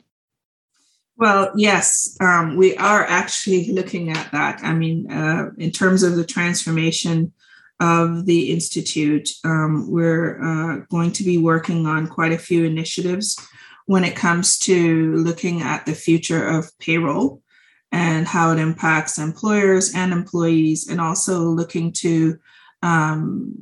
Well 1.17 1.53
yes 1.57 2.17
um, 2.21 2.57
we 2.57 2.77
are 2.77 3.05
actually 3.05 3.73
looking 3.73 4.11
at 4.11 4.31
that. 4.33 4.61
I 4.63 4.73
mean 4.75 5.11
uh, 5.11 5.51
in 5.59 5.71
terms 5.71 6.03
of 6.03 6.17
the 6.17 6.25
transformation 6.25 7.33
of 7.81 8.27
the 8.27 8.51
Institute, 8.51 9.29
um, 9.45 9.91
we're 9.91 10.43
uh, 10.43 10.85
going 10.91 11.13
to 11.13 11.23
be 11.23 11.39
working 11.39 11.87
on 11.87 12.09
quite 12.09 12.33
a 12.33 12.39
few 12.39 12.65
initiatives 12.65 13.39
when 13.87 14.05
it 14.05 14.17
comes 14.17 14.59
to 14.59 15.15
looking 15.15 15.63
at 15.63 15.87
the 15.87 15.95
future 15.95 16.47
of 16.47 16.77
payroll 16.79 17.43
and 17.91 18.27
how 18.27 18.53
it 18.53 18.59
impacts 18.59 19.19
employers 19.19 19.95
and 19.95 20.13
employees, 20.13 20.89
and 20.89 21.01
also 21.01 21.41
looking 21.41 21.93
to 21.93 22.39
um, 22.83 23.55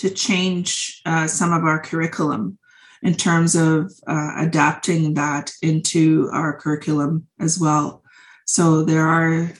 to 0.00 0.08
change 0.08 1.02
uh, 1.04 1.26
some 1.26 1.52
of 1.52 1.64
our 1.64 1.78
curriculum 1.78 2.58
in 3.02 3.14
terms 3.14 3.54
of 3.54 3.92
uh, 4.06 4.32
adapting 4.38 5.12
that 5.12 5.52
into 5.60 6.30
our 6.32 6.58
curriculum 6.58 7.26
as 7.38 7.58
well. 7.58 8.02
So 8.46 8.82
there 8.82 9.06
are, 9.06 9.52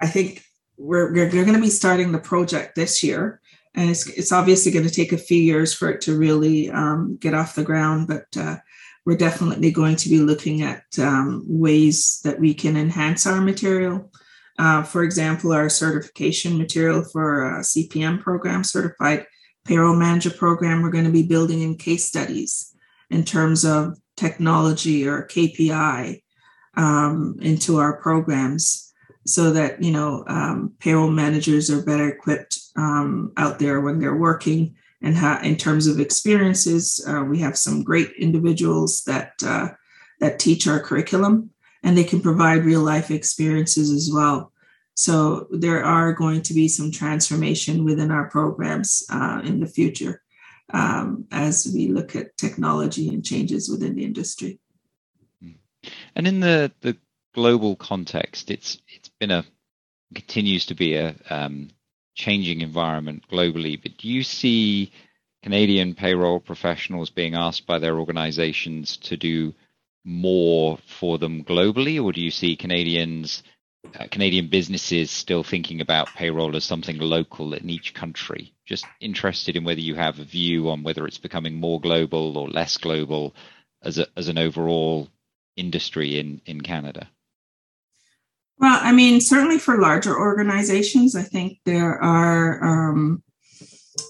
I 0.00 0.06
think 0.06 0.42
we're, 0.78 1.12
we're 1.12 1.28
going 1.28 1.52
to 1.52 1.60
be 1.60 1.68
starting 1.68 2.12
the 2.12 2.18
project 2.18 2.76
this 2.76 3.02
year. 3.02 3.42
And 3.74 3.90
it's, 3.90 4.08
it's 4.08 4.32
obviously 4.32 4.72
going 4.72 4.86
to 4.86 4.94
take 4.94 5.12
a 5.12 5.18
few 5.18 5.40
years 5.40 5.74
for 5.74 5.90
it 5.90 6.00
to 6.02 6.16
really 6.16 6.70
um, 6.70 7.18
get 7.20 7.34
off 7.34 7.54
the 7.54 7.62
ground, 7.62 8.08
but 8.08 8.26
uh, 8.38 8.56
we're 9.04 9.18
definitely 9.18 9.70
going 9.70 9.96
to 9.96 10.08
be 10.08 10.18
looking 10.18 10.62
at 10.62 10.84
um, 10.98 11.44
ways 11.46 12.20
that 12.24 12.40
we 12.40 12.54
can 12.54 12.76
enhance 12.78 13.26
our 13.26 13.42
material. 13.42 14.10
Uh, 14.58 14.82
for 14.82 15.04
example, 15.04 15.52
our 15.52 15.68
certification 15.68 16.56
material 16.56 17.04
for 17.04 17.60
CPM 17.60 18.20
program, 18.20 18.64
Certified 18.64 19.26
Payroll 19.68 19.96
Manager 19.96 20.30
Program, 20.30 20.80
we're 20.80 20.90
going 20.90 21.04
to 21.04 21.10
be 21.10 21.26
building 21.26 21.60
in 21.60 21.76
case 21.76 22.06
studies 22.06 22.74
in 23.10 23.22
terms 23.22 23.66
of 23.66 23.98
technology 24.16 25.06
or 25.06 25.28
KPI 25.28 26.22
um, 26.78 27.36
into 27.42 27.76
our 27.76 28.00
programs 28.00 28.94
so 29.26 29.50
that 29.50 29.82
you 29.82 29.92
know 29.92 30.24
um, 30.26 30.72
payroll 30.78 31.10
managers 31.10 31.70
are 31.70 31.82
better 31.82 32.08
equipped 32.08 32.58
um, 32.76 33.30
out 33.36 33.58
there 33.58 33.82
when 33.82 33.98
they're 33.98 34.16
working 34.16 34.74
and 35.02 35.16
in 35.44 35.54
terms 35.54 35.86
of 35.86 36.00
experiences 36.00 37.04
uh, 37.06 37.22
we 37.22 37.38
have 37.38 37.58
some 37.58 37.84
great 37.84 38.10
individuals 38.18 39.04
that 39.04 39.32
uh, 39.44 39.68
that 40.20 40.38
teach 40.38 40.66
our 40.66 40.80
curriculum 40.80 41.50
and 41.82 41.96
they 41.96 42.04
can 42.04 42.22
provide 42.22 42.64
real 42.64 42.80
life 42.80 43.10
experiences 43.10 43.90
as 43.90 44.10
well 44.10 44.50
so 44.98 45.46
there 45.50 45.84
are 45.84 46.12
going 46.12 46.42
to 46.42 46.54
be 46.54 46.66
some 46.68 46.90
transformation 46.90 47.84
within 47.84 48.10
our 48.10 48.28
programs 48.28 49.04
uh, 49.10 49.40
in 49.44 49.60
the 49.60 49.66
future 49.66 50.22
um, 50.72 51.24
as 51.30 51.70
we 51.72 51.88
look 51.88 52.16
at 52.16 52.36
technology 52.36 53.08
and 53.08 53.24
changes 53.24 53.68
within 53.68 53.94
the 53.94 54.04
industry 54.04 54.58
and 56.14 56.26
in 56.26 56.40
the 56.40 56.72
the 56.80 56.96
global 57.34 57.76
context, 57.76 58.50
it's 58.50 58.78
it's 58.88 59.10
been 59.20 59.30
a 59.30 59.44
continues 60.14 60.66
to 60.66 60.74
be 60.74 60.94
a 60.94 61.14
um, 61.30 61.68
changing 62.14 62.60
environment 62.60 63.24
globally. 63.30 63.80
But 63.80 63.96
do 63.98 64.08
you 64.08 64.22
see 64.22 64.92
Canadian 65.42 65.94
payroll 65.94 66.40
professionals 66.40 67.10
being 67.10 67.34
asked 67.34 67.66
by 67.66 67.78
their 67.78 67.98
organizations 67.98 68.96
to 68.96 69.16
do 69.16 69.54
more 70.04 70.78
for 70.86 71.18
them 71.18 71.44
globally, 71.44 72.02
or 72.02 72.12
do 72.12 72.20
you 72.20 72.30
see 72.30 72.56
Canadians, 72.56 73.42
Canadian 74.10 74.48
businesses 74.48 75.10
still 75.10 75.42
thinking 75.42 75.80
about 75.80 76.08
payroll 76.14 76.56
as 76.56 76.64
something 76.64 76.98
local 76.98 77.54
in 77.54 77.70
each 77.70 77.94
country? 77.94 78.54
Just 78.66 78.86
interested 79.00 79.56
in 79.56 79.64
whether 79.64 79.80
you 79.80 79.94
have 79.94 80.18
a 80.18 80.24
view 80.24 80.70
on 80.70 80.82
whether 80.82 81.06
it's 81.06 81.18
becoming 81.18 81.54
more 81.54 81.80
global 81.80 82.36
or 82.36 82.48
less 82.48 82.76
global 82.76 83.34
as 83.82 83.98
a, 83.98 84.06
as 84.16 84.28
an 84.28 84.38
overall 84.38 85.08
industry 85.56 86.18
in 86.18 86.40
in 86.46 86.60
Canada. 86.60 87.08
Well, 88.58 88.78
I 88.82 88.90
mean, 88.92 89.20
certainly 89.20 89.58
for 89.58 89.78
larger 89.78 90.18
organizations, 90.18 91.14
I 91.14 91.22
think 91.22 91.58
there 91.64 92.02
are 92.02 92.90
um, 92.90 93.22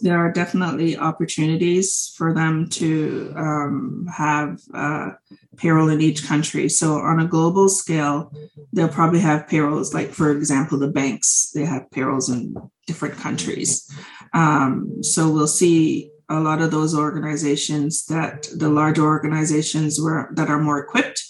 there 0.01 0.19
are 0.19 0.33
definitely 0.33 0.97
opportunities 0.97 2.13
for 2.17 2.33
them 2.33 2.69
to 2.71 3.33
um, 3.37 4.07
have 4.13 4.61
uh, 4.75 5.11
payroll 5.57 5.89
in 5.89 6.01
each 6.01 6.27
country. 6.27 6.69
So 6.69 6.95
on 6.95 7.21
a 7.21 7.27
global 7.27 7.69
scale, 7.69 8.33
they'll 8.73 8.89
probably 8.89 9.21
have 9.21 9.49
payrolls. 9.49 9.95
Like 9.95 10.11
for 10.11 10.31
example, 10.31 10.79
the 10.79 10.89
banks 10.89 11.51
they 11.55 11.65
have 11.65 11.91
payrolls 11.91 12.29
in 12.29 12.55
different 12.87 13.17
countries. 13.17 13.91
Um, 14.33 15.03
so 15.03 15.31
we'll 15.31 15.47
see 15.47 16.11
a 16.29 16.41
lot 16.41 16.61
of 16.61 16.71
those 16.71 16.95
organizations 16.95 18.05
that 18.07 18.49
the 18.55 18.69
larger 18.69 19.03
organizations 19.03 20.01
were 20.01 20.31
that 20.35 20.49
are 20.49 20.61
more 20.61 20.79
equipped 20.79 21.25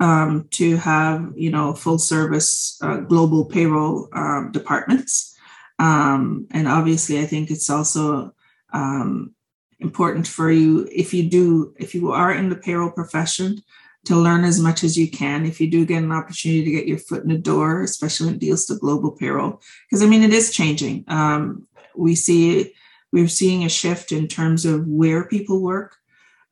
um, 0.00 0.48
to 0.52 0.76
have 0.76 1.32
you 1.36 1.50
know 1.50 1.74
full 1.74 1.98
service 1.98 2.78
uh, 2.82 2.98
global 2.98 3.44
payroll 3.44 4.08
um, 4.12 4.50
departments 4.52 5.33
um, 5.78 6.46
and 6.50 6.68
obviously 6.68 7.20
i 7.20 7.26
think 7.26 7.50
it's 7.50 7.70
also 7.70 8.32
um, 8.72 9.34
important 9.80 10.26
for 10.26 10.50
you 10.50 10.88
if 10.92 11.14
you 11.14 11.28
do 11.28 11.74
if 11.78 11.94
you 11.94 12.12
are 12.12 12.32
in 12.32 12.48
the 12.48 12.56
payroll 12.56 12.90
profession 12.90 13.60
to 14.04 14.16
learn 14.16 14.44
as 14.44 14.60
much 14.60 14.84
as 14.84 14.98
you 14.98 15.10
can. 15.10 15.46
If 15.46 15.62
you 15.62 15.70
do 15.70 15.86
get 15.86 16.02
an 16.02 16.12
opportunity 16.12 16.62
to 16.64 16.70
get 16.70 16.86
your 16.86 16.98
foot 16.98 17.22
in 17.22 17.30
the 17.30 17.38
door 17.38 17.82
especially 17.82 18.26
when 18.26 18.34
it 18.34 18.40
deals 18.40 18.66
to 18.66 18.76
global 18.76 19.12
payroll 19.12 19.60
because 19.86 20.02
i 20.02 20.06
mean 20.06 20.22
it 20.22 20.32
is 20.32 20.50
changing. 20.50 21.04
Um, 21.08 21.66
we 21.96 22.14
see 22.14 22.74
we're 23.12 23.28
seeing 23.28 23.64
a 23.64 23.68
shift 23.68 24.10
in 24.10 24.26
terms 24.26 24.64
of 24.64 24.88
where 24.88 25.28
people 25.28 25.62
work. 25.62 25.96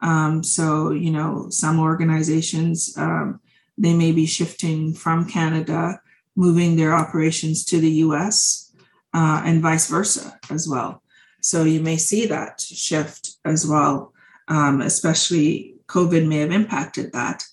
Um, 0.01 0.45
so, 0.45 0.93
you 0.93 1.11
know, 1.11 1.49
some 1.51 1.81
organizations, 1.81 2.97
um, 2.97 3.41
they 3.77 3.93
may 3.93 4.12
be 4.12 4.27
shifting 4.27 4.95
from 4.95 5.29
Canada, 5.29 6.01
moving 6.37 6.77
their 6.77 6.95
operations 6.95 7.64
to 7.64 7.81
the 7.81 7.91
US, 8.07 8.72
uh, 9.15 9.43
and 9.45 9.63
vice 9.63 9.89
versa 9.89 10.39
as 10.51 10.69
well. 10.69 11.03
So 11.41 11.65
you 11.65 11.81
may 11.81 11.97
see 11.97 12.27
that 12.27 12.61
shift 12.61 13.37
as 13.45 13.67
well, 13.67 14.13
um, 14.49 14.81
especially 14.81 15.75
COVID 15.87 16.27
may 16.27 16.39
have 16.39 16.53
impacted 16.53 17.13
that. 17.13 17.45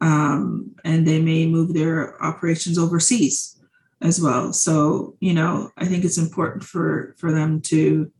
Um, 0.00 0.74
and 0.84 1.06
they 1.06 1.20
may 1.20 1.46
move 1.46 1.72
their 1.72 2.22
operations 2.22 2.78
overseas 2.78 3.58
as 4.00 4.20
well. 4.20 4.52
So, 4.52 5.16
you 5.20 5.32
know, 5.32 5.70
I 5.78 5.86
think 5.86 6.04
it's 6.04 6.18
important 6.18 6.64
for, 6.64 7.14
for 7.16 7.32
them 7.32 7.60
to, 7.62 8.10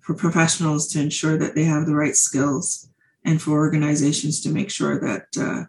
for 0.00 0.14
professionals 0.14 0.88
to 0.88 1.00
ensure 1.00 1.38
that 1.38 1.54
they 1.54 1.64
have 1.64 1.86
the 1.86 1.96
right 1.96 2.16
skills 2.16 2.88
and 3.24 3.40
for 3.40 3.52
organizations 3.52 4.40
to 4.42 4.50
make 4.50 4.70
sure 4.70 5.00
that 5.00 5.26
uh, 5.38 5.64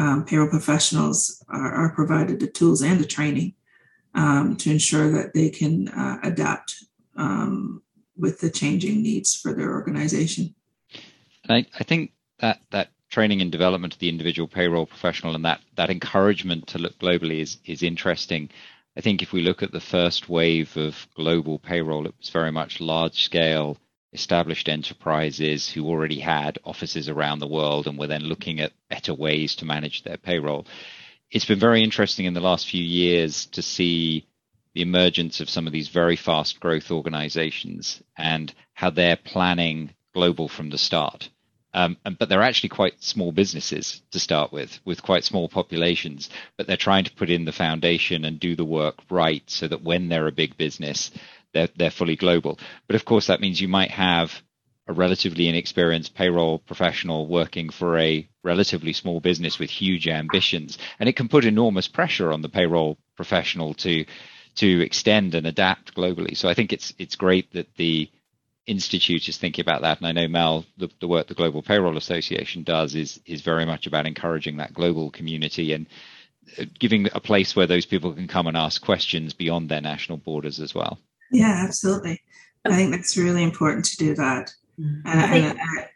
um, 0.00 0.24
payroll 0.24 0.48
professionals 0.48 1.42
are, 1.48 1.72
are, 1.72 1.94
provided 1.94 2.40
the 2.40 2.46
tools 2.46 2.82
and 2.82 3.00
the 3.00 3.06
training 3.06 3.54
um, 4.18 4.56
to 4.56 4.70
ensure 4.70 5.10
that 5.12 5.32
they 5.32 5.48
can 5.48 5.88
uh, 5.88 6.18
adapt 6.24 6.74
um, 7.16 7.82
with 8.16 8.40
the 8.40 8.50
changing 8.50 9.00
needs 9.00 9.34
for 9.34 9.54
their 9.54 9.72
organization. 9.72 10.54
I, 11.48 11.64
I 11.78 11.84
think 11.84 12.12
that 12.40 12.60
that 12.72 12.90
training 13.10 13.40
and 13.40 13.50
development 13.50 13.94
of 13.94 14.00
the 14.00 14.08
individual 14.08 14.48
payroll 14.48 14.86
professional 14.86 15.34
and 15.34 15.44
that 15.44 15.60
that 15.76 15.88
encouragement 15.88 16.66
to 16.66 16.78
look 16.78 16.98
globally 16.98 17.40
is 17.40 17.58
is 17.64 17.82
interesting. 17.82 18.50
I 18.96 19.00
think 19.00 19.22
if 19.22 19.32
we 19.32 19.40
look 19.40 19.62
at 19.62 19.72
the 19.72 19.80
first 19.80 20.28
wave 20.28 20.76
of 20.76 21.06
global 21.14 21.58
payroll, 21.60 22.06
it 22.06 22.14
was 22.18 22.30
very 22.30 22.50
much 22.50 22.80
large 22.80 23.22
scale 23.22 23.78
established 24.12 24.68
enterprises 24.68 25.68
who 25.70 25.86
already 25.86 26.18
had 26.18 26.58
offices 26.64 27.08
around 27.08 27.38
the 27.38 27.46
world 27.46 27.86
and 27.86 27.98
were 27.98 28.06
then 28.06 28.22
looking 28.22 28.58
at 28.58 28.72
better 28.88 29.14
ways 29.14 29.54
to 29.54 29.64
manage 29.64 30.02
their 30.02 30.16
payroll. 30.16 30.66
It's 31.30 31.44
been 31.44 31.58
very 31.58 31.82
interesting 31.82 32.24
in 32.24 32.34
the 32.34 32.40
last 32.40 32.68
few 32.68 32.82
years 32.82 33.46
to 33.52 33.62
see 33.62 34.26
the 34.74 34.82
emergence 34.82 35.40
of 35.40 35.50
some 35.50 35.66
of 35.66 35.72
these 35.72 35.88
very 35.88 36.16
fast 36.16 36.58
growth 36.60 36.90
organizations 36.90 38.02
and 38.16 38.52
how 38.72 38.90
they're 38.90 39.16
planning 39.16 39.90
global 40.14 40.48
from 40.48 40.70
the 40.70 40.78
start. 40.78 41.28
Um, 41.74 41.98
and, 42.04 42.18
but 42.18 42.30
they're 42.30 42.42
actually 42.42 42.70
quite 42.70 43.02
small 43.02 43.30
businesses 43.30 44.00
to 44.12 44.18
start 44.18 44.52
with, 44.52 44.80
with 44.86 45.02
quite 45.02 45.24
small 45.24 45.48
populations. 45.48 46.30
But 46.56 46.66
they're 46.66 46.78
trying 46.78 47.04
to 47.04 47.12
put 47.12 47.28
in 47.28 47.44
the 47.44 47.52
foundation 47.52 48.24
and 48.24 48.40
do 48.40 48.56
the 48.56 48.64
work 48.64 48.96
right 49.10 49.42
so 49.46 49.68
that 49.68 49.82
when 49.82 50.08
they're 50.08 50.28
a 50.28 50.32
big 50.32 50.56
business, 50.56 51.10
they're 51.52 51.68
they're 51.76 51.90
fully 51.90 52.16
global. 52.16 52.58
But 52.86 52.96
of 52.96 53.04
course, 53.04 53.26
that 53.26 53.40
means 53.40 53.60
you 53.60 53.68
might 53.68 53.90
have 53.90 54.42
a 54.86 54.92
relatively 54.94 55.48
inexperienced 55.48 56.14
payroll 56.14 56.58
professional 56.58 57.26
working 57.26 57.68
for 57.68 57.98
a 57.98 58.26
relatively 58.52 58.92
small 58.92 59.20
business 59.20 59.58
with 59.58 59.70
huge 59.70 60.06
ambitions, 60.08 60.78
and 60.98 61.08
it 61.08 61.16
can 61.16 61.28
put 61.28 61.44
enormous 61.44 61.88
pressure 61.88 62.32
on 62.32 62.42
the 62.42 62.54
payroll 62.58 62.96
professional 63.16 63.74
to 63.74 64.04
to 64.62 64.68
extend 64.88 65.34
and 65.34 65.46
adapt 65.46 65.94
globally. 65.94 66.34
So 66.36 66.48
I 66.48 66.54
think 66.54 66.72
it's 66.72 66.88
it's 66.98 67.16
great 67.24 67.52
that 67.52 67.68
the 67.76 68.10
institute 68.66 69.28
is 69.28 69.38
thinking 69.38 69.64
about 69.64 69.82
that, 69.82 69.98
and 69.98 70.06
I 70.06 70.12
know 70.12 70.28
Mel, 70.28 70.64
the, 70.76 70.88
the 71.00 71.08
work 71.08 71.26
the 71.26 71.40
Global 71.40 71.62
Payroll 71.62 71.96
Association 71.96 72.64
does 72.64 72.94
is 72.94 73.20
is 73.24 73.42
very 73.42 73.66
much 73.66 73.86
about 73.86 74.06
encouraging 74.06 74.56
that 74.58 74.74
global 74.74 75.10
community 75.10 75.72
and 75.74 75.86
uh, 76.58 76.64
giving 76.78 77.08
a 77.12 77.20
place 77.20 77.56
where 77.56 77.68
those 77.68 77.86
people 77.86 78.12
can 78.14 78.28
come 78.28 78.48
and 78.48 78.56
ask 78.56 78.82
questions 78.82 79.34
beyond 79.34 79.68
their 79.68 79.82
national 79.92 80.18
borders 80.18 80.60
as 80.60 80.74
well. 80.74 80.98
Yeah, 81.30 81.64
absolutely. 81.66 82.20
I 82.64 82.76
think 82.76 82.90
that's 82.90 83.16
really 83.16 83.42
important 83.42 83.84
to 83.86 83.96
do 83.96 84.14
that. 84.14 84.50
Mm-hmm. 84.78 85.08
And, 85.08 85.44
and 85.46 85.58
I, 85.58 85.88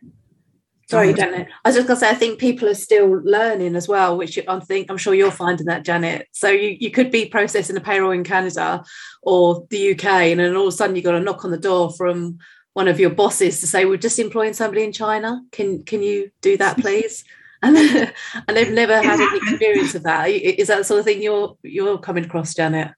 Sorry, 0.92 1.14
Janet. 1.14 1.48
I 1.64 1.68
was 1.70 1.76
just 1.76 1.88
going 1.88 1.96
to 1.96 2.00
say, 2.00 2.10
I 2.10 2.14
think 2.14 2.38
people 2.38 2.68
are 2.68 2.74
still 2.74 3.08
learning 3.24 3.76
as 3.76 3.88
well, 3.88 4.18
which 4.18 4.38
I 4.46 4.60
think 4.60 4.90
I'm 4.90 4.98
sure 4.98 5.14
you're 5.14 5.30
finding 5.30 5.66
that, 5.66 5.84
Janet. 5.84 6.28
So 6.32 6.50
you, 6.50 6.76
you 6.78 6.90
could 6.90 7.10
be 7.10 7.26
processing 7.26 7.78
a 7.78 7.80
payroll 7.80 8.10
in 8.10 8.24
Canada 8.24 8.84
or 9.22 9.66
the 9.70 9.92
UK, 9.92 10.04
and 10.04 10.40
then 10.40 10.54
all 10.54 10.68
of 10.68 10.74
a 10.74 10.76
sudden 10.76 10.94
you 10.94 11.00
got 11.00 11.14
a 11.14 11.20
knock 11.20 11.46
on 11.46 11.50
the 11.50 11.56
door 11.56 11.92
from 11.92 12.38
one 12.74 12.88
of 12.88 13.00
your 13.00 13.08
bosses 13.08 13.60
to 13.60 13.66
say, 13.66 13.86
"We're 13.86 13.96
just 13.96 14.18
employing 14.18 14.52
somebody 14.52 14.84
in 14.84 14.92
China. 14.92 15.42
Can 15.50 15.82
can 15.84 16.02
you 16.02 16.30
do 16.42 16.58
that, 16.58 16.76
please?" 16.80 17.24
And, 17.62 17.76
and 18.48 18.56
they've 18.56 18.70
never 18.70 19.00
had 19.00 19.18
any 19.18 19.36
experience 19.36 19.94
of 19.94 20.02
that. 20.02 20.28
Is 20.28 20.68
that 20.68 20.76
the 20.78 20.84
sort 20.84 21.00
of 21.00 21.06
thing 21.06 21.22
you're 21.22 21.56
you're 21.62 21.98
coming 21.98 22.26
across, 22.26 22.54
Janet? 22.54 22.92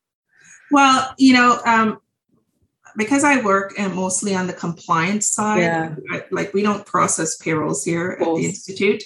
Well, 0.72 1.14
you 1.16 1.34
know, 1.34 1.60
um, 1.64 2.00
because 2.96 3.24
I 3.24 3.42
work 3.42 3.74
and 3.78 3.94
mostly 3.94 4.34
on 4.34 4.46
the 4.46 4.52
compliance 4.52 5.28
side, 5.28 5.60
yeah. 5.60 5.94
like 6.30 6.54
we 6.54 6.62
don't 6.62 6.86
process 6.86 7.36
payrolls 7.36 7.84
here 7.84 8.18
at 8.20 8.26
the 8.26 8.44
institute. 8.44 9.02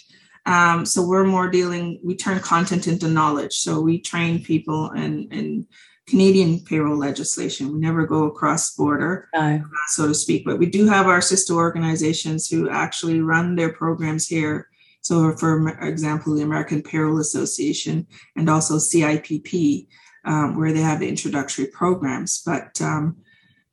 Um, 0.47 0.87
so 0.87 1.07
we're 1.07 1.25
more 1.25 1.51
dealing. 1.51 2.01
We 2.03 2.17
turn 2.17 2.41
content 2.41 2.87
into 2.87 3.09
knowledge. 3.09 3.55
So 3.55 3.81
we 3.81 4.01
train 4.01 4.43
people 4.43 4.91
in 4.93 5.29
in 5.31 5.67
Canadian 6.09 6.61
payroll 6.61 6.97
legislation. 6.97 7.73
We 7.73 7.79
never 7.79 8.07
go 8.07 8.25
across 8.25 8.75
border, 8.75 9.29
no. 9.35 9.63
so 9.89 10.09
to 10.09 10.15
speak. 10.15 10.45
But 10.45 10.59
we 10.59 10.67
do 10.67 10.87
have 10.87 11.07
our 11.07 11.21
sister 11.21 11.55
organizations 11.55 12.49
who 12.49 12.71
actually 12.71 13.21
run 13.21 13.57
their 13.57 13.73
programs 13.73 14.27
here. 14.27 14.69
So, 15.03 15.37
for 15.37 15.69
example, 15.83 16.35
the 16.35 16.43
American 16.43 16.83
Payroll 16.83 17.21
Association 17.21 18.07
and 18.37 18.49
also 18.49 18.79
CIPP, 18.79 19.87
um, 20.25 20.59
where 20.59 20.73
they 20.73 20.81
have 20.81 21.03
introductory 21.03 21.67
programs. 21.67 22.43
But 22.45 22.81
um, 22.81 23.19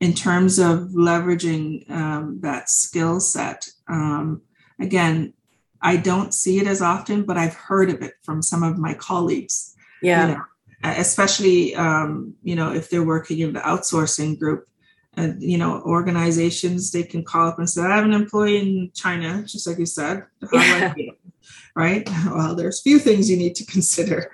in 0.06 0.14
terms 0.14 0.60
of 0.60 0.90
leveraging 0.90 1.90
um, 1.90 2.40
that 2.42 2.70
skill 2.70 3.20
set. 3.20 3.68
Um, 3.88 4.44
again, 4.80 5.34
I 5.82 5.98
don't 5.98 6.32
see 6.32 6.60
it 6.60 6.68
as 6.68 6.80
often, 6.80 7.24
but 7.24 7.38
I've 7.38 7.56
heard 7.56 7.90
of 7.90 8.04
it 8.04 8.14
from 8.22 8.44
some 8.44 8.62
of 8.62 8.78
my 8.78 8.94
colleagues. 8.94 9.76
Yeah. 10.04 10.28
You 10.28 10.34
know, 10.36 10.42
especially, 10.84 11.74
um, 11.74 12.36
you 12.44 12.56
know, 12.56 12.72
if 12.72 12.92
they're 12.92 13.04
working 13.04 13.40
in 13.40 13.54
the 13.54 13.62
outsourcing 13.62 14.38
group, 14.38 14.68
uh, 15.18 15.32
you 15.40 15.58
know, 15.58 15.82
organizations, 15.82 16.92
they 16.92 17.02
can 17.02 17.24
call 17.24 17.48
up 17.48 17.58
and 17.58 17.68
say, 17.68 17.82
I 17.82 17.96
have 17.96 18.06
an 18.06 18.14
employee 18.14 18.60
in 18.60 18.92
China, 18.94 19.44
just 19.44 19.66
like 19.66 19.80
you 19.80 19.88
said. 19.88 20.26
How 20.42 20.48
do 20.52 20.58
I 20.86 21.10
right? 21.76 22.10
Well, 22.26 22.56
there's 22.56 22.82
few 22.82 23.00
things 23.00 23.30
you 23.30 23.38
need 23.38 23.56
to 23.56 23.66
consider, 23.76 24.32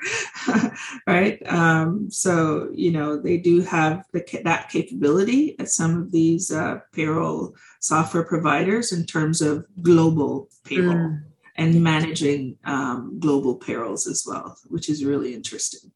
right? 1.06 1.42
Um, 1.46 2.10
so 2.10 2.70
you 2.74 2.92
know 2.92 3.18
they 3.18 3.38
do 3.38 3.62
have 3.62 4.06
the, 4.12 4.24
that 4.44 4.70
capability 4.70 5.60
at 5.60 5.70
some 5.70 6.02
of 6.02 6.12
these 6.12 6.52
uh, 6.52 6.80
payroll 6.94 7.56
software 7.80 8.24
providers 8.24 8.92
in 8.92 9.06
terms 9.06 9.42
of 9.42 9.66
global 9.82 10.50
payroll 10.64 11.10
mm. 11.10 11.24
and 11.58 11.84
managing 11.84 12.58
um, 12.64 13.20
global 13.20 13.56
payrolls 13.56 14.08
as 14.08 14.24
well, 14.26 14.58
which 14.68 14.90
is 14.90 15.06
really 15.06 15.34
interesting. 15.34 15.92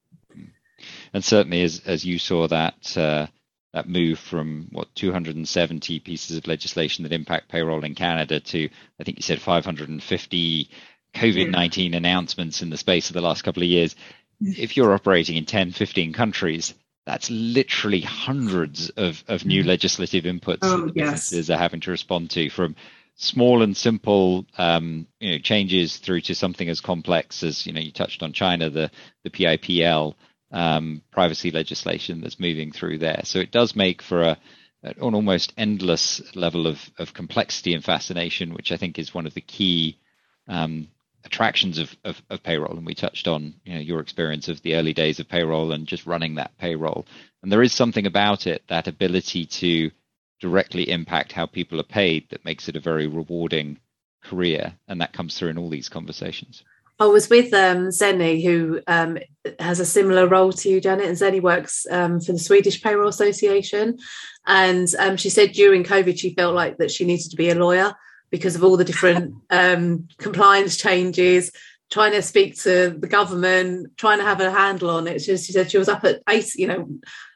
And 1.13 1.23
certainly, 1.23 1.63
as 1.63 1.81
as 1.85 2.03
you 2.03 2.19
saw 2.19 2.47
that. 2.47 2.97
Uh, 2.97 3.27
that 3.73 3.89
move 3.89 4.17
from 4.17 4.69
what 4.71 4.87
270 4.95 5.99
pieces 5.99 6.37
of 6.37 6.47
legislation 6.47 7.03
that 7.03 7.11
impact 7.11 7.49
payroll 7.49 7.83
in 7.83 7.93
Canada 7.93 8.39
to 8.39 8.69
I 9.01 9.03
think 9.03 9.17
you 9.17 9.21
said 9.21 9.41
550 9.41 10.69
COVID 11.15 11.51
19 11.51 11.91
yeah. 11.91 11.97
announcements 11.97 12.61
in 12.61 12.69
the 12.69 12.77
space 12.77 13.09
of 13.09 13.13
the 13.13 13.21
last 13.21 13.43
couple 13.43 13.63
of 13.63 13.69
years, 13.69 13.95
if 14.41 14.75
you're 14.77 14.93
operating 14.93 15.37
in 15.37 15.45
10, 15.45 15.71
15 15.71 16.13
countries, 16.13 16.73
that's 17.05 17.29
literally 17.29 18.01
hundreds 18.01 18.89
of, 18.89 19.23
of 19.27 19.45
new 19.45 19.63
legislative 19.63 20.23
inputs 20.25 20.59
oh, 20.63 20.87
that 20.87 20.95
yes. 20.95 21.11
businesses 21.11 21.49
are 21.49 21.57
having 21.57 21.79
to 21.81 21.91
respond 21.91 22.31
to 22.31 22.49
from 22.49 22.75
small 23.15 23.61
and 23.61 23.77
simple 23.77 24.45
um, 24.57 25.07
you 25.19 25.31
know, 25.31 25.37
changes 25.37 25.97
through 25.97 26.21
to 26.21 26.35
something 26.35 26.67
as 26.67 26.81
complex 26.81 27.43
as, 27.43 27.65
you 27.65 27.73
know, 27.73 27.79
you 27.79 27.91
touched 27.91 28.23
on 28.23 28.33
China, 28.33 28.69
the, 28.69 28.91
the 29.23 29.29
PIPL 29.29 30.15
um, 30.51 31.01
privacy 31.11 31.51
legislation 31.51 32.21
that's 32.21 32.39
moving 32.39 32.71
through 32.71 32.97
there. 32.97 33.21
So 33.23 33.39
it 33.39 33.51
does 33.51 33.75
make 33.75 34.01
for 34.01 34.21
a, 34.23 34.37
an 34.83 34.95
almost 34.99 35.53
endless 35.57 36.21
level 36.35 36.67
of, 36.67 36.79
of 36.97 37.13
complexity 37.13 37.73
and 37.73 37.83
fascination, 37.83 38.53
which 38.53 38.71
I 38.71 38.77
think 38.77 38.99
is 38.99 39.13
one 39.13 39.25
of 39.25 39.33
the 39.33 39.41
key 39.41 39.99
um, 40.47 40.87
attractions 41.25 41.79
of, 41.79 41.95
of, 42.03 42.21
of, 42.29 42.43
payroll 42.43 42.77
and 42.77 42.85
we 42.85 42.93
touched 42.93 43.27
on 43.27 43.53
you 43.65 43.73
know 43.73 43.79
your 43.79 43.99
experience 43.99 44.47
of 44.47 44.61
the 44.61 44.75
early 44.75 44.93
days 44.93 45.19
of 45.19 45.27
payroll 45.27 45.71
and 45.71 45.87
just 45.87 46.05
running 46.05 46.35
that 46.35 46.57
payroll. 46.57 47.05
And 47.41 47.51
there 47.51 47.63
is 47.63 47.73
something 47.73 48.05
about 48.05 48.47
it 48.47 48.63
that 48.67 48.87
ability 48.87 49.45
to 49.45 49.91
directly 50.39 50.89
impact 50.89 51.31
how 51.31 51.45
people 51.45 51.79
are 51.79 51.83
paid 51.83 52.29
that 52.29 52.45
makes 52.45 52.69
it 52.69 52.75
a 52.75 52.79
very 52.79 53.07
rewarding 53.07 53.79
career 54.23 54.73
and 54.87 55.01
that 55.01 55.13
comes 55.13 55.37
through 55.37 55.49
in 55.49 55.57
all 55.57 55.69
these 55.69 55.89
conversations. 55.89 56.63
I 56.97 57.07
was 57.07 57.29
with 57.29 57.53
um, 57.53 57.89
Zeni, 57.89 58.41
who 58.41 58.79
um, 58.87 59.17
has 59.59 59.81
a 59.81 59.85
similar 59.85 60.27
role 60.27 60.53
to 60.53 60.69
you, 60.69 60.79
Janet, 60.79 61.05
and 61.05 61.17
Zenny 61.17 61.41
works 61.41 61.85
um, 61.91 62.21
for 62.21 62.31
the 62.31 62.39
Swedish 62.39 62.81
Payroll 62.81 63.09
Association. 63.09 63.97
And 64.45 64.87
um, 64.97 65.17
she 65.17 65.29
said 65.29 65.51
during 65.51 65.83
COVID, 65.83 66.17
she 66.17 66.33
felt 66.33 66.55
like 66.55 66.77
that 66.77 66.91
she 66.91 67.03
needed 67.03 67.31
to 67.31 67.35
be 67.35 67.49
a 67.49 67.55
lawyer 67.55 67.93
because 68.35 68.55
of 68.57 68.63
all 68.65 68.75
the 68.75 68.83
different 68.83 69.33
um, 69.49 70.09
compliance 70.17 70.75
changes, 70.75 71.51
trying 71.89 72.11
to 72.11 72.21
speak 72.21 72.61
to 72.61 72.89
the 72.99 73.07
government, 73.07 73.97
trying 73.97 74.17
to 74.19 74.25
have 74.25 74.41
a 74.41 74.51
handle 74.51 74.89
on 74.89 75.07
it. 75.07 75.21
She, 75.21 75.37
she, 75.37 75.53
said 75.53 75.71
she 75.71 75.77
was 75.77 75.87
up 75.87 76.03
at 76.03 76.21
eight, 76.27 76.53
you 76.55 76.67
know, 76.67 76.89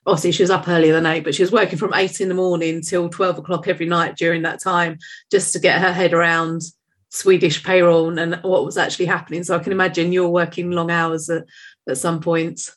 obviously 0.05 0.33
she 0.33 0.43
was 0.43 0.49
up 0.49 0.67
earlier 0.67 0.91
than 0.91 1.05
eight, 1.05 1.23
but 1.23 1.33
she 1.33 1.43
was 1.43 1.51
working 1.51 1.77
from 1.77 1.93
eight 1.93 2.19
in 2.19 2.27
the 2.27 2.35
morning 2.35 2.81
till 2.81 3.07
12 3.07 3.39
o'clock 3.39 3.69
every 3.69 3.85
night 3.85 4.17
during 4.17 4.41
that 4.41 4.61
time 4.61 4.97
just 5.31 5.53
to 5.53 5.59
get 5.59 5.79
her 5.79 5.93
head 5.93 6.13
around 6.13 6.61
Swedish 7.09 7.63
payroll 7.63 8.19
and 8.19 8.35
what 8.43 8.65
was 8.65 8.77
actually 8.77 9.05
happening. 9.05 9.43
So 9.43 9.55
I 9.55 9.59
can 9.59 9.71
imagine 9.71 10.11
you're 10.11 10.27
working 10.27 10.71
long 10.71 10.91
hours 10.91 11.29
at, 11.29 11.45
at 11.87 11.97
some 11.97 12.19
points. 12.19 12.75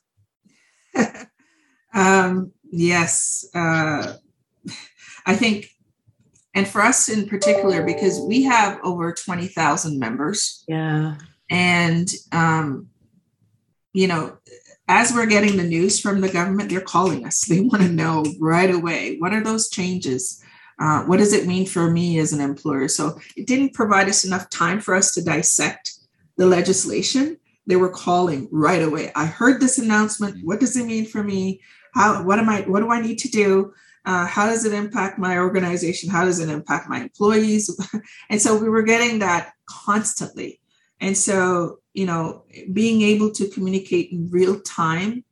um, 1.95 2.53
yes. 2.71 3.45
Uh, 3.53 4.15
I 5.27 5.35
think 5.35 5.72
and 6.55 6.69
for 6.69 6.81
us 6.81 7.09
in 7.09 7.29
particular 7.29 7.85
because 7.85 8.21
we 8.21 8.43
have 8.43 8.79
over 8.85 9.13
20,000 9.13 9.99
members. 9.99 10.65
Yeah. 10.69 11.17
And 11.51 12.09
um, 12.33 12.89
you 13.93 14.07
know, 14.07 14.39
as 14.89 15.13
we're 15.13 15.27
getting 15.27 15.57
the 15.57 15.63
news 15.63 16.01
from 16.01 16.21
the 16.21 16.29
government, 16.29 16.71
they're 16.71 16.81
calling 16.81 17.27
us. 17.27 17.45
They 17.45 17.61
want 17.61 17.83
to 17.83 17.89
know 17.89 18.25
right 18.41 18.71
away 18.71 19.17
what 19.19 19.33
are 19.33 19.43
those 19.43 19.69
changes? 19.69 20.43
Uh, 20.79 21.05
what 21.05 21.19
does 21.19 21.33
it 21.33 21.47
mean 21.47 21.67
for 21.67 21.91
me 21.91 22.19
as 22.19 22.33
an 22.33 22.41
employer? 22.41 22.89
So 22.89 23.19
it 23.37 23.47
didn't 23.47 23.75
provide 23.75 24.09
us 24.09 24.25
enough 24.25 24.51
time 24.51 24.81
for 24.81 24.95
us 24.95 25.15
to 25.15 25.25
dissect 25.25 25.93
the 26.37 26.47
legislation. 26.47 27.37
They 27.67 27.77
were 27.77 27.91
calling 27.91 28.49
right 28.51 28.83
away. 28.83 29.13
I 29.15 29.27
heard 29.27 29.61
this 29.61 29.79
announcement. 29.79 30.45
What 30.45 30.61
does 30.61 30.77
it 30.77 30.87
mean 30.87 31.07
for 31.07 31.23
me? 31.23 31.61
How? 31.95 32.25
What 32.25 32.39
am 32.39 32.49
I? 32.49 32.63
What 32.63 32.81
do 32.81 32.91
I 32.91 33.01
need 33.01 33.19
to 33.19 33.29
do? 33.29 33.73
Uh, 34.05 34.27
how 34.27 34.47
does 34.47 34.65
it 34.65 34.73
impact 34.73 35.19
my 35.19 35.39
organization? 35.39 36.11
How 36.11 36.25
does 36.25 36.41
it 36.41 36.49
impact 36.49 36.89
my 36.89 37.01
employees? 37.01 37.71
and 38.31 38.43
so 38.43 38.59
we 38.59 38.69
were 38.69 38.83
getting 38.83 39.21
that 39.21 39.53
constantly. 39.67 40.61
And 41.01 41.17
so, 41.17 41.79
you 41.95 42.07
know, 42.07 42.45
being 42.73 43.03
able 43.03 43.31
to 43.33 43.49
communicate 43.49 44.13
in 44.13 44.31
real 44.31 44.61
time 44.61 45.25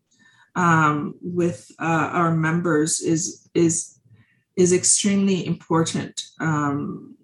um, 0.55 1.14
with 1.23 1.71
uh, 1.79 2.11
our 2.12 2.35
members 2.35 3.01
is 3.01 3.49
is 3.55 3.99
is 4.57 4.73
extremely 4.73 5.47
important. 5.47 6.23
Um, 6.41 7.16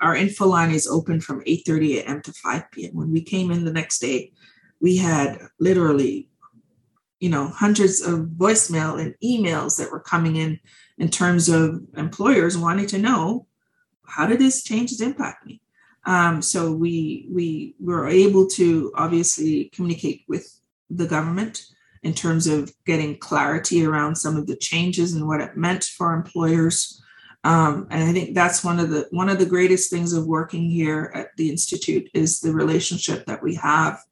our 0.00 0.16
info 0.16 0.46
line 0.46 0.70
is 0.70 0.86
open 0.86 1.20
from 1.20 1.42
8:30 1.44 1.98
a.m. 1.98 2.22
to 2.22 2.32
5 2.32 2.70
p.m. 2.70 2.94
When 2.94 3.12
we 3.12 3.22
came 3.22 3.50
in 3.50 3.64
the 3.64 3.72
next 3.72 3.98
day, 3.98 4.32
we 4.80 4.96
had 4.96 5.38
literally 5.60 6.28
you 7.20 7.28
know 7.28 7.48
hundreds 7.48 8.00
of 8.00 8.20
voicemail 8.36 9.00
and 9.00 9.14
emails 9.22 9.78
that 9.78 9.90
were 9.90 10.00
coming 10.00 10.36
in 10.36 10.60
in 10.98 11.08
terms 11.08 11.48
of 11.48 11.80
employers 11.96 12.58
wanting 12.58 12.86
to 12.86 12.98
know 12.98 13.46
how 14.08 14.26
did 14.26 14.40
this 14.40 14.64
changes 14.64 15.00
impact 15.00 15.46
me? 15.46 15.60
Um, 16.06 16.40
so 16.40 16.72
we 16.72 17.28
we 17.30 17.74
were 17.78 18.08
able 18.08 18.46
to 18.48 18.92
obviously 18.94 19.70
communicate 19.74 20.24
with 20.26 20.60
the 20.90 21.06
government 21.06 21.66
in 22.02 22.14
terms 22.14 22.46
of 22.46 22.72
getting 22.86 23.18
clarity 23.18 23.84
around 23.84 24.16
some 24.16 24.36
of 24.36 24.46
the 24.46 24.56
changes 24.56 25.14
and 25.14 25.26
what 25.26 25.40
it 25.40 25.56
meant 25.56 25.84
for 25.84 26.14
employers. 26.14 27.02
Um, 27.44 27.86
and 27.90 28.02
i 28.02 28.12
think 28.12 28.34
that's 28.34 28.64
one 28.64 28.80
of 28.80 28.90
the 28.90 29.06
one 29.12 29.28
of 29.28 29.38
the 29.38 29.46
greatest 29.46 29.90
things 29.90 30.12
of 30.12 30.26
working 30.26 30.68
here 30.68 31.12
at 31.14 31.28
the 31.36 31.50
institute 31.50 32.10
is 32.12 32.40
the 32.40 32.52
relationship 32.52 33.26
that 33.26 33.42
we 33.44 33.54
have 33.54 34.02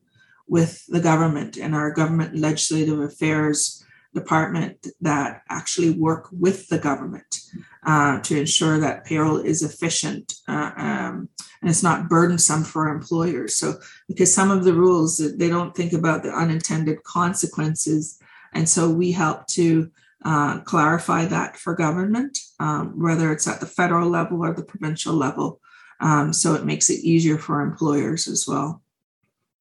with 0.49 0.85
the 0.89 1.01
government 1.01 1.57
and 1.57 1.75
our 1.75 1.91
government 1.91 2.37
legislative 2.37 3.01
affairs 3.01 3.85
department 4.15 4.87
that 5.01 5.43
actually 5.51 5.91
work 5.91 6.29
with 6.33 6.69
the 6.69 6.79
government 6.79 7.41
uh, 7.85 8.19
to 8.21 8.39
ensure 8.39 8.79
that 8.79 9.05
payroll 9.05 9.37
is 9.37 9.63
efficient 9.63 10.35
uh, 10.49 10.73
um, 10.77 11.29
and 11.61 11.71
it's 11.71 11.83
not 11.83 12.09
burdensome 12.09 12.65
for 12.65 12.89
employers. 12.89 13.57
So, 13.57 13.75
because 14.09 14.35
some 14.35 14.51
of 14.51 14.65
the 14.65 14.73
rules 14.73 15.19
they 15.37 15.49
don't 15.49 15.75
think 15.75 15.93
about 15.93 16.23
the 16.23 16.31
unintended 16.31 17.03
consequences, 17.05 18.19
and 18.55 18.69
so 18.69 18.89
we 18.91 19.13
help 19.13 19.47
to 19.49 19.91
uh, 20.25 20.61
clarify 20.61 21.27
that 21.27 21.57
for 21.57 21.75
government, 21.75 22.39
um, 22.59 22.99
whether 23.01 23.33
it's 23.33 23.47
at 23.47 23.61
the 23.61 23.67
federal 23.67 24.09
level 24.09 24.43
or 24.43 24.55
the 24.55 24.65
provincial 24.65 25.15
level, 25.15 25.61
Um, 26.01 26.33
so 26.33 26.55
it 26.55 26.65
makes 26.65 26.91
it 26.91 27.01
easier 27.05 27.39
for 27.39 27.61
employers 27.61 28.29
as 28.29 28.47
well. 28.47 28.83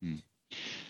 Hmm. 0.02 0.20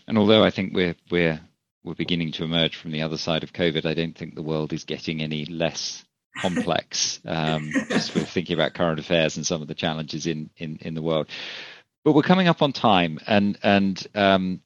And 0.08 0.18
although 0.18 0.44
I 0.44 0.50
think 0.50 0.74
we're 0.74 0.96
we're 1.10 1.40
we're 1.84 1.96
beginning 1.96 2.32
to 2.34 2.44
emerge 2.44 2.76
from 2.76 2.92
the 2.92 3.04
other 3.04 3.18
side 3.18 3.44
of 3.44 3.54
COVID, 3.54 3.86
I 3.86 3.94
don't 3.94 4.18
think 4.18 4.36
the 4.36 4.42
world 4.42 4.74
is 4.74 4.84
getting 4.84 5.22
any 5.22 5.46
less 5.46 6.04
complex. 6.38 7.20
um, 7.26 7.72
just 7.90 8.16
with 8.16 8.30
thinking 8.30 8.56
about 8.56 8.74
current 8.74 9.00
affairs 9.00 9.38
and 9.38 9.46
some 9.46 9.62
of 9.62 9.68
the 9.68 9.76
challenges 9.76 10.28
in 10.28 10.50
in 10.58 10.78
in 10.82 10.94
the 10.94 11.02
world. 11.02 11.28
But 12.04 12.14
we're 12.14 12.22
coming 12.22 12.48
up 12.48 12.62
on 12.62 12.72
time, 12.72 13.20
and 13.26 13.58
and 13.64 14.08
um, 14.14 14.62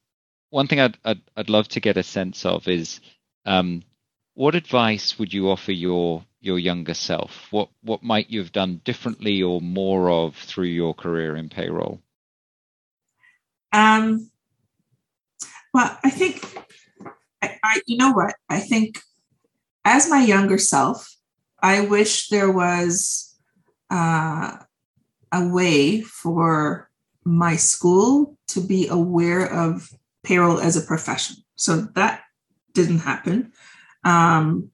one 0.49 0.67
thing 0.67 0.79
I'd, 0.79 0.97
I'd, 1.05 1.21
I'd 1.35 1.49
love 1.49 1.67
to 1.69 1.79
get 1.79 1.97
a 1.97 2.03
sense 2.03 2.45
of 2.45 2.67
is 2.67 2.99
um, 3.45 3.83
what 4.33 4.55
advice 4.55 5.17
would 5.19 5.33
you 5.33 5.49
offer 5.49 5.71
your 5.71 6.25
your 6.41 6.59
younger 6.59 6.93
self? 6.93 7.47
What 7.51 7.69
what 7.81 8.03
might 8.03 8.29
you 8.29 8.39
have 8.39 8.51
done 8.51 8.81
differently 8.83 9.43
or 9.43 9.61
more 9.61 10.09
of 10.09 10.35
through 10.35 10.67
your 10.67 10.93
career 10.93 11.35
in 11.35 11.49
payroll? 11.49 12.01
Um, 13.71 14.31
well, 15.73 15.97
I 16.03 16.09
think 16.09 16.45
I, 17.41 17.57
I 17.63 17.81
you 17.85 17.97
know 17.97 18.11
what 18.11 18.35
I 18.49 18.59
think 18.59 19.01
as 19.85 20.09
my 20.09 20.23
younger 20.23 20.57
self, 20.57 21.15
I 21.61 21.81
wish 21.81 22.29
there 22.29 22.51
was 22.51 23.35
uh, 23.89 24.57
a 25.31 25.47
way 25.47 26.01
for 26.01 26.89
my 27.23 27.55
school 27.55 28.37
to 28.49 28.61
be 28.61 28.87
aware 28.87 29.45
of 29.45 29.89
payroll 30.23 30.59
as 30.59 30.75
a 30.75 30.81
profession. 30.81 31.37
So 31.55 31.81
that 31.95 32.21
didn't 32.73 32.99
happen. 32.99 33.51
Um, 34.03 34.71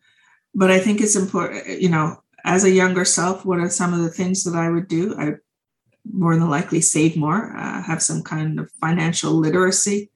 but 0.53 0.71
I 0.71 0.79
think 0.79 1.01
it's 1.01 1.15
important, 1.15 1.81
you 1.81 1.89
know, 1.89 2.21
as 2.45 2.63
a 2.63 2.71
younger 2.71 3.05
self, 3.05 3.45
what 3.45 3.59
are 3.59 3.69
some 3.69 3.93
of 3.93 4.01
the 4.01 4.09
things 4.09 4.43
that 4.43 4.55
I 4.55 4.69
would 4.69 4.87
do? 4.87 5.15
I 5.17 5.33
more 6.13 6.35
than 6.35 6.49
likely 6.49 6.81
save 6.81 7.17
more, 7.17 7.55
uh, 7.57 7.81
have 7.81 8.01
some 8.01 8.21
kind 8.21 8.59
of 8.59 8.71
financial 8.79 9.33
literacy. 9.33 10.11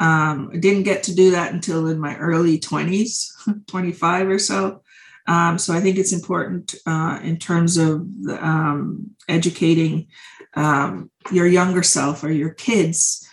Um, 0.00 0.50
I 0.52 0.56
didn't 0.56 0.82
get 0.82 1.04
to 1.04 1.14
do 1.14 1.30
that 1.32 1.52
until 1.52 1.86
in 1.86 1.98
my 1.98 2.16
early 2.16 2.58
20s, 2.58 3.28
25 3.66 4.28
or 4.28 4.38
so. 4.38 4.82
Um, 5.26 5.58
so 5.58 5.72
I 5.72 5.80
think 5.80 5.96
it's 5.96 6.12
important 6.12 6.74
uh, 6.86 7.18
in 7.22 7.38
terms 7.38 7.76
of 7.76 8.06
um, 8.28 9.10
educating 9.28 10.08
um, 10.54 11.10
your 11.32 11.46
younger 11.46 11.82
self 11.82 12.22
or 12.24 12.30
your 12.30 12.50
kids 12.50 13.26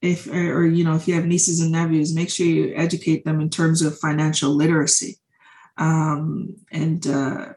if 0.00 0.28
or 0.28 0.66
you 0.66 0.84
know 0.84 0.94
if 0.94 1.08
you 1.08 1.14
have 1.14 1.26
nieces 1.26 1.60
and 1.60 1.72
nephews 1.72 2.14
make 2.14 2.30
sure 2.30 2.46
you 2.46 2.72
educate 2.76 3.24
them 3.24 3.40
in 3.40 3.50
terms 3.50 3.82
of 3.82 3.98
financial 3.98 4.54
literacy 4.54 5.18
um, 5.76 6.56
and 6.70 7.06
uh, 7.06 7.52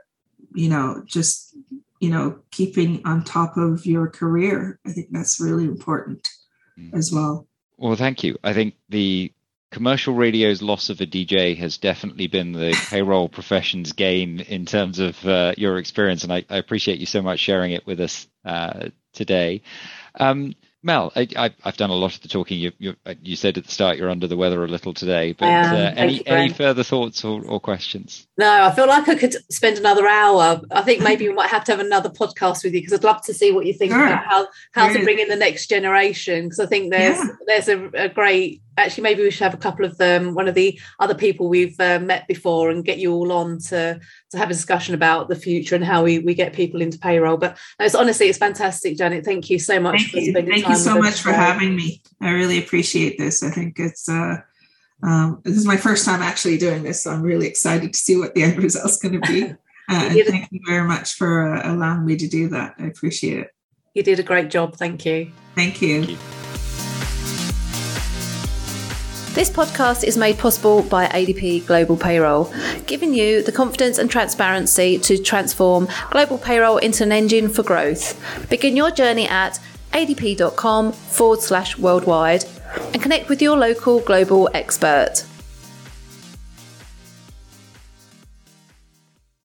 you 0.54 0.70
know 0.70 1.04
just 1.06 1.56
you 2.00 2.10
know 2.10 2.40
keeping 2.50 3.02
on 3.06 3.24
top 3.24 3.58
of 3.58 3.86
your 3.86 4.10
career 4.10 4.80
i 4.86 4.92
think 4.92 5.08
that's 5.12 5.40
really 5.40 5.66
important 5.66 6.28
mm. 6.80 6.92
as 6.94 7.12
well 7.12 7.48
well 7.82 7.96
thank 7.96 8.24
you. 8.24 8.38
I 8.44 8.54
think 8.54 8.76
the 8.90 9.34
commercial 9.72 10.14
radio's 10.14 10.62
loss 10.62 10.90
of 10.90 11.00
a 11.00 11.06
dj 11.06 11.58
has 11.58 11.78
definitely 11.78 12.28
been 12.28 12.52
the 12.52 12.76
payroll 12.90 13.30
profession's 13.30 13.94
gain 13.94 14.42
in 14.42 14.66
terms 14.66 15.00
of 15.00 15.26
uh, 15.26 15.54
your 15.58 15.78
experience 15.78 16.24
and 16.24 16.34
I, 16.34 16.44
I, 16.50 16.58
appreciate 16.58 17.00
you 17.00 17.06
so 17.06 17.22
much 17.22 17.40
sharing 17.40 17.72
it 17.72 17.88
with 17.88 18.02
us 18.02 18.28
uh, 18.44 18.90
today. 19.14 19.62
Um, 20.20 20.56
Mel, 20.84 21.12
I, 21.16 21.52
have 21.64 21.78
done 21.78 21.92
a 21.92 21.96
lot 21.96 22.16
of 22.16 22.22
the 22.22 22.28
talking. 22.28 22.58
You, 22.58 22.72
you, 22.80 22.96
you, 23.22 23.36
said 23.36 23.58
at 23.58 23.66
the 23.66 23.72
start 23.72 23.98
you're 23.98 24.10
under 24.10 24.26
the 24.26 24.36
weather 24.36 24.64
a 24.64 24.68
little 24.68 24.96
today, 24.96 25.34
but 25.34 25.46
uh, 25.46 25.94
any 25.96 26.26
any 26.26 26.52
further 26.52 26.84
thoughts 26.84 27.24
or, 27.24 27.44
or, 27.46 27.60
questions? 27.60 28.28
No, 28.36 28.64
I 28.64 28.72
feel 28.72 28.88
like 28.88 29.08
I 29.08 29.14
could 29.14 29.36
spend 29.54 29.78
another 29.78 30.08
hour. 30.08 30.60
I 30.72 30.82
think 30.82 31.04
maybe 31.04 31.28
we 31.28 31.36
might 31.36 31.52
have 31.52 31.64
to 31.66 31.72
have 31.74 31.80
another 31.80 32.10
podcast 32.10 32.64
with 32.64 32.74
you 32.74 32.82
because 32.82 32.94
I'd 32.94 33.04
love 33.04 33.22
to 33.26 33.34
see 33.34 33.52
what 33.52 33.68
you 33.68 33.74
think 33.74 33.92
sure. 33.92 34.04
about 34.04 34.26
how 34.26 34.48
how 34.72 34.92
to 34.92 35.04
bring 35.04 35.20
in 35.20 35.28
the 35.28 35.36
next 35.36 35.68
generation. 35.68 36.46
Because 36.46 36.60
I 36.60 36.66
think 36.66 36.92
there's 36.92 37.18
yeah. 37.18 37.28
there's 37.46 37.68
a, 37.68 37.86
a, 37.94 38.10
great 38.10 38.64
actually 38.78 39.04
maybe 39.04 39.22
we 39.22 39.30
should 39.30 39.44
have 39.44 39.54
a 39.54 39.58
couple 39.58 39.86
of 39.86 39.98
them, 39.98 40.34
one 40.34 40.48
of 40.48 40.56
the 40.56 40.80
other 41.00 41.16
people 41.16 41.48
we've 41.48 41.80
uh, 41.80 42.00
met 42.00 42.28
before, 42.28 42.72
and 42.72 42.84
get 42.84 42.98
you 42.98 43.14
all 43.14 43.32
on 43.32 43.60
to 43.60 44.00
to 44.32 44.38
have 44.38 44.50
a 44.50 44.54
discussion 44.54 44.96
about 44.96 45.28
the 45.28 45.36
future 45.36 45.76
and 45.76 45.84
how 45.84 46.04
we, 46.04 46.20
we 46.20 46.34
get 46.34 46.54
people 46.54 46.82
into 46.82 46.98
payroll. 46.98 47.38
But 47.38 47.58
it's 47.80 47.96
honestly, 47.96 48.28
it's 48.28 48.38
fantastic, 48.38 48.98
Janet. 48.98 49.26
Thank 49.26 49.50
you 49.50 49.60
so 49.60 49.80
much 49.80 50.02
Thank 50.02 50.12
for 50.12 50.18
you. 50.20 50.34
Thank 50.34 50.48
time. 50.48 50.54
Thank 50.54 50.68
you 50.70 50.76
so 50.76 51.00
much 51.00 51.22
for 51.22 51.32
having 51.32 51.76
me. 51.76 52.02
I 52.22 52.32
really 52.32 52.58
appreciate 52.58 53.18
this. 53.18 53.44
I 53.44 53.50
think 53.50 53.80
it's 53.80 54.08
uh, 54.10 54.38
um, 55.04 55.42
this 55.44 55.58
is 55.58 55.66
my 55.66 55.78
first 55.78 56.06
time 56.06 56.22
actually 56.22 56.58
doing 56.58 56.84
this, 56.84 57.04
so 57.04 57.12
I'm 57.12 57.22
really 57.22 57.48
excited 57.48 57.94
to 57.94 58.00
see 58.00 58.18
what 58.18 58.36
the 58.36 58.44
end 58.44 58.58
result's 58.64 58.98
going 58.98 59.20
to 59.20 59.28
be. 59.28 59.44
Uh, 59.44 59.56
and 59.90 60.28
thank 60.28 60.52
you 60.52 60.62
very 60.68 60.88
much 60.88 61.16
for 61.16 61.56
uh, 61.56 61.74
allowing 61.74 62.06
me 62.06 62.16
to 62.18 62.28
do 62.28 62.50
that. 62.50 62.76
I 62.80 62.86
appreciate 62.86 63.40
it. 63.40 63.56
You 63.94 64.04
did 64.04 64.20
a 64.20 64.24
great 64.24 64.50
job. 64.50 64.78
Thank 64.78 65.06
you. 65.06 65.32
Thank 65.56 65.82
you. 65.82 66.06
Thank 66.06 66.12
you. 66.12 66.41
This 69.34 69.50
podcast 69.50 70.04
is 70.04 70.18
made 70.18 70.38
possible 70.38 70.84
by 70.84 71.08
ADP 71.08 71.66
Global 71.66 71.96
Payroll, 71.96 72.54
giving 72.86 73.14
you 73.14 73.42
the 73.42 73.52
confidence 73.54 73.98
and 73.98 74.12
transparency 74.12 75.00
to 75.00 75.18
transform 75.18 75.88
global 76.10 76.38
payroll 76.38 76.78
into 76.78 77.04
an 77.04 77.14
engine 77.14 77.48
for 77.48 77.64
growth. 77.64 78.22
Begin 78.50 78.76
your 78.76 78.92
journey 78.92 79.30
at 79.30 79.58
adp.com 79.94 80.92
forward 80.92 81.40
slash 81.40 81.78
worldwide 81.78 82.44
and 82.94 83.02
connect 83.02 83.30
with 83.30 83.42
your 83.42 83.58
local 83.58 84.02
global 84.02 84.50
expert. 84.54 85.24